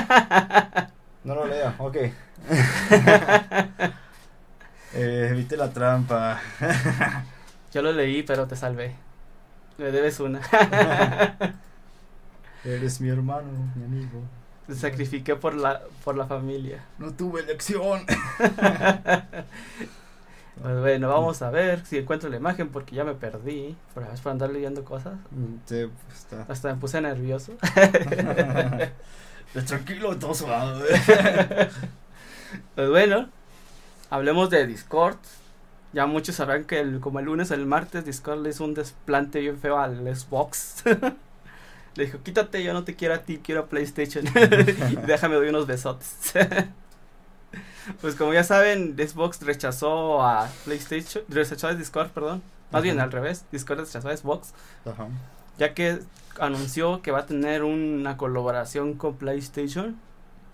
No 1.24 1.36
lo 1.36 1.48
lea, 1.48 1.74
ok. 1.78 1.96
eh, 4.94 5.28
evite 5.32 5.56
la 5.56 5.72
trampa. 5.72 6.42
Yo 7.74 7.82
lo 7.82 7.94
leí, 7.94 8.24
pero 8.24 8.46
te 8.46 8.58
salvé. 8.58 8.94
Me 9.78 9.90
debes 9.92 10.20
una. 10.20 10.42
Eres 12.66 13.00
mi 13.00 13.08
hermano, 13.08 13.72
mi 13.76 13.86
amigo. 13.86 14.22
Te 14.68 14.76
sacrifiqué 14.76 15.36
por 15.36 15.56
la, 15.56 15.82
por 16.04 16.16
la 16.16 16.26
familia. 16.26 16.84
No 16.98 17.14
tuve 17.14 17.42
elección. 17.42 18.06
Pues 20.62 20.80
bueno, 20.80 21.10
vamos 21.10 21.42
a 21.42 21.50
ver 21.50 21.86
si 21.86 21.98
encuentro 21.98 22.30
la 22.30 22.38
imagen 22.38 22.70
porque 22.70 22.96
ya 22.96 23.04
me 23.04 23.16
perdí. 23.16 23.76
Por, 23.94 24.06
por 24.06 24.32
andar 24.32 24.52
leyendo 24.52 24.86
cosas. 24.86 25.16
Sí, 25.66 25.90
pues 26.06 26.20
está. 26.20 26.46
Hasta 26.48 26.74
me 26.74 26.80
puse 26.80 27.02
nervioso. 27.02 27.54
Tranquilo, 29.68 30.18
todo 30.18 30.34
suave. 30.34 30.86
Pues 32.76 32.88
bueno, 32.88 33.30
hablemos 34.12 34.52
de 34.52 34.68
Discord. 34.68 35.18
Ya 35.92 36.06
muchos 36.06 36.36
sabrán 36.36 36.66
que 36.66 36.80
el, 36.80 37.00
como 37.00 37.20
el 37.20 37.26
lunes 37.26 37.50
o 37.50 37.56
el 37.56 37.66
martes 37.66 38.06
Discord 38.06 38.44
le 38.44 38.52
hizo 38.52 38.64
un 38.64 38.76
desplante 38.76 39.40
bien 39.40 39.58
feo 39.58 39.80
al 39.80 40.16
Xbox. 40.16 40.84
Le 41.96 42.06
dijo, 42.06 42.20
quítate, 42.24 42.64
yo 42.64 42.74
no 42.74 42.84
te 42.84 42.96
quiero 42.96 43.14
a 43.14 43.20
ti, 43.20 43.40
quiero 43.44 43.62
a 43.62 43.66
PlayStation. 43.68 44.26
Déjame 45.06 45.36
doy 45.36 45.50
unos 45.50 45.68
besotes. 45.68 46.34
pues 48.02 48.16
como 48.16 48.34
ya 48.34 48.44
saben, 48.44 48.96
Xbox 48.98 49.42
rechazó 49.42 50.22
a 50.22 50.50
PlayStation, 50.66 51.24
rechazó 51.30 51.68
a 51.68 51.76
Discord, 51.76 52.10
perdón. 52.10 52.42
Más 52.72 52.82
bien 52.82 52.98
Ajá. 52.98 53.06
al 53.06 53.12
revés, 53.12 53.46
Discord 53.52 53.82
rechazó 53.82 54.10
a 54.10 54.18
Xbox, 54.18 54.54
Ajá. 54.86 55.08
ya 55.60 55.76
que 55.76 56.00
anunció 56.40 57.04
que 57.04 57.12
va 57.12 57.20
a 57.20 57.26
tener 57.28 57.64
una 57.64 58.18
colaboración 58.18 58.96
con 58.96 59.16
PlayStation. 59.18 59.98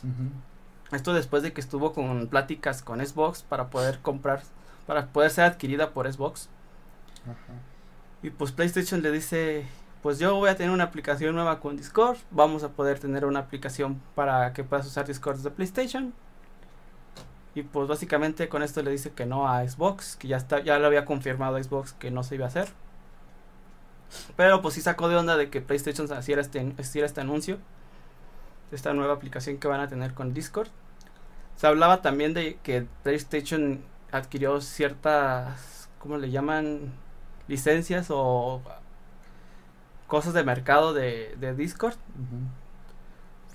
Ujú. 0.03 0.95
Esto 0.95 1.13
después 1.13 1.43
de 1.43 1.53
que 1.53 1.61
estuvo 1.61 1.93
con 1.93 2.27
pláticas 2.27 2.81
con 2.81 3.05
Xbox 3.05 3.43
para 3.43 3.69
poder 3.69 3.99
comprar, 3.99 4.41
para 4.85 5.07
poder 5.07 5.31
ser 5.31 5.45
adquirida 5.45 5.91
por 5.91 6.11
Xbox. 6.11 6.49
Ajá. 7.23 7.53
Y 8.21 8.31
pues 8.31 8.51
PlayStation 8.51 9.01
le 9.01 9.11
dice, 9.11 9.65
pues 10.01 10.19
yo 10.19 10.35
voy 10.35 10.49
a 10.49 10.55
tener 10.55 10.71
una 10.71 10.85
aplicación 10.85 11.35
nueva 11.35 11.59
con 11.59 11.77
Discord, 11.77 12.17
vamos 12.31 12.63
a 12.63 12.69
poder 12.69 12.99
tener 12.99 13.25
una 13.25 13.39
aplicación 13.39 14.01
para 14.15 14.53
que 14.53 14.63
puedas 14.63 14.85
usar 14.87 15.05
Discord 15.05 15.39
de 15.39 15.51
PlayStation. 15.51 16.13
Y 17.55 17.63
pues 17.63 17.87
básicamente 17.87 18.47
con 18.47 18.63
esto 18.63 18.81
le 18.83 18.91
dice 18.91 19.11
que 19.11 19.25
no 19.25 19.49
a 19.49 19.67
Xbox, 19.67 20.15
que 20.15 20.27
ya 20.27 20.37
está, 20.37 20.61
ya 20.61 20.79
lo 20.79 20.87
había 20.87 21.05
confirmado 21.05 21.61
Xbox 21.61 21.93
que 21.93 22.11
no 22.11 22.23
se 22.23 22.35
iba 22.35 22.45
a 22.45 22.49
hacer. 22.49 22.69
Pero 24.35 24.61
pues 24.61 24.75
sí 24.75 24.81
sacó 24.81 25.09
de 25.09 25.17
onda 25.17 25.35
de 25.37 25.49
que 25.49 25.61
PlayStation 25.61 26.07
hiciera 26.17 26.41
este, 26.41 26.73
hiciera 26.77 27.05
este 27.05 27.21
anuncio 27.21 27.59
esta 28.71 28.93
nueva 28.93 29.13
aplicación 29.13 29.57
que 29.57 29.67
van 29.67 29.81
a 29.81 29.87
tener 29.87 30.13
con 30.13 30.33
Discord. 30.33 30.69
Se 31.55 31.67
hablaba 31.67 32.01
también 32.01 32.33
de 32.33 32.57
que 32.63 32.85
PlayStation 33.03 33.83
adquirió 34.11 34.61
ciertas, 34.61 35.89
¿cómo 35.99 36.17
le 36.17 36.31
llaman? 36.31 36.93
Licencias 37.47 38.07
o 38.09 38.61
cosas 40.09 40.33
de 40.33 40.43
mercado 40.43 40.93
de, 40.93 41.37
de 41.39 41.55
Discord. 41.55 41.95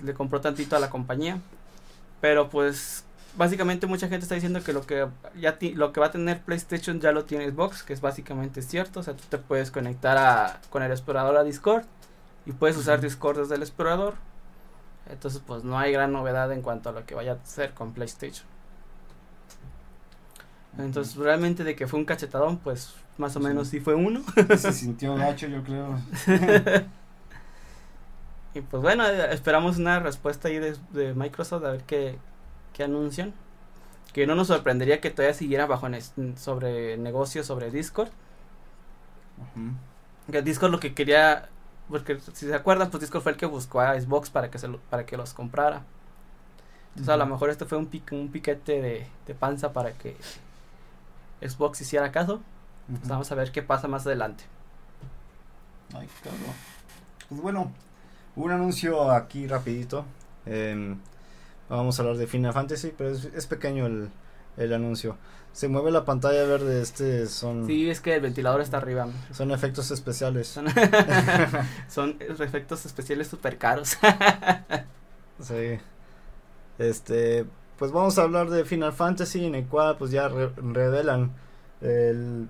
Le 0.01 0.15
compró 0.15 0.41
tantito 0.41 0.75
a 0.75 0.79
la 0.79 0.89
compañía. 0.89 1.39
Pero 2.21 2.49
pues 2.49 3.05
básicamente 3.37 3.85
mucha 3.85 4.07
gente 4.07 4.23
está 4.23 4.33
diciendo 4.33 4.63
que 4.63 4.73
lo 4.73 4.87
que 4.87 5.07
ya 5.39 5.59
ti- 5.59 5.73
lo 5.73 5.93
que 5.93 5.99
va 5.99 6.07
a 6.07 6.11
tener 6.11 6.41
PlayStation 6.41 6.99
ya 6.99 7.11
lo 7.11 7.25
tiene 7.25 7.51
Xbox, 7.51 7.83
que 7.83 7.93
es 7.93 8.01
básicamente 8.01 8.61
cierto, 8.61 9.01
o 9.01 9.03
sea, 9.03 9.13
tú 9.13 9.23
te 9.29 9.37
puedes 9.37 9.69
conectar 9.69 10.17
a, 10.17 10.61
con 10.69 10.81
el 10.81 10.91
explorador 10.91 11.35
a 11.37 11.43
Discord 11.43 11.83
y 12.45 12.53
puedes 12.53 12.77
usar. 12.77 13.01
Discord 13.01 13.39
desde 13.39 13.55
el 13.55 13.61
explorador. 13.61 14.15
Entonces, 15.09 15.41
pues 15.45 15.63
no 15.63 15.77
hay 15.77 15.91
gran 15.91 16.11
novedad 16.13 16.51
en 16.51 16.61
cuanto 16.63 16.89
a 16.89 16.93
lo 16.93 17.05
que 17.05 17.13
vaya 17.13 17.33
a 17.33 17.35
hacer 17.35 17.73
con 17.73 17.93
PlayStation. 17.93 18.47
Entonces, 20.79 21.15
realmente 21.15 21.63
de 21.63 21.75
que 21.75 21.87
fue 21.87 21.99
un 21.99 22.05
cachetadón, 22.05 22.57
pues 22.57 22.95
más 23.17 23.35
o 23.35 23.39
Sí. 23.39 23.45
menos 23.47 23.67
sí 23.69 23.79
fue 23.79 23.95
uno. 23.95 24.21
Se 24.57 24.71
sintió 24.73 25.15
gacho, 25.15 25.47
yo 25.47 25.63
creo. 25.63 25.99
Y 28.53 28.61
pues 28.61 28.81
bueno, 28.81 29.05
eh, 29.05 29.33
esperamos 29.33 29.77
una 29.77 29.99
respuesta 29.99 30.47
ahí 30.47 30.59
de, 30.59 30.77
de 30.91 31.13
Microsoft 31.13 31.65
a 31.65 31.71
ver 31.71 31.83
qué, 31.83 32.17
qué 32.73 32.83
anuncian. 32.83 33.33
Que 34.13 34.25
no 34.25 34.35
nos 34.35 34.47
sorprendería 34.47 35.01
que 35.01 35.11
todavía 35.11 35.33
siguiera 35.33 35.65
bajo 35.65 35.87
sobre 36.37 36.95
negocios, 36.97 37.45
sobre 37.45 37.69
Discord. 37.69 38.07
Ujú. 39.37 40.31
Que 40.31 40.41
Discord 40.41 40.71
lo 40.71 40.79
que 40.79 40.93
quería, 40.93 41.49
porque 41.89 42.17
si 42.33 42.45
se 42.47 42.55
acuerdan, 42.55 42.89
pues 42.91 43.01
Discord 43.01 43.23
fue 43.23 43.33
el 43.33 43.37
que 43.37 43.45
buscó 43.45 43.81
a 43.81 43.99
Xbox 43.99 44.29
para 44.29 44.49
que, 44.49 44.57
se 44.57 44.69
lo- 44.69 44.79
para 44.89 45.05
que 45.05 45.17
los 45.17 45.33
comprara. 45.33 45.83
Entonces 46.91 47.13
a 47.13 47.17
lo 47.17 47.25
mejor 47.25 47.49
este 47.49 47.65
fue 47.65 47.77
un, 47.77 47.87
pique, 47.87 48.15
un 48.15 48.29
piquete 48.29 48.81
de, 48.81 49.07
de 49.27 49.35
panza 49.35 49.73
para 49.73 49.91
que 49.91 50.15
Xbox 51.41 51.81
hiciera 51.81 52.09
caso. 52.13 52.39
Pues 52.87 53.07
vamos 53.07 53.31
a 53.31 53.35
ver 53.35 53.51
qué 53.51 53.61
pasa 53.63 53.87
más 53.87 54.05
adelante. 54.05 54.43
Ay, 55.93 56.07
cabrón. 56.23 56.41
Pues 57.29 57.41
bueno, 57.41 57.71
un 58.35 58.51
anuncio 58.51 59.11
aquí 59.11 59.47
rapidito. 59.47 60.05
Em, 60.45 60.97
vamos 61.69 61.97
a 61.97 62.03
hablar 62.03 62.17
de 62.17 62.27
Final 62.27 62.53
Fantasy, 62.53 62.93
pero 62.95 63.09
es, 63.11 63.25
es 63.25 63.47
pequeño 63.47 63.85
el, 63.87 64.09
el 64.57 64.73
anuncio. 64.73 65.17
Se 65.53 65.69
mueve 65.69 65.89
la 65.89 66.03
pantalla 66.03 66.43
verde, 66.43 66.81
este 66.81 67.27
son, 67.27 67.65
Sí, 67.65 67.89
es 67.89 68.01
que 68.01 68.13
el 68.15 68.21
ventilador 68.21 68.59
está 68.59 68.75
arriba. 68.77 69.07
son 69.31 69.51
efectos 69.51 69.89
especiales. 69.89 70.47
Son, 70.49 70.65
son 71.87 72.17
efectos 72.19 72.85
especiales 72.85 73.27
súper 73.27 73.57
caros. 73.57 73.97
Sí. 75.41 75.77
Este, 76.79 77.45
pues 77.77 77.91
vamos 77.91 78.17
a 78.17 78.21
hablar 78.23 78.49
de 78.49 78.63
Final 78.65 78.93
Fantasy 78.93 79.45
en 79.45 79.55
el 79.55 79.65
cual 79.65 79.97
pues 79.97 80.11
ya 80.11 80.27
re- 80.29 80.51
revelan 80.55 81.31
el 81.81 82.47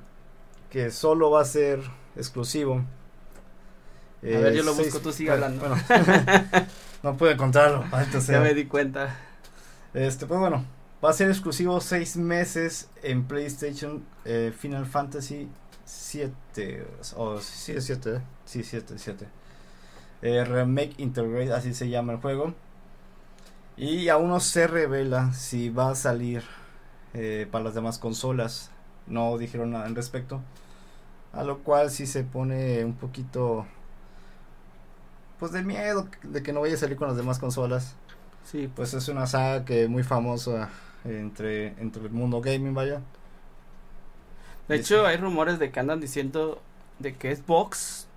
que 0.76 0.92
solo 0.92 1.32
va 1.32 1.40
a 1.40 1.46
ser 1.46 1.80
exclusivo. 2.18 2.84
A 4.22 4.26
ver, 4.26 4.54
yo 4.56 4.62
lo 4.62 4.74
seis- 4.74 4.88
busco, 4.92 5.00
tú 5.00 5.14
sigue 5.14 5.30
bueno, 5.30 5.46
hablando. 5.46 5.70
bueno. 5.88 6.68
no 7.04 7.16
pude 7.16 7.38
sea. 8.20 8.40
ya 8.40 8.42
me 8.42 8.54
di 8.54 8.66
cuenta. 8.66 9.18
Este, 9.94 10.26
pues 10.26 10.38
bueno, 10.38 10.66
va 11.02 11.12
a 11.12 11.14
ser 11.14 11.30
exclusivo 11.30 11.80
seis 11.80 12.18
meses 12.18 12.90
en 13.04 13.24
PlayStation 13.24 14.04
eh, 14.26 14.54
Final 14.54 14.86
Fantasy 14.86 15.48
7. 15.86 16.86
O 17.16 17.40
sí, 17.40 17.80
7, 17.80 18.22
sí, 18.44 18.62
7, 18.62 18.96
7. 18.98 19.28
Eh, 20.24 20.44
Remake 20.44 20.96
Integrate, 20.98 21.54
así 21.54 21.74
se 21.74 21.88
llama 21.88 22.12
el 22.12 22.20
juego. 22.20 22.54
Y 23.78 24.10
aún 24.10 24.28
no 24.28 24.42
se 24.42 24.68
revela 24.68 25.32
si 25.32 25.70
va 25.70 25.92
a 25.92 25.96
salir 25.96 26.44
eh, 27.14 27.48
para 27.50 27.64
las 27.64 27.76
demás 27.76 27.98
consolas. 27.98 28.72
No 29.08 29.38
dijeron 29.38 29.72
nada 29.72 29.86
al 29.86 29.96
respecto. 29.96 30.42
A 31.36 31.44
lo 31.44 31.60
cual 31.60 31.92
sí 31.92 32.06
se 32.08 32.24
pone 32.24 32.84
un 32.86 32.94
poquito. 32.94 33.66
Pues 35.40 35.52
de 35.52 35.64
miedo 35.64 36.08
de 36.24 36.42
que 36.44 36.54
no 36.54 36.62
vaya 36.62 36.76
a 36.76 36.78
salir 36.78 36.96
con 36.98 37.08
las 37.10 37.18
demás 37.18 37.40
consolas. 37.40 37.96
Sí, 38.46 38.72
Pues 38.74 38.94
es 38.94 39.08
una 39.10 39.26
saga 39.28 39.66
que 39.66 39.88
muy 39.88 40.04
famosa 40.04 40.70
entre, 41.04 41.68
entre 41.82 42.04
el 42.04 42.12
mundo 42.12 42.42
gaming, 42.42 42.74
vaya. 42.74 43.02
De 44.68 44.76
hecho, 44.78 45.06
hay 45.06 45.18
rumores 45.18 45.60
de 45.60 45.72
que 45.72 45.80
andan 45.80 46.00
diciendo 46.00 46.62
de 47.00 47.16
que 47.16 47.36
Xbox 47.36 48.08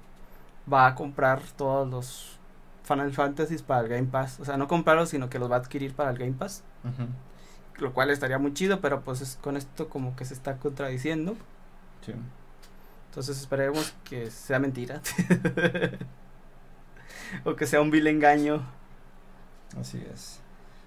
va 0.72 0.86
a 0.86 0.94
comprar 0.94 1.40
todos 1.56 1.88
los 1.88 2.38
Final 2.84 3.12
Fantasies 3.12 3.62
para 3.62 3.80
el 3.82 3.88
Game 3.88 4.06
Pass. 4.06 4.38
O 4.40 4.44
sea, 4.44 4.56
no 4.56 4.68
comprarlos, 4.68 5.10
sino 5.10 5.28
que 5.28 5.38
los 5.38 5.50
va 5.50 5.56
a 5.56 5.58
adquirir 5.58 5.94
para 5.94 6.10
el 6.10 6.18
Game 6.18 6.32
Pass. 6.32 6.62
Lo 7.78 7.92
cual 7.92 8.10
estaría 8.10 8.38
muy 8.38 8.54
chido, 8.54 8.80
pero 8.80 9.02
pues 9.02 9.20
es- 9.20 9.38
con 9.42 9.56
esto 9.56 9.88
como 9.88 10.14
que 10.16 10.24
se 10.24 10.34
está 10.34 10.56
contradiciendo. 10.56 11.36
Sí. 12.04 12.12
Entonces 13.18 13.40
esperemos 13.40 13.92
que 14.04 14.30
sea 14.30 14.60
mentira. 14.60 15.02
o 17.44 17.56
que 17.56 17.66
sea 17.66 17.80
un 17.80 17.90
vil 17.90 18.06
engaño. 18.06 18.62
Así 19.76 20.00
es. 20.14 20.38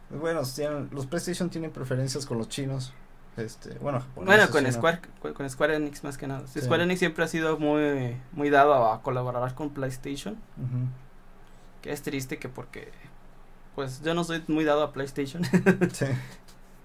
Pues 0.07 0.21
bueno, 0.21 0.41
tienen- 0.43 0.87
los 0.93 1.07
PlayStation 1.07 1.49
tienen 1.49 1.71
preferencias 1.71 2.25
con 2.25 2.37
los 2.37 2.47
chinos. 2.47 2.93
Este, 3.35 3.77
bueno, 3.79 4.01
Bueno, 4.15 4.49
con. 4.49 4.71
Square, 4.71 5.01
con, 5.21 5.33
con 5.33 5.49
Square 5.49 5.75
Enix 5.75 6.05
más 6.05 6.17
que 6.17 6.25
nada. 6.25 6.47
Sí. 6.47 6.61
Square 6.61 6.83
Enix 6.83 6.99
siempre 6.99 7.25
ha 7.25 7.27
sido 7.27 7.59
muy, 7.59 8.15
muy 8.31 8.49
dado 8.49 8.89
a 8.93 9.01
colaborar 9.01 9.53
con 9.53 9.71
PlayStation. 9.71 10.37
Que 11.81 11.91
es 11.91 12.01
triste 12.01 12.39
que 12.39 12.47
porque, 12.47 12.93
pues 13.75 14.01
yo 14.03 14.13
no 14.13 14.23
soy 14.23 14.41
muy 14.47 14.63
dado 14.63 14.83
a 14.83 14.93
PlayStation. 14.93 15.43
Sí. 15.91 16.05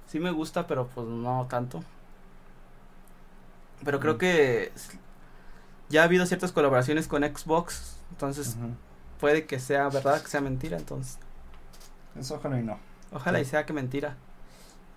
sí 0.08 0.18
me 0.18 0.32
gusta, 0.32 0.66
pero 0.66 0.88
pues 0.88 1.06
no 1.06 1.46
tanto. 1.48 1.84
Pero 3.84 4.00
creo 4.00 4.18
que 4.18 4.72
ya 5.88 6.02
ha 6.02 6.04
habido 6.04 6.26
ciertas 6.26 6.52
colaboraciones 6.52 7.08
con 7.08 7.22
Xbox. 7.22 7.96
Entonces 8.10 8.56
puede 9.20 9.46
que 9.46 9.58
sea 9.58 9.88
verdad, 9.88 10.22
que 10.22 10.28
sea 10.28 10.40
mentira. 10.40 10.76
Entonces 10.76 11.18
Eso 12.18 12.34
ojalá 12.36 12.58
y 12.60 12.62
no. 12.62 12.78
ojalá 13.12 13.40
y 13.40 13.44
sea 13.44 13.66
que 13.66 13.72
mentira. 13.72 14.16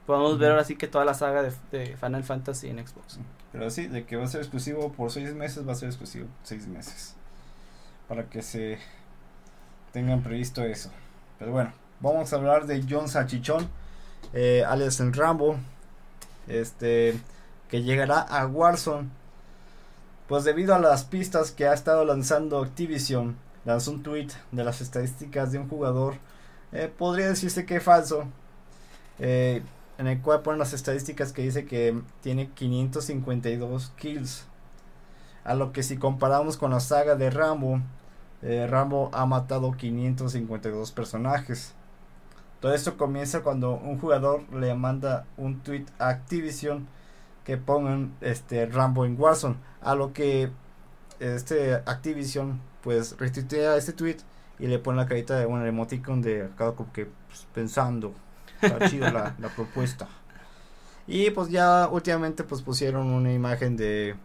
Podemos 0.05 0.39
ver 0.39 0.51
ahora 0.51 0.63
sí 0.63 0.75
que 0.75 0.87
toda 0.87 1.05
la 1.05 1.13
saga 1.13 1.43
de, 1.43 1.53
de 1.71 1.95
Final 1.97 2.23
Fantasy 2.23 2.67
en 2.69 2.85
Xbox. 2.85 3.19
Pero 3.51 3.69
sí, 3.69 3.87
de 3.87 4.05
que 4.05 4.15
va 4.15 4.25
a 4.25 4.27
ser 4.27 4.41
exclusivo 4.41 4.91
por 4.91 5.11
seis 5.11 5.33
meses, 5.33 5.67
va 5.67 5.73
a 5.73 5.75
ser 5.75 5.89
exclusivo 5.89 6.27
seis 6.43 6.67
meses. 6.67 7.15
Para 8.07 8.27
que 8.29 8.41
se 8.41 8.79
tengan 9.91 10.21
previsto 10.23 10.63
eso. 10.63 10.91
Pero 11.37 11.51
bueno, 11.51 11.73
vamos 11.99 12.31
a 12.33 12.35
hablar 12.35 12.65
de 12.65 12.83
John 12.89 13.07
Sachichón, 13.07 13.69
eh, 14.33 14.63
alias 14.67 14.99
el 14.99 15.13
Rambo, 15.13 15.57
este, 16.47 17.19
que 17.69 17.83
llegará 17.83 18.19
a 18.21 18.47
Warzone. 18.47 19.09
Pues 20.29 20.43
debido 20.43 20.75
a 20.75 20.79
las 20.79 21.05
pistas 21.05 21.51
que 21.51 21.67
ha 21.67 21.73
estado 21.73 22.05
lanzando 22.05 22.61
Activision, 22.61 23.35
lanzó 23.65 23.89
un 23.89 24.03
tweet 24.03 24.27
de 24.51 24.63
las 24.63 24.79
estadísticas 24.79 25.51
de 25.51 25.57
un 25.57 25.67
jugador, 25.67 26.17
eh, 26.71 26.87
podría 26.95 27.29
decirse 27.29 27.65
que 27.65 27.77
es 27.77 27.83
falso, 27.83 28.25
eh, 29.17 29.63
en 29.97 30.05
el 30.05 30.21
cual 30.21 30.43
ponen 30.43 30.59
las 30.59 30.73
estadísticas 30.73 31.33
que 31.33 31.41
dice 31.41 31.65
que 31.65 31.99
tiene 32.21 32.51
552 32.51 33.91
kills. 33.97 34.45
A 35.43 35.55
lo 35.55 35.71
que 35.71 35.81
si 35.81 35.97
comparamos 35.97 36.57
con 36.57 36.69
la 36.69 36.79
saga 36.79 37.15
de 37.15 37.31
Rambo, 37.31 37.81
eh, 38.43 38.67
Rambo 38.69 39.09
ha 39.13 39.25
matado 39.25 39.71
552 39.71 40.91
personajes. 40.91 41.73
Todo 42.59 42.75
esto 42.75 42.97
comienza 42.97 43.41
cuando 43.41 43.73
un 43.73 43.97
jugador 43.97 44.43
le 44.53 44.75
manda 44.75 45.25
un 45.37 45.61
tweet 45.61 45.85
a 45.97 46.09
Activision 46.09 46.87
que 47.49 47.57
pongan 47.57 48.13
este 48.21 48.67
Rambo 48.67 49.05
en 49.05 49.19
Warzone. 49.19 49.55
A 49.81 49.95
lo 49.95 50.13
que 50.13 50.51
este 51.19 51.73
Activision 51.73 52.61
pues 52.83 53.17
retuitea 53.17 53.75
este 53.75 53.91
tweet 53.91 54.17
y 54.59 54.67
le 54.67 54.77
pone 54.77 54.97
la 54.97 55.07
carita 55.07 55.35
de 55.35 55.47
un 55.47 55.65
emoticon 55.65 56.21
de 56.21 56.43
acá 56.43 56.73
como 56.73 56.93
que 56.93 57.07
pues, 57.27 57.47
pensando. 57.51 58.13
Está 58.61 58.87
chido 58.87 59.09
la, 59.09 59.35
la 59.39 59.49
propuesta. 59.49 60.07
Y 61.07 61.31
pues 61.31 61.49
ya 61.49 61.87
últimamente 61.91 62.43
pues 62.43 62.61
pusieron 62.61 63.07
una 63.07 63.33
imagen 63.33 63.75
de 63.75 64.15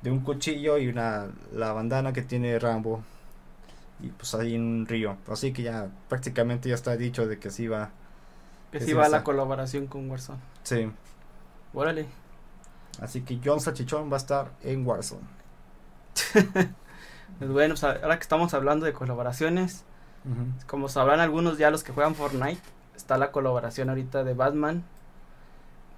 de 0.00 0.10
un 0.10 0.20
cuchillo 0.20 0.78
y 0.78 0.88
una 0.88 1.28
la 1.52 1.74
bandana 1.74 2.14
que 2.14 2.22
tiene 2.22 2.58
Rambo 2.58 3.02
y 4.00 4.08
pues 4.08 4.34
ahí 4.34 4.54
en 4.54 4.62
un 4.62 4.86
río 4.86 5.18
así 5.28 5.52
que 5.52 5.62
ya 5.62 5.90
prácticamente 6.08 6.70
ya 6.70 6.74
está 6.74 6.96
dicho 6.96 7.26
de 7.26 7.38
que 7.38 7.50
sí 7.50 7.68
va 7.68 7.90
Que 8.72 8.78
Que 8.78 8.84
sí 8.86 8.92
va 8.94 9.10
la 9.10 9.22
colaboración 9.24 9.88
con 9.88 10.10
Warzone. 10.10 10.38
sí 10.62 10.90
Órale. 11.74 12.06
Así 13.00 13.22
que 13.22 13.40
John 13.44 13.60
Sachichón 13.60 14.10
va 14.10 14.14
a 14.14 14.18
estar 14.18 14.50
en 14.62 14.86
Warzone. 14.86 15.26
Pues 17.38 17.50
bueno, 17.50 17.74
pues 17.74 17.84
ahora 17.84 18.16
que 18.18 18.22
estamos 18.22 18.52
hablando 18.52 18.84
de 18.84 18.92
colaboraciones, 18.92 19.84
como 20.66 20.90
sabrán 20.90 21.20
algunos 21.20 21.56
ya 21.56 21.70
los 21.70 21.82
que 21.82 21.92
juegan 21.92 22.14
Fortnite, 22.14 22.60
está 22.94 23.16
la 23.16 23.32
colaboración 23.32 23.88
ahorita 23.88 24.24
de 24.24 24.34
Batman 24.34 24.84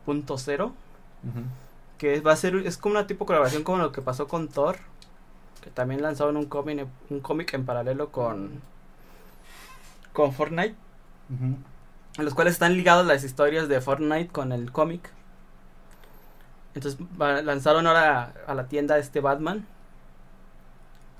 punto 0.04 0.38
cero, 0.38 0.72
que 1.98 2.20
va 2.20 2.32
a 2.32 2.36
ser, 2.36 2.54
es 2.56 2.76
como 2.76 2.94
una 2.94 3.06
tipo 3.08 3.26
colaboración 3.26 3.64
como 3.64 3.78
lo 3.78 3.90
que 3.90 4.02
pasó 4.02 4.28
con 4.28 4.48
Thor, 4.48 4.76
que 5.62 5.70
también 5.70 6.02
lanzaron 6.02 6.36
un 6.36 6.46
cómic, 6.46 6.86
un 7.10 7.20
cómic 7.20 7.54
en 7.54 7.64
paralelo 7.64 8.10
con, 8.12 8.60
con 10.12 10.32
Fortnite, 10.32 10.76
en 11.30 12.24
los 12.24 12.34
cuales 12.34 12.54
están 12.54 12.74
ligadas 12.74 13.06
las 13.06 13.24
historias 13.24 13.68
de 13.68 13.80
Fortnite 13.80 14.28
con 14.28 14.52
el 14.52 14.70
cómic. 14.70 15.10
Entonces 16.74 16.98
lanzaron 17.18 17.86
ahora 17.86 18.32
a 18.46 18.54
la 18.54 18.66
tienda 18.66 18.98
este 18.98 19.20
Batman, 19.20 19.66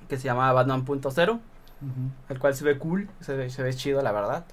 que 0.09 0.17
se 0.17 0.25
llama 0.25 0.53
Batman.0, 0.53 1.41
el 2.29 2.39
cual 2.39 2.55
se 2.55 2.65
ve 2.65 2.79
cool, 2.79 3.09
se 3.21 3.37
ve, 3.37 3.51
se 3.51 3.63
ve 3.63 3.75
chido 3.75 4.03
la 4.03 4.13
verdad. 4.13 4.45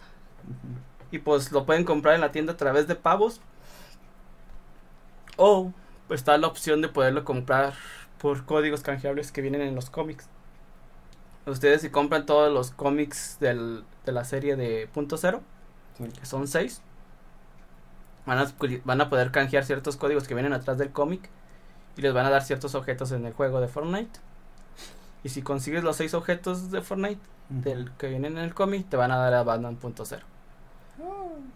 Y 1.11 1.19
pues 1.19 1.51
lo 1.51 1.65
pueden 1.65 1.85
comprar 1.85 2.15
en 2.15 2.21
la 2.21 2.31
tienda 2.31 2.53
a 2.53 2.57
través 2.57 2.87
de 2.87 2.95
pavos. 2.95 3.41
O 5.37 5.71
pues, 6.07 6.19
está 6.19 6.37
la 6.37 6.47
opción 6.47 6.81
de 6.81 6.89
poderlo 6.89 7.23
comprar 7.23 7.73
por 8.19 8.45
códigos 8.45 8.81
canjeables 8.81 9.31
que 9.31 9.41
vienen 9.41 9.61
en 9.61 9.75
los 9.75 9.89
cómics. 9.89 10.27
Ustedes 11.45 11.81
si 11.81 11.89
compran 11.89 12.25
todos 12.25 12.53
los 12.53 12.71
cómics 12.71 13.37
del, 13.39 13.83
de 14.05 14.11
la 14.11 14.25
serie 14.25 14.55
de 14.55 14.87
punto 14.93 15.17
cero, 15.17 15.41
que 15.97 16.25
son 16.25 16.47
seis, 16.47 16.81
van 18.25 18.39
a, 18.39 18.53
van 18.85 19.01
a 19.01 19.09
poder 19.09 19.31
canjear 19.31 19.65
ciertos 19.65 19.97
códigos 19.97 20.27
que 20.27 20.33
vienen 20.33 20.53
atrás 20.53 20.77
del 20.77 20.91
cómic 20.91 21.29
y 21.97 22.01
les 22.01 22.13
van 22.13 22.25
a 22.25 22.29
dar 22.29 22.43
ciertos 22.43 22.75
objetos 22.75 23.11
en 23.11 23.25
el 23.25 23.33
juego 23.33 23.61
de 23.61 23.67
Fortnite. 23.67 24.19
Y 25.23 25.29
si 25.29 25.41
consigues 25.41 25.83
los 25.83 25.97
seis 25.97 26.13
objetos 26.13 26.71
de 26.71 26.81
Fortnite 26.81 27.19
del 27.49 27.91
que 27.93 28.07
vienen 28.07 28.37
en 28.37 28.43
el 28.43 28.53
cómic, 28.53 28.87
te 28.89 28.95
van 28.95 29.11
a 29.11 29.17
dar 29.17 29.33
a 29.33 29.43
Batman.0. 29.43 30.21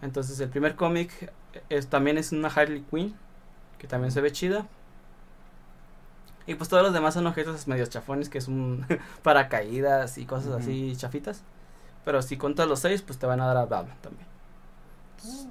Entonces 0.02 0.38
el 0.40 0.50
primer 0.50 0.76
cómic 0.76 1.32
es, 1.68 1.86
también 1.86 2.18
es 2.18 2.32
una 2.32 2.48
Harley 2.48 2.84
Quinn, 2.90 3.14
que 3.78 3.86
también 3.86 4.10
se 4.12 4.20
ve 4.20 4.32
chida. 4.32 4.66
Y 6.46 6.56
pues 6.56 6.68
todos 6.68 6.82
los 6.82 6.92
demás 6.92 7.14
son 7.14 7.26
objetos 7.26 7.66
medios 7.66 7.88
chafones, 7.88 8.28
que 8.28 8.42
son 8.42 8.86
paracaídas 9.22 10.18
y 10.18 10.26
cosas 10.26 10.52
así 10.52 10.94
chafitas. 10.96 11.42
Pero 12.04 12.20
si 12.20 12.36
contas 12.36 12.68
los 12.68 12.80
seis, 12.80 13.00
pues 13.00 13.18
te 13.18 13.24
van 13.24 13.40
a 13.40 13.46
dar 13.46 13.56
a 13.56 13.64
Batman 13.64 13.96
también. 14.02 14.26
Entonces 15.16 15.48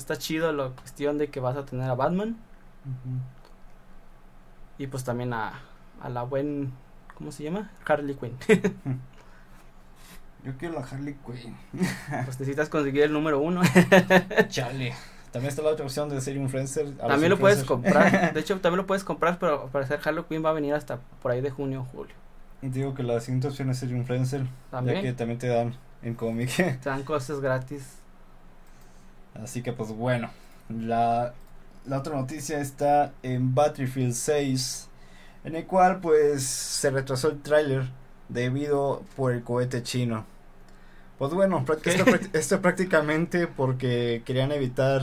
está 0.00 0.16
chido 0.16 0.52
la 0.52 0.68
cuestión 0.70 1.18
de 1.18 1.28
que 1.28 1.40
vas 1.40 1.56
a 1.56 1.64
tener 1.64 1.88
a 1.90 1.94
Batman 1.94 2.36
y 4.78 4.86
pues 4.86 5.04
también 5.04 5.32
a, 5.32 5.60
a 6.00 6.08
la 6.08 6.22
buen, 6.22 6.72
¿cómo 7.16 7.30
se 7.30 7.44
llama? 7.44 7.70
Harley 7.86 8.14
Quinn. 8.14 8.36
yo 10.44 10.56
quiero 10.58 10.74
la 10.74 10.80
Harley 10.80 11.16
Quinn 11.24 11.56
pues 12.24 12.40
necesitas 12.40 12.68
conseguir 12.68 13.02
el 13.04 13.12
número 13.12 13.40
uno. 13.40 13.62
chale 14.48 14.94
también 15.30 15.48
está 15.48 15.62
la 15.62 15.70
otra 15.70 15.86
opción 15.86 16.10
de 16.10 16.20
ser 16.20 16.36
influencer 16.36 16.94
También 16.96 17.30
lo 17.30 17.38
puedes 17.38 17.64
comprar. 17.64 18.34
De 18.34 18.40
hecho, 18.40 18.60
también 18.60 18.76
lo 18.76 18.86
puedes 18.86 19.02
comprar, 19.02 19.38
pero 19.38 19.62
al 19.62 19.70
parecer 19.70 19.98
Harley 20.04 20.24
Quinn 20.28 20.44
va 20.44 20.50
a 20.50 20.52
venir 20.52 20.74
hasta 20.74 20.98
por 21.22 21.32
ahí 21.32 21.40
de 21.40 21.50
junio 21.50 21.80
o 21.80 21.84
julio. 21.84 22.14
Y 22.60 22.68
digo 22.68 22.94
que 22.94 23.02
la 23.02 23.18
siguiente 23.18 23.48
opción 23.48 23.70
es 23.70 23.78
ser 23.78 23.90
influencer 23.90 24.46
También 24.70 24.96
ya 24.98 25.02
que 25.02 25.12
también 25.14 25.38
te 25.38 25.48
dan 25.48 25.74
en 26.02 26.14
cómic 26.14 26.54
te 26.54 26.88
dan 26.88 27.02
cosas 27.02 27.40
gratis. 27.40 28.01
Así 29.34 29.62
que 29.62 29.72
pues 29.72 29.90
bueno, 29.90 30.30
la, 30.68 31.34
la 31.86 31.98
otra 31.98 32.16
noticia 32.16 32.60
está 32.60 33.12
en 33.22 33.54
Battlefield 33.54 34.14
6, 34.14 34.88
en 35.44 35.56
el 35.56 35.66
cual 35.66 36.00
pues 36.00 36.42
se 36.44 36.90
retrasó 36.90 37.28
el 37.30 37.40
tráiler 37.42 37.88
debido 38.28 39.02
por 39.16 39.32
el 39.32 39.42
cohete 39.42 39.82
chino. 39.82 40.24
Pues 41.18 41.32
bueno, 41.32 41.64
esto, 41.84 42.04
esto 42.32 42.60
prácticamente 42.60 43.46
porque 43.46 44.22
querían 44.24 44.52
evitar 44.52 45.02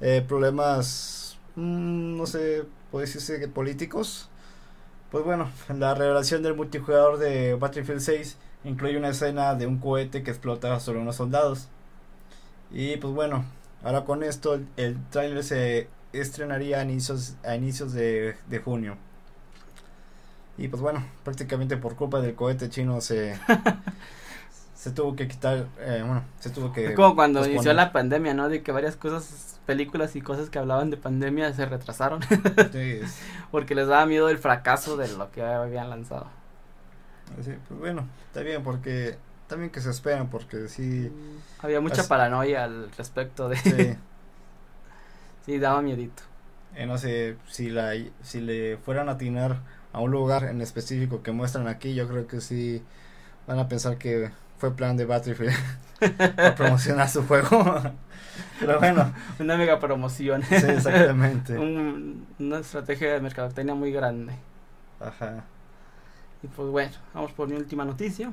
eh, 0.00 0.24
problemas, 0.26 1.38
mm, 1.56 2.16
no 2.16 2.26
sé, 2.26 2.64
puede 2.90 3.06
decirse 3.06 3.38
que 3.38 3.48
políticos. 3.48 4.28
Pues 5.10 5.24
bueno, 5.24 5.50
la 5.68 5.94
revelación 5.94 6.42
del 6.42 6.54
multijugador 6.54 7.18
de 7.18 7.54
Battlefield 7.54 8.00
6 8.00 8.36
incluye 8.64 8.96
una 8.98 9.10
escena 9.10 9.54
de 9.54 9.66
un 9.66 9.78
cohete 9.78 10.22
que 10.22 10.30
explota 10.30 10.78
sobre 10.80 11.00
unos 11.00 11.16
soldados. 11.16 11.68
Y 12.70 12.96
pues 12.98 13.14
bueno, 13.14 13.44
ahora 13.82 14.04
con 14.04 14.22
esto 14.22 14.54
el, 14.54 14.66
el 14.76 14.96
tráiler 15.10 15.42
se 15.44 15.88
estrenaría 16.12 16.80
a 16.80 16.84
inicios, 16.84 17.36
a 17.44 17.54
inicios 17.54 17.92
de, 17.92 18.36
de 18.48 18.58
junio. 18.58 18.96
Y 20.56 20.68
pues 20.68 20.82
bueno, 20.82 21.04
prácticamente 21.24 21.76
por 21.76 21.94
culpa 21.94 22.20
del 22.20 22.34
cohete 22.34 22.68
chino 22.68 23.00
se, 23.00 23.38
se 24.74 24.90
tuvo 24.90 25.14
que 25.14 25.28
quitar, 25.28 25.66
eh, 25.78 26.02
bueno, 26.04 26.24
se 26.40 26.50
tuvo 26.50 26.72
que... 26.72 26.86
Es 26.86 26.96
como 26.96 27.14
cuando 27.14 27.40
posponer. 27.40 27.54
inició 27.54 27.72
la 27.74 27.92
pandemia, 27.92 28.34
¿no? 28.34 28.48
De 28.48 28.62
que 28.62 28.72
varias 28.72 28.96
cosas, 28.96 29.60
películas 29.66 30.16
y 30.16 30.20
cosas 30.20 30.50
que 30.50 30.58
hablaban 30.58 30.90
de 30.90 30.96
pandemia 30.96 31.52
se 31.52 31.64
retrasaron 31.66 32.20
Entonces, 32.30 33.18
porque 33.52 33.76
les 33.76 33.86
daba 33.86 34.04
miedo 34.06 34.28
el 34.28 34.38
fracaso 34.38 34.96
de 34.96 35.08
lo 35.16 35.30
que 35.30 35.42
habían 35.42 35.90
lanzado. 35.90 36.26
así, 37.38 37.54
pues 37.68 37.78
bueno, 37.78 38.08
está 38.26 38.40
bien 38.40 38.64
porque 38.64 39.16
también 39.48 39.70
que 39.70 39.80
se 39.80 39.90
esperan 39.90 40.30
porque 40.30 40.68
sí, 40.68 41.10
Había 41.60 41.80
mucha 41.80 42.06
paranoia 42.08 42.64
al 42.64 42.90
respecto 42.92 43.48
de... 43.48 43.56
sí, 43.56 43.96
sí, 45.46 45.58
daba 45.58 45.82
miedito. 45.82 46.22
eh, 46.74 46.86
no 46.86 46.98
sé 46.98 47.36
si 47.48 47.70
la 47.70 47.92
si 48.22 48.40
le 48.40 48.76
fueran 48.78 49.08
a 49.08 49.12
atinar 49.12 49.62
a 49.92 50.00
un 50.00 50.10
lugar 50.10 50.44
en 50.44 50.60
específico 50.60 51.22
que 51.22 51.32
muestran 51.32 51.66
aquí, 51.68 51.94
yo 51.94 52.08
creo 52.08 52.26
que 52.26 52.40
sí 52.40 52.82
van 53.46 53.58
a 53.58 53.68
pensar 53.68 53.98
que 53.98 54.30
fue 54.58 54.74
plan 54.76 54.96
de 54.96 55.06
Battlefield 55.06 55.54
para 56.40 56.54
promocionar 56.54 57.08
su 57.08 57.26
juego. 57.26 57.82
Pero 58.60 58.78
bueno, 58.78 59.12
Una 59.38 59.56
mega 59.56 59.78
promoción. 59.80 60.42
sí, 60.42 60.66
exactamente. 60.68 61.58
Un- 61.58 62.26
una 62.38 62.58
estrategia 62.60 63.12
de 63.14 63.20
mercadotecnia 63.20 63.74
muy 63.74 63.92
grande. 63.92 64.34
Ajá. 65.00 65.44
Y 66.42 66.48
pues 66.48 66.68
bueno, 66.68 66.92
vamos 67.14 67.32
por 67.32 67.48
mi 67.48 67.56
última 67.56 67.84
noticia. 67.84 68.32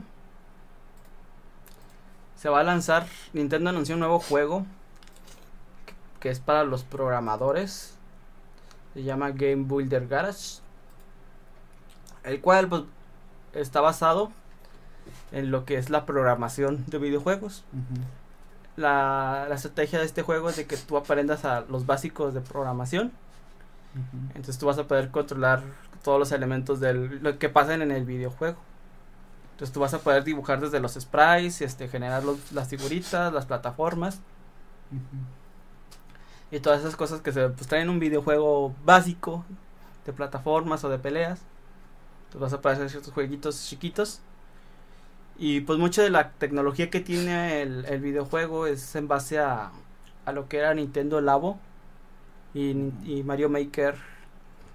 Se 2.38 2.50
va 2.50 2.60
a 2.60 2.64
lanzar, 2.64 3.08
Nintendo 3.34 3.70
anunció 3.70 3.96
un 3.96 4.00
nuevo 4.00 4.20
juego 4.20 4.66
que, 6.20 6.30
es 6.30 6.40
para 6.40 6.64
los 6.64 6.84
programadores. 6.84 7.96
Se 8.94 9.04
llama 9.04 9.32
Game 9.32 9.64
Builder 9.64 10.08
Garage. 10.08 10.60
El 12.24 12.42
cual 12.42 12.68
pues, 12.68 12.84
está 13.54 13.82
basado 13.82 14.32
en 15.32 15.52
lo 15.52 15.66
que 15.66 15.78
es 15.78 15.90
la 15.90 16.06
programación 16.06 16.84
de 16.88 16.98
videojuegos. 16.98 17.64
La, 18.76 19.46
la 19.48 19.56
estrategia 19.56 20.00
de 20.00 20.06
este 20.06 20.22
juego 20.22 20.50
es 20.50 20.56
de 20.58 20.66
que 20.66 20.78
tú 20.78 20.98
aprendas 20.98 21.46
a 21.46 21.62
los 21.62 21.86
básicos 21.86 22.34
de 22.34 22.42
programación. 22.42 23.12
Entonces 24.30 24.58
tú 24.58 24.66
vas 24.66 24.78
a 24.78 24.84
poder 24.86 25.10
controlar 25.10 25.62
todos 26.04 26.20
los 26.20 26.32
elementos 26.32 26.80
de 26.80 26.94
lo 26.94 27.40
que 27.40 27.50
pasan 27.50 27.82
en 27.82 27.92
el 27.92 28.06
videojuego. 28.06 28.58
Entonces 29.56 29.74
tú 29.74 29.80
vas 29.80 29.94
a 29.94 30.00
poder 30.00 30.26
dibujar 30.26 30.60
desde 30.60 30.82
los 30.82 30.96
sprites, 30.96 31.62
este, 31.62 31.88
generar 31.88 32.24
las 32.52 32.68
figuritas, 32.68 33.32
las 33.32 33.46
plataformas. 33.46 34.20
Y 36.52 36.60
todas 36.60 36.82
esas 36.82 36.98
cosas 36.98 37.22
que 37.22 37.32
se 37.32 37.48
pues, 37.48 37.66
traen 37.66 37.90
un 37.90 37.98
videojuego 37.98 38.76
básico 38.84 39.46
de 40.06 40.12
plataformas 40.12 40.84
o 40.84 40.90
de 40.90 41.00
peleas. 41.00 41.40
Entonces 42.26 42.42
vas 42.42 42.54
a 42.54 42.62
poder 42.62 42.76
hacer 42.76 42.90
ciertos 42.90 43.14
jueguitos 43.14 43.66
chiquitos. 43.66 44.20
Y 45.38 45.62
pues 45.62 45.80
mucha 45.80 46.04
de 46.04 46.10
la 46.10 46.32
tecnología 46.32 46.90
que 46.90 47.00
tiene 47.00 47.62
el, 47.62 48.02
videojuego 48.02 48.68
es 48.68 48.94
en 48.98 49.08
base 49.08 49.40
a, 49.40 49.72
a, 50.26 50.32
lo 50.34 50.50
que 50.50 50.58
era 50.58 50.74
Nintendo 50.74 51.22
Labo 51.22 51.60
y, 52.54 52.72
y 53.06 53.24
Mario 53.26 53.48
Maker 53.48 53.96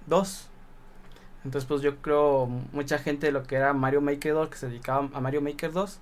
2. 0.07 0.50
Entonces, 1.43 1.67
pues 1.67 1.81
yo 1.81 1.97
creo 1.97 2.47
mucha 2.71 2.99
gente 2.99 3.27
de 3.27 3.31
lo 3.31 3.43
que 3.43 3.55
era 3.55 3.73
Mario 3.73 4.01
Maker 4.01 4.33
2, 4.33 4.49
que 4.49 4.57
se 4.57 4.67
dedicaba 4.67 5.09
a 5.13 5.21
Mario 5.21 5.41
Maker 5.41 5.71
2, 5.71 5.99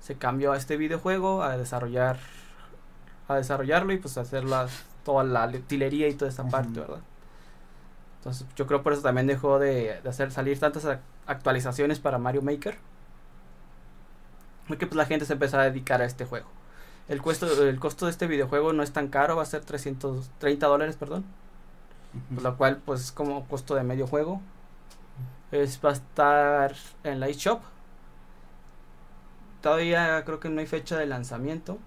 se 0.00 0.16
cambió 0.16 0.52
a 0.52 0.56
este 0.56 0.76
videojuego 0.76 1.42
a 1.42 1.56
desarrollar 1.56 2.18
a 3.28 3.36
desarrollarlo 3.36 3.92
y 3.92 3.98
pues 3.98 4.18
hacer 4.18 4.44
toda 5.04 5.24
la 5.24 5.46
utilería 5.46 6.08
y 6.08 6.14
toda 6.14 6.30
esta 6.30 6.44
parte, 6.44 6.80
¿verdad? 6.80 7.00
Entonces, 8.18 8.46
yo 8.56 8.66
creo 8.66 8.82
por 8.82 8.92
eso 8.92 9.02
también 9.02 9.26
dejó 9.26 9.58
de, 9.58 10.00
de 10.02 10.08
hacer 10.08 10.30
salir 10.30 10.58
tantas 10.58 10.86
actualizaciones 11.26 11.98
para 11.98 12.18
Mario 12.18 12.42
Maker. 12.42 12.78
Porque 14.68 14.86
pues 14.86 14.96
la 14.96 15.06
gente 15.06 15.24
se 15.24 15.32
empezó 15.32 15.58
a 15.58 15.64
dedicar 15.64 16.02
a 16.02 16.04
este 16.04 16.24
juego. 16.24 16.46
El 17.08 17.20
costo, 17.20 17.46
el 17.68 17.80
costo 17.80 18.06
de 18.06 18.12
este 18.12 18.26
videojuego 18.26 18.72
no 18.72 18.82
es 18.82 18.92
tan 18.92 19.08
caro, 19.08 19.36
va 19.36 19.42
a 19.42 19.46
ser 19.46 19.64
330 19.64 20.66
dólares, 20.66 20.96
perdón. 20.96 21.24
lo 22.30 22.56
cual 22.56 22.80
pues 22.84 23.00
es 23.00 23.12
como 23.12 23.44
costo 23.46 23.74
de 23.74 23.82
medio 23.82 24.06
juego. 24.06 24.40
Es, 25.52 25.80
va 25.84 25.90
a 25.90 25.92
estar 25.92 26.74
en 27.04 27.20
la 27.20 27.28
eShop. 27.28 27.62
Todavía 29.60 30.24
creo 30.24 30.40
que 30.40 30.48
no 30.48 30.60
hay 30.60 30.66
fecha 30.66 30.98
de 30.98 31.06
lanzamiento. 31.06 31.78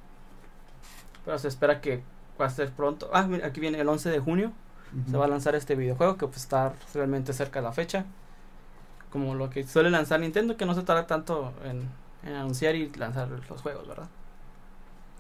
Pero 1.25 1.37
se 1.39 1.47
espera 1.47 1.81
que 1.81 2.03
va 2.39 2.45
a 2.45 2.49
ser 2.49 2.71
pronto. 2.71 3.09
Ah, 3.13 3.23
mira, 3.23 3.47
aquí 3.47 3.59
viene 3.59 3.79
el 3.79 3.89
11 3.89 4.09
de 4.09 4.19
junio. 4.19 4.53
Se 5.09 5.17
va 5.17 5.25
a 5.25 5.27
lanzar 5.27 5.55
este 5.55 5.75
videojuego 5.75 6.15
que 6.15 6.25
pues 6.27 6.37
está 6.37 6.73
realmente 6.93 7.33
cerca 7.33 7.59
de 7.59 7.65
la 7.65 7.73
fecha. 7.73 8.05
Como 9.09 9.35
lo 9.35 9.49
que 9.49 9.63
suele 9.63 9.89
lanzar 9.89 10.21
Nintendo, 10.21 10.55
que 10.55 10.65
no 10.65 10.73
se 10.73 10.83
tarda 10.83 11.05
tanto 11.05 11.51
en, 11.65 11.89
en 12.23 12.35
anunciar 12.35 12.75
y 12.75 12.89
lanzar 12.93 13.27
los 13.27 13.61
juegos, 13.61 13.87
¿verdad? 13.87 14.07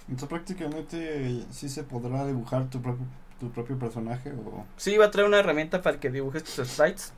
Entonces 0.07 0.29
prácticamente 0.29 1.43
sí 1.49 1.67
se 1.67 1.83
podrá 1.83 2.25
dibujar 2.25 2.69
tu 2.69 2.81
propio, 2.81 3.05
tu 3.39 3.49
propio 3.49 3.77
personaje 3.77 4.31
o... 4.31 4.65
Sí, 4.77 4.97
va 4.97 5.05
a 5.05 5.11
traer 5.11 5.27
una 5.27 5.39
herramienta 5.39 5.81
para 5.81 5.99
que 5.99 6.09
dibujes 6.09 6.43
tus 6.43 6.67
sprites. 6.67 7.11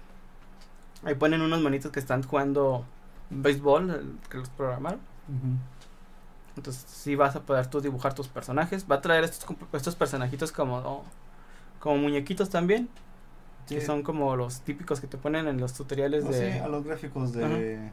Ahí 1.04 1.16
ponen 1.16 1.42
unos 1.42 1.62
monitos 1.62 1.92
que 1.92 2.00
están 2.00 2.24
jugando 2.24 2.86
béisbol, 3.30 4.18
que 4.30 4.38
los 4.38 4.50
programaron. 4.50 5.00
Entonces 6.56 6.86
sí 6.88 7.16
vas 7.16 7.36
a 7.36 7.42
poder 7.42 7.68
tú 7.68 7.82
dibujar 7.82 8.14
tus 8.14 8.28
personajes. 8.28 8.86
Va 8.90 8.96
a 8.96 9.02
traer 9.02 9.24
estos, 9.24 9.56
estos 9.74 9.96
personajitos 9.96 10.52
como, 10.52 11.04
como 11.80 11.98
muñequitos 11.98 12.50
también. 12.50 12.90
Que 13.68 13.82
son 13.82 14.02
como 14.02 14.36
los 14.38 14.62
típicos 14.62 15.02
que 15.02 15.08
te 15.08 15.18
ponen 15.18 15.48
en 15.48 15.60
los 15.60 15.74
tutoriales 15.74 16.28
de... 16.28 16.54
Sí, 16.54 16.60
a 16.60 16.70
los 16.70 16.86
gráficos 16.86 17.34
de, 17.34 17.92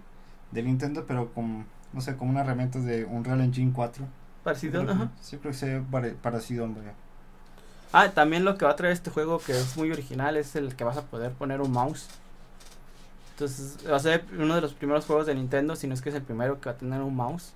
de 0.52 0.62
Nintendo, 0.62 1.04
pero 1.04 1.32
con, 1.32 1.66
no 1.92 2.00
sé, 2.00 2.16
como 2.16 2.30
una 2.30 2.42
herramienta 2.42 2.78
de 2.78 3.04
Unreal 3.04 3.40
Engine 3.40 3.72
4. 3.74 4.04
Parecido, 4.44 4.82
ajá. 4.82 5.10
Sí, 5.20 5.36
creo 5.38 5.50
que 5.50 5.58
sea 5.58 5.82
parecido, 6.22 6.64
hombre. 6.64 6.92
Ah, 7.92 8.10
también 8.10 8.44
lo 8.44 8.56
que 8.56 8.64
va 8.64 8.72
a 8.72 8.76
traer 8.76 8.92
este 8.92 9.10
juego 9.10 9.38
que 9.38 9.52
es 9.52 9.76
muy 9.76 9.90
original 9.90 10.36
es 10.36 10.54
el 10.54 10.76
que 10.76 10.84
vas 10.84 10.96
a 10.96 11.02
poder 11.02 11.32
poner 11.32 11.60
un 11.60 11.72
mouse. 11.72 12.08
Entonces 13.34 13.78
va 13.90 13.96
a 13.96 14.00
ser 14.00 14.24
uno 14.38 14.54
de 14.54 14.60
los 14.60 14.74
primeros 14.74 15.06
juegos 15.06 15.26
de 15.26 15.34
Nintendo, 15.34 15.74
si 15.74 15.88
no 15.88 15.94
es 15.94 16.02
que 16.02 16.10
es 16.10 16.14
el 16.14 16.22
primero 16.22 16.60
que 16.60 16.70
va 16.70 16.76
a 16.76 16.78
tener 16.78 17.00
un 17.00 17.16
mouse. 17.16 17.52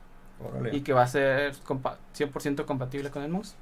Y 0.72 0.82
que 0.82 0.92
va 0.92 1.02
a 1.02 1.08
ser 1.08 1.54
100% 1.54 2.64
compatible 2.64 3.10
con 3.10 3.22
el 3.22 3.30
mouse. 3.30 3.54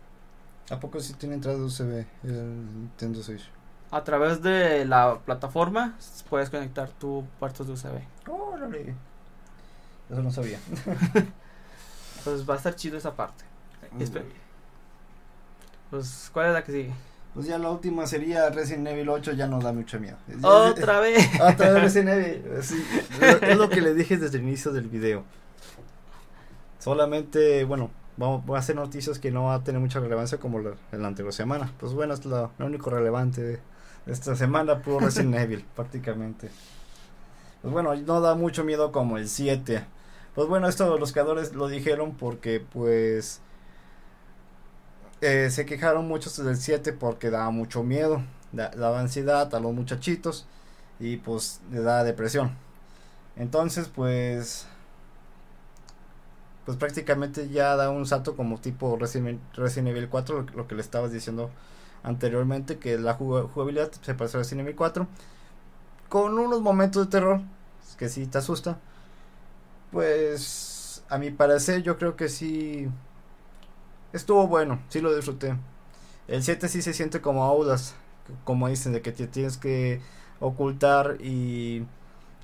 ¿A 0.71 0.81
poco 0.81 1.01
si 1.01 1.15
tiene 1.15 1.35
entrada 1.35 1.59
USB 1.59 2.05
el 2.25 2.81
Nintendo 2.81 3.23
Switch? 3.23 3.49
A 3.91 4.03
través 4.03 4.43
de 4.43 4.85
la 4.85 5.19
plataforma 5.25 5.95
puedes 6.29 6.51
conectar 6.51 6.89
tu 6.91 7.25
puertos 7.39 7.67
de 7.67 7.73
USB. 7.75 8.01
Órale. 8.29 8.95
Eso 10.11 10.23
no 10.23 10.31
sabía. 10.31 10.59
pues 12.25 12.49
va 12.49 12.55
a 12.55 12.57
estar 12.57 12.75
chido 12.75 12.97
esa 12.97 13.15
parte. 13.15 13.45
Pues, 15.91 16.31
¿cuál 16.33 16.49
es 16.49 16.53
la 16.53 16.65
que 16.65 16.73
sigue? 16.73 16.93
Pues 17.37 17.49
ya 17.49 17.59
la 17.59 17.69
última 17.69 18.07
sería 18.07 18.49
Resident 18.49 18.89
Evil 18.89 19.11
8, 19.11 19.33
ya 19.33 19.47
nos 19.47 19.63
da 19.63 19.71
mucho 19.71 20.01
miedo. 20.01 20.17
Otra 20.43 21.01
vez. 21.03 21.29
Otra 21.41 21.71
vez 21.71 21.83
Resident 21.83 22.09
Evil. 22.09 22.43
es 23.43 23.57
lo 23.59 23.69
que 23.69 23.83
le 23.83 23.93
dije 23.93 24.17
desde 24.17 24.39
el 24.39 24.45
inicio 24.45 24.73
del 24.73 24.89
video. 24.89 25.23
Solamente, 26.79 27.65
bueno, 27.65 27.91
vamos, 28.17 28.43
a 28.49 28.59
hacer 28.59 28.75
noticias 28.75 29.19
que 29.19 29.31
no 29.31 29.45
va 29.45 29.57
a 29.57 29.63
tener 29.63 29.83
mucha 29.83 30.01
relevancia 30.01 30.39
como 30.39 30.61
la, 30.61 30.77
en 30.93 31.03
la 31.03 31.09
anterior 31.09 31.35
semana. 31.35 31.71
Pues 31.79 31.93
bueno, 31.93 32.15
es 32.15 32.25
lo, 32.25 32.53
único 32.59 32.89
relevante 32.89 33.43
de 33.43 33.61
esta 34.07 34.35
semana, 34.35 34.81
puro 34.81 35.01
Resident 35.01 35.35
Evil, 35.35 35.63
prácticamente. 35.75 36.49
Pues 37.61 37.71
bueno, 37.71 37.95
no 37.95 38.23
da 38.23 38.35
mucho 38.35 38.65
miedo 38.65 38.93
como 38.93 39.19
el 39.19 39.29
7. 39.29 39.85
Pues 40.35 40.49
bueno, 40.49 40.69
esto 40.69 40.97
los 40.97 41.13
creadores 41.13 41.55
lo 41.55 41.69
dijeron 41.69 42.15
porque 42.15 42.61
pues 42.73 43.43
eh, 45.21 45.51
se 45.51 45.67
quejaron 45.67 46.09
muchos 46.09 46.37
del 46.45 46.57
7 46.57 46.93
porque 46.93 47.31
daba 47.31 47.51
mucho 47.51 47.83
miedo, 47.83 48.23
daba 48.53 49.01
ansiedad 49.01 49.55
a 49.55 49.61
los 49.61 49.73
muchachitos 49.73 50.47
y 51.01 51.19
pues 51.19 51.61
le 51.71 51.81
da 51.81 52.05
depresión. 52.05 52.57
Entonces 53.37 53.89
pues 53.89 54.67
pues 56.67 56.77
prácticamente 56.77 57.49
ya 57.49 57.77
da 57.77 57.91
un 57.91 58.07
salto 58.07 58.37
como 58.37 58.59
tipo 58.59 58.99
Resident, 58.99 59.41
Evil 59.57 60.09
4, 60.09 60.47
lo, 60.55 60.67
que 60.67 60.75
le 60.75 60.81
estabas 60.83 61.13
diciendo 61.13 61.49
anteriormente, 62.03 62.79
que 62.79 62.99
la 62.99 63.15
jugabilidad 63.15 63.93
se 63.93 64.15
parece 64.15 64.37
a 64.37 64.41
Resident 64.41 64.67
Evil 64.67 64.77
4, 64.77 65.07
con 66.09 66.37
unos 66.39 66.61
momentos 66.61 67.07
de 67.07 67.11
terror, 67.11 67.41
que 67.97 68.09
sí 68.09 68.27
te 68.27 68.39
asusta, 68.39 68.81
pues 69.93 71.05
a 71.09 71.19
mi 71.19 71.31
parecer 71.31 71.85
yo 71.85 71.99
creo 71.99 72.17
que 72.17 72.29
sí 72.29 72.89
estuvo 74.17 74.47
bueno, 74.47 74.81
sí 74.89 75.01
lo 75.01 75.15
disfruté. 75.15 75.57
El 76.29 76.43
7 76.43 76.69
sí 76.69 76.83
se 76.83 76.93
siente 76.93 77.21
como 77.21 77.45
audas, 77.45 77.95
como 78.45 78.69
dicen, 78.69 78.93
de 78.93 79.03
que 79.03 79.13
te 79.13 79.27
tienes 79.27 79.57
que 79.57 80.01
ocultar 80.41 81.19
y 81.21 81.85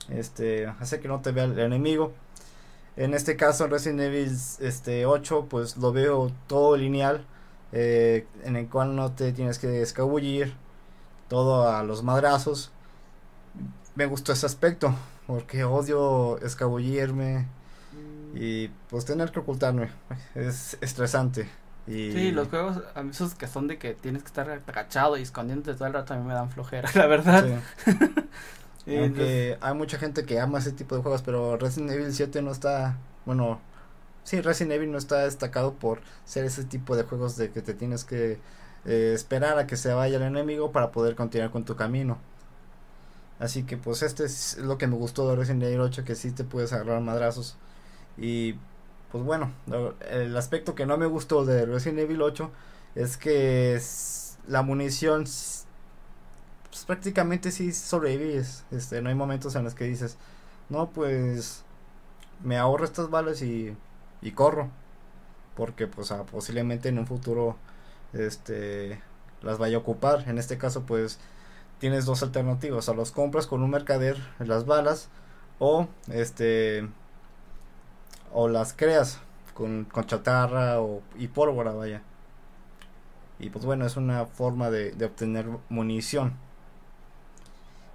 este 0.09 0.66
hacer 0.66 1.01
que 1.01 1.09
no 1.09 1.20
te 1.20 1.33
vea 1.33 1.45
el 1.45 1.59
enemigo. 1.59 2.12
En 2.97 3.14
este 3.14 3.37
caso, 3.37 3.66
Resident 3.66 4.01
Evil 4.01 4.31
este, 4.61 5.07
8, 5.07 5.47
pues 5.49 5.77
lo 5.79 5.93
veo 5.93 6.31
todo 6.47 6.77
lineal, 6.77 7.25
eh, 7.73 8.27
en 8.45 8.57
el 8.57 8.68
cual 8.68 8.95
no 8.95 9.12
te 9.12 9.33
tienes 9.33 9.59
que 9.59 9.81
escabullir, 9.81 10.55
todo 11.29 11.68
a 11.68 11.83
los 11.83 12.03
madrazos. 12.03 12.70
Me 13.95 14.07
gustó 14.07 14.33
ese 14.33 14.47
aspecto, 14.47 14.95
porque 15.27 15.64
odio 15.64 16.39
escabullirme 16.39 17.47
y 18.35 18.68
pues 18.89 19.05
tener 19.05 19.33
que 19.33 19.41
ocultarme. 19.41 19.91
Es 20.35 20.77
estresante. 20.81 21.49
Y... 21.87 22.12
Sí, 22.12 22.30
los 22.30 22.49
juegos, 22.49 22.80
esos 23.11 23.35
que 23.35 23.49
son 23.49 23.66
de 23.66 23.78
que 23.78 23.95
tienes 23.95 24.22
que 24.22 24.28
estar 24.28 24.49
agachado 24.49 25.16
y 25.16 25.22
escondiéndote 25.22 25.74
todo 25.74 25.87
el 25.87 25.95
rato, 25.95 26.14
a 26.14 26.16
mí 26.16 26.24
me 26.24 26.35
dan 26.35 26.51
flojera, 26.51 26.89
la 26.95 27.07
verdad. 27.07 27.62
Aunque 28.87 29.59
hay 29.61 29.74
mucha 29.74 29.99
gente 29.99 30.24
que 30.24 30.41
ama 30.41 30.59
ese 30.59 30.72
tipo 30.72 30.97
de 30.97 31.03
juegos, 31.03 31.22
pero 31.22 31.57
Resident 31.57 31.93
Evil 31.93 32.12
7 32.12 32.43
no 32.43 32.51
está, 32.51 32.99
bueno, 33.26 33.61
sí, 34.24 34.41
Resident 34.41 34.72
Evil 34.72 34.91
no 34.91 34.99
está 34.99 35.18
destacado 35.18 35.74
por 35.74 36.01
ser 36.24 36.45
ese 36.45 36.64
tipo 36.64 36.97
de 36.97 37.05
juegos 37.05 37.37
de 37.37 37.51
que 37.51 37.62
te 37.62 37.74
tienes 37.74 38.05
que 38.05 38.41
eh, 38.85 39.12
esperar 39.14 39.59
a 39.59 39.66
que 39.66 39.76
se 39.76 39.93
vaya 39.93 40.16
el 40.16 40.22
enemigo 40.22 40.72
para 40.72 40.91
poder 40.91 41.14
continuar 41.14 41.51
con 41.51 41.64
tu 41.64 41.76
camino. 41.76 42.18
Así 43.39 43.64
que 43.64 43.76
pues 43.76 44.03
este 44.03 44.24
es 44.24 44.59
lo 44.59 44.78
que 44.78 44.87
me 44.87 44.97
gustó 44.97 45.28
de 45.28 45.37
Resident 45.37 45.64
Evil 45.64 45.80
8, 45.80 46.05
que 46.05 46.14
sí 46.14 46.30
te 46.33 46.45
puedes 46.45 46.72
agarrar 46.72 47.01
madrazos. 47.01 47.57
Y 48.16 48.57
pues 49.12 49.22
bueno, 49.24 49.52
el 50.10 50.34
aspecto 50.36 50.74
que 50.74 50.86
no 50.86 50.96
me 50.96 51.04
gustó 51.06 51.44
de 51.44 51.66
Resident 51.66 52.00
Evil 52.00 52.22
8 52.22 52.50
es 52.94 53.18
que 53.18 53.78
la 54.48 54.62
munición 54.62 55.24
pues 55.24 56.84
prácticamente 56.86 57.50
sí 57.50 57.72
sobrevives. 57.72 58.64
Este, 58.70 59.02
no 59.02 59.10
hay 59.10 59.14
momentos 59.14 59.54
en 59.54 59.64
los 59.64 59.74
que 59.74 59.84
dices, 59.84 60.16
no, 60.70 60.90
pues 60.90 61.62
me 62.42 62.56
ahorro 62.56 62.86
estas 62.86 63.10
balas 63.10 63.42
y, 63.42 63.76
corro. 64.34 64.70
Porque 65.56 65.86
pues 65.86 66.10
ah, 66.12 66.24
posiblemente 66.24 66.88
en 66.88 66.98
un 66.98 67.06
futuro 67.06 67.56
este 68.14 69.02
las 69.42 69.58
vaya 69.58 69.76
a 69.76 69.80
ocupar. 69.80 70.24
En 70.26 70.38
este 70.38 70.56
caso 70.56 70.84
pues 70.86 71.18
tienes 71.78 72.06
dos 72.06 72.22
alternativas. 72.22 72.88
O 72.88 72.94
los 72.94 73.12
compras 73.12 73.46
con 73.46 73.62
un 73.62 73.70
mercader 73.70 74.16
las 74.38 74.64
balas 74.64 75.10
o 75.58 75.88
este 76.10 76.88
o 78.33 78.49
las 78.49 78.72
creas 78.72 79.20
con, 79.55 79.85
con 79.85 80.07
chatarra 80.07 80.80
o, 80.80 81.03
y 81.16 81.28
pólvora 81.28 81.72
vaya. 81.72 82.03
Y 83.39 83.51
pues 83.51 83.64
bueno, 83.64 83.87
es 83.87 83.97
una 83.97 84.26
forma 84.26 84.70
de, 84.70 84.93
de 84.93 85.05
obtener 85.05 85.47
munición. 85.68 86.35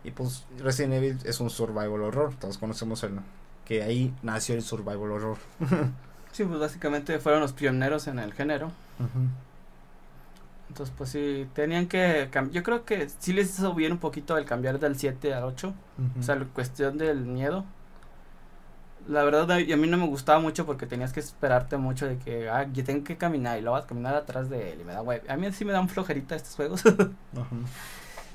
Y 0.04 0.12
pues 0.12 0.46
Resident 0.60 0.94
Evil 0.94 1.20
es 1.26 1.40
un 1.40 1.50
survival 1.50 2.02
horror. 2.02 2.34
Todos 2.40 2.58
conocemos 2.58 3.04
el, 3.04 3.20
que 3.66 3.84
ahí 3.84 4.14
nació 4.22 4.56
el 4.56 4.62
survival 4.62 5.12
horror. 5.12 5.38
sí, 6.32 6.46
pues 6.46 6.60
básicamente 6.60 7.20
fueron 7.20 7.42
los 7.42 7.52
pioneros 7.52 8.08
en 8.08 8.20
el 8.20 8.34
género. 8.34 8.72
Entonces, 10.70 10.94
pues 10.98 11.10
sí, 11.10 11.48
tenían 11.54 11.88
que 11.88 12.30
Yo 12.52 12.64
creo 12.64 12.86
que 12.86 13.10
sí 13.20 13.34
les 13.34 13.50
hizo 13.50 13.74
bien 13.74 13.92
un 13.94 13.98
poquito 13.98 14.38
el 14.38 14.46
cambiar 14.46 14.80
del 14.80 14.98
7 14.98 15.34
al 15.34 15.44
8. 15.44 15.74
O 16.20 16.24
sea, 16.24 16.36
la 16.36 16.46
cuestión 16.46 16.98
del 16.98 17.26
miedo. 17.26 17.66
La 19.08 19.24
verdad, 19.24 19.50
a 19.52 19.58
mí 19.58 19.88
no 19.88 19.98
me 19.98 20.06
gustaba 20.06 20.40
mucho 20.40 20.66
porque 20.66 20.86
tenías 20.86 21.14
que 21.14 21.22
esperarte 21.22 21.78
mucho 21.78 22.08
de 22.08 22.18
que, 22.18 22.50
ah, 22.50 22.68
yo 22.74 22.84
tengo 22.84 23.06
que 23.06 23.18
caminar 23.18 23.58
y 23.58 23.62
luego 23.62 23.76
vas 23.76 23.86
a 23.86 23.88
caminar 23.88 24.16
atrás 24.16 24.50
de 24.50 24.74
él 24.74 24.82
y 24.82 24.84
me 24.84 24.94
da 24.94 25.02
web. 25.02 25.24
A 25.30 25.38
mí 25.38 25.52
sí 25.54 25.64
me 25.64 25.72
dan 25.72 25.88
flojerita 25.88 26.36
estos 26.36 26.56
juegos. 26.56 26.84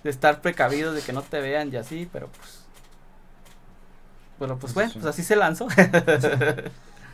De 0.03 0.11
estar 0.11 0.41
precavido 0.41 0.93
de 0.93 1.01
que 1.01 1.13
no 1.13 1.23
te 1.23 1.41
vean 1.41 1.73
y 1.73 1.77
así, 1.77 2.09
pero 2.13 2.27
pues. 2.27 2.65
Bueno, 4.37 4.59
pues 4.59 4.75
bueno, 4.75 4.91
pues 4.95 5.05
así 5.05 5.23
se 5.23 5.37
lanzó. 5.37 5.69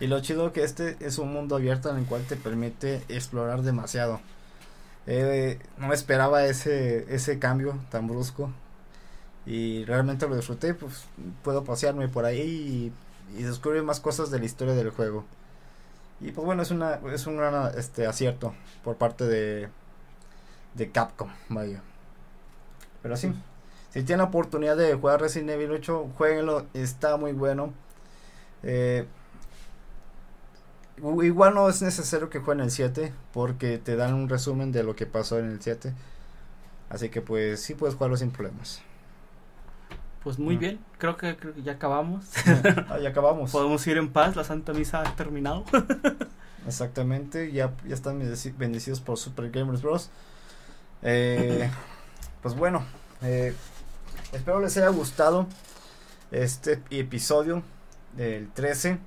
Y 0.00 0.06
lo 0.06 0.20
chido 0.20 0.52
que 0.52 0.62
este 0.62 0.96
es 1.00 1.18
un 1.18 1.32
mundo 1.32 1.56
abierto 1.56 1.90
en 1.90 1.98
el 1.98 2.06
cual 2.06 2.22
te 2.22 2.36
permite 2.36 3.02
explorar 3.08 3.62
demasiado. 3.62 4.20
Eh, 5.06 5.58
no 5.78 5.92
esperaba 5.92 6.44
ese, 6.44 7.12
ese 7.12 7.38
cambio 7.38 7.78
tan 7.90 8.06
brusco. 8.06 8.52
Y 9.46 9.84
realmente 9.86 10.28
lo 10.28 10.36
disfruté, 10.36 10.74
pues 10.74 11.06
puedo 11.42 11.64
pasearme 11.64 12.08
por 12.08 12.26
ahí 12.26 12.40
y, 12.40 12.92
descubrir 13.42 13.82
más 13.82 14.00
cosas 14.00 14.30
de 14.30 14.38
la 14.38 14.44
historia 14.46 14.74
del 14.74 14.90
juego. 14.90 15.24
Y 16.20 16.32
pues 16.32 16.44
bueno, 16.44 16.62
es 16.62 16.70
una 16.70 16.94
es 17.12 17.26
un 17.26 17.36
gran 17.36 17.78
este 17.78 18.06
acierto 18.06 18.54
por 18.84 18.96
parte 18.96 19.24
de 19.24 19.68
de 20.74 20.90
Capcom, 20.90 21.30
vaya. 21.48 21.82
Pero 23.02 23.16
sí, 23.16 23.32
si 23.90 24.02
tienen 24.02 24.18
la 24.18 24.24
oportunidad 24.24 24.76
de 24.76 24.94
jugar 24.94 25.20
Resident 25.20 25.50
Evil 25.50 25.72
8, 25.72 26.10
jueguenlo, 26.16 26.66
está 26.74 27.16
muy 27.16 27.32
bueno. 27.32 27.72
Eh, 28.62 29.06
Igual 31.22 31.54
no 31.54 31.68
es 31.68 31.80
necesario 31.80 32.28
que 32.28 32.40
jueguen 32.40 32.64
el 32.64 32.70
7 32.70 33.12
porque 33.32 33.78
te 33.78 33.94
dan 33.96 34.14
un 34.14 34.28
resumen 34.28 34.72
de 34.72 34.82
lo 34.82 34.96
que 34.96 35.06
pasó 35.06 35.38
en 35.38 35.46
el 35.46 35.62
7. 35.62 35.94
Así 36.90 37.08
que 37.08 37.20
pues 37.20 37.62
sí 37.62 37.74
puedes 37.74 37.94
jugarlo 37.94 38.16
sin 38.16 38.30
problemas. 38.30 38.82
Pues 40.28 40.38
muy 40.38 40.58
bien, 40.58 40.78
creo 40.98 41.16
que, 41.16 41.38
creo 41.38 41.54
que 41.54 41.62
ya 41.62 41.72
acabamos. 41.72 42.26
ah, 42.90 42.98
ya 42.98 43.08
acabamos. 43.08 43.50
Podemos 43.50 43.86
ir 43.86 43.96
en 43.96 44.12
paz, 44.12 44.36
la 44.36 44.44
Santa 44.44 44.74
Misa 44.74 45.00
ha 45.00 45.16
terminado. 45.16 45.64
Exactamente, 46.66 47.50
ya, 47.50 47.72
ya 47.86 47.94
están 47.94 48.18
bendecidos 48.58 49.00
por 49.00 49.16
Super 49.16 49.50
Gamers 49.50 49.80
Bros. 49.80 50.10
Eh, 51.00 51.70
pues 52.42 52.54
bueno, 52.54 52.84
eh, 53.22 53.54
espero 54.30 54.60
les 54.60 54.76
haya 54.76 54.90
gustado 54.90 55.46
este 56.30 56.82
episodio 56.90 57.62
del 58.14 58.50
13 58.50 58.98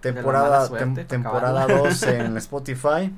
temporada 0.00 0.68
temporada 1.08 1.66
2 1.66 2.02
en 2.04 2.36
Spotify. 2.36 3.12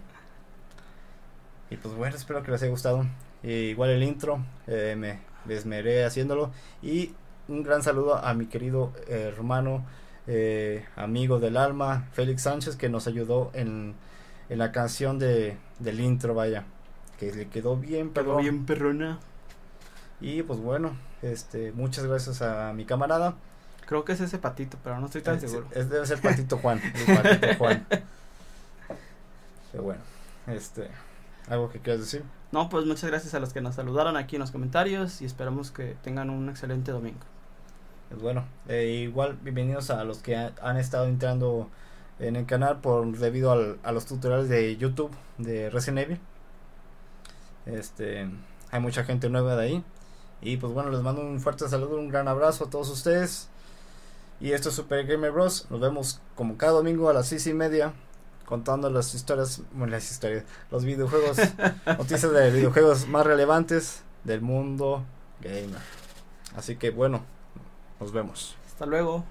Y 1.69 1.77
pues 1.77 1.95
bueno, 1.95 2.17
espero 2.17 2.43
que 2.43 2.53
les 2.53 2.63
haya 2.63 2.71
gustado. 2.71 3.05
igual 3.43 3.91
el 3.91 4.03
intro, 4.03 4.43
eh, 4.67 4.95
me 4.97 5.32
desmeré 5.45 6.05
haciéndolo. 6.05 6.51
Y 6.83 7.13
un 7.49 7.63
gran 7.63 7.83
saludo 7.83 8.17
a 8.17 8.35
mi 8.35 8.47
querido 8.47 8.93
hermano, 9.09 9.85
eh, 10.27 10.85
amigo 10.97 11.41
del 11.41 11.57
alma, 11.57 12.09
Félix 12.13 12.43
Sánchez, 12.43 12.77
que 12.77 12.89
nos 12.89 13.07
ayudó 13.07 13.51
en, 13.55 13.95
en 14.49 14.59
la 14.59 14.73
canción 14.73 15.19
de, 15.19 15.57
del 15.79 16.01
intro, 16.01 16.35
vaya. 16.35 16.65
Que 17.19 17.33
le 17.33 17.49
quedó 17.49 17.77
bien, 17.77 18.11
pero 18.11 18.37
bien 18.37 18.67
perrona. 18.67 19.19
Y 20.21 20.43
pues 20.43 20.61
bueno, 20.61 20.97
este, 21.23 21.73
muchas 21.73 22.07
gracias 22.07 22.43
a 22.43 22.73
mi 22.73 22.85
camarada. 22.85 23.35
Creo 23.87 24.05
que 24.05 24.13
es 24.13 24.21
ese 24.21 24.39
patito, 24.39 24.79
pero 24.83 24.99
no 25.01 25.07
estoy 25.07 25.23
tan 25.23 25.41
seguro. 25.41 25.67
Es, 25.73 25.91
debe 25.91 26.07
ser 26.07 26.21
patito 26.23 26.59
Juan. 26.59 26.81
El 26.81 27.17
patito 27.17 27.55
Juan. 27.59 27.87
Pero 29.73 29.85
bueno, 29.85 30.03
este, 30.47 30.89
¿algo 31.49 31.71
que 31.71 31.79
quieras 31.79 32.03
decir? 32.03 32.23
No, 32.53 32.69
pues 32.69 32.85
muchas 32.85 33.09
gracias 33.09 33.33
a 33.33 33.41
los 33.41 33.55
que 33.55 33.63
nos 33.63 33.77
saludaron 33.77 34.15
aquí 34.19 34.37
en 34.37 34.41
los 34.41 34.51
comentarios 34.51 35.23
y 35.23 35.25
esperamos 35.25 35.71
que 35.71 35.97
tengan 36.03 36.29
un 36.29 36.51
excelente 36.51 36.93
domingo. 36.93 37.21
Pues 38.11 38.21
bueno, 38.21 38.45
eh, 38.69 38.89
igual 39.05 39.39
bienvenidos 39.41 39.89
a 39.89 40.05
los 40.05 40.19
que 40.19 40.37
han 40.37 40.77
estado 40.77 41.07
entrando 41.07 41.71
en 42.19 42.37
el 42.37 42.45
canal 42.45 42.83
por 42.83 43.11
debido 43.17 43.53
al, 43.53 43.79
a 43.83 43.93
los 43.93 44.05
tutoriales 44.05 44.51
de 44.51 44.77
YouTube 44.77 45.11
de 45.39 45.71
Resident 45.71 46.01
Evil. 46.01 46.21
Este, 47.65 48.29
hay 48.71 48.81
mucha 48.81 49.05
gente 49.05 49.31
nueva 49.31 49.57
de 49.57 49.63
ahí. 49.65 49.85
Y 50.43 50.59
pues 50.59 50.75
bueno, 50.75 50.91
les 50.91 51.01
mando 51.01 51.23
un 51.23 51.41
fuerte 51.41 51.67
saludo, 51.71 51.97
un 51.99 52.11
gran 52.11 52.29
abrazo 52.29 52.65
a 52.67 52.71
todos 52.71 52.91
ustedes. 52.91 53.49
Y 54.41 54.53
esto 54.53 54.69
es 54.69 54.75
Super 54.75 55.07
Gamer 55.07 55.33
Bros. 55.33 55.69
Nos 55.71 55.81
vemos 55.81 56.21
como 56.35 56.59
cada 56.59 56.73
domingo 56.73 57.09
a 57.09 57.15
las 57.15 57.29
seis 57.29 57.47
y 57.47 57.55
media 57.55 57.95
contando 58.45 58.91
las 58.91 59.15
historias, 59.15 59.63
las 59.77 60.11
historias, 60.11 60.45
los 60.71 60.85
videojuegos, 60.85 61.39
noticias 61.87 62.33
de 62.33 62.51
videojuegos 62.51 63.07
más 63.09 63.27
relevantes 63.27 64.03
del 64.25 64.41
mundo 64.41 65.05
gamer. 65.41 65.81
Así 66.57 66.77
que 66.77 66.91
bueno, 66.91 67.25
nos 68.01 68.13
vemos. 68.13 68.57
Hasta 68.67 68.87
luego. 68.87 69.25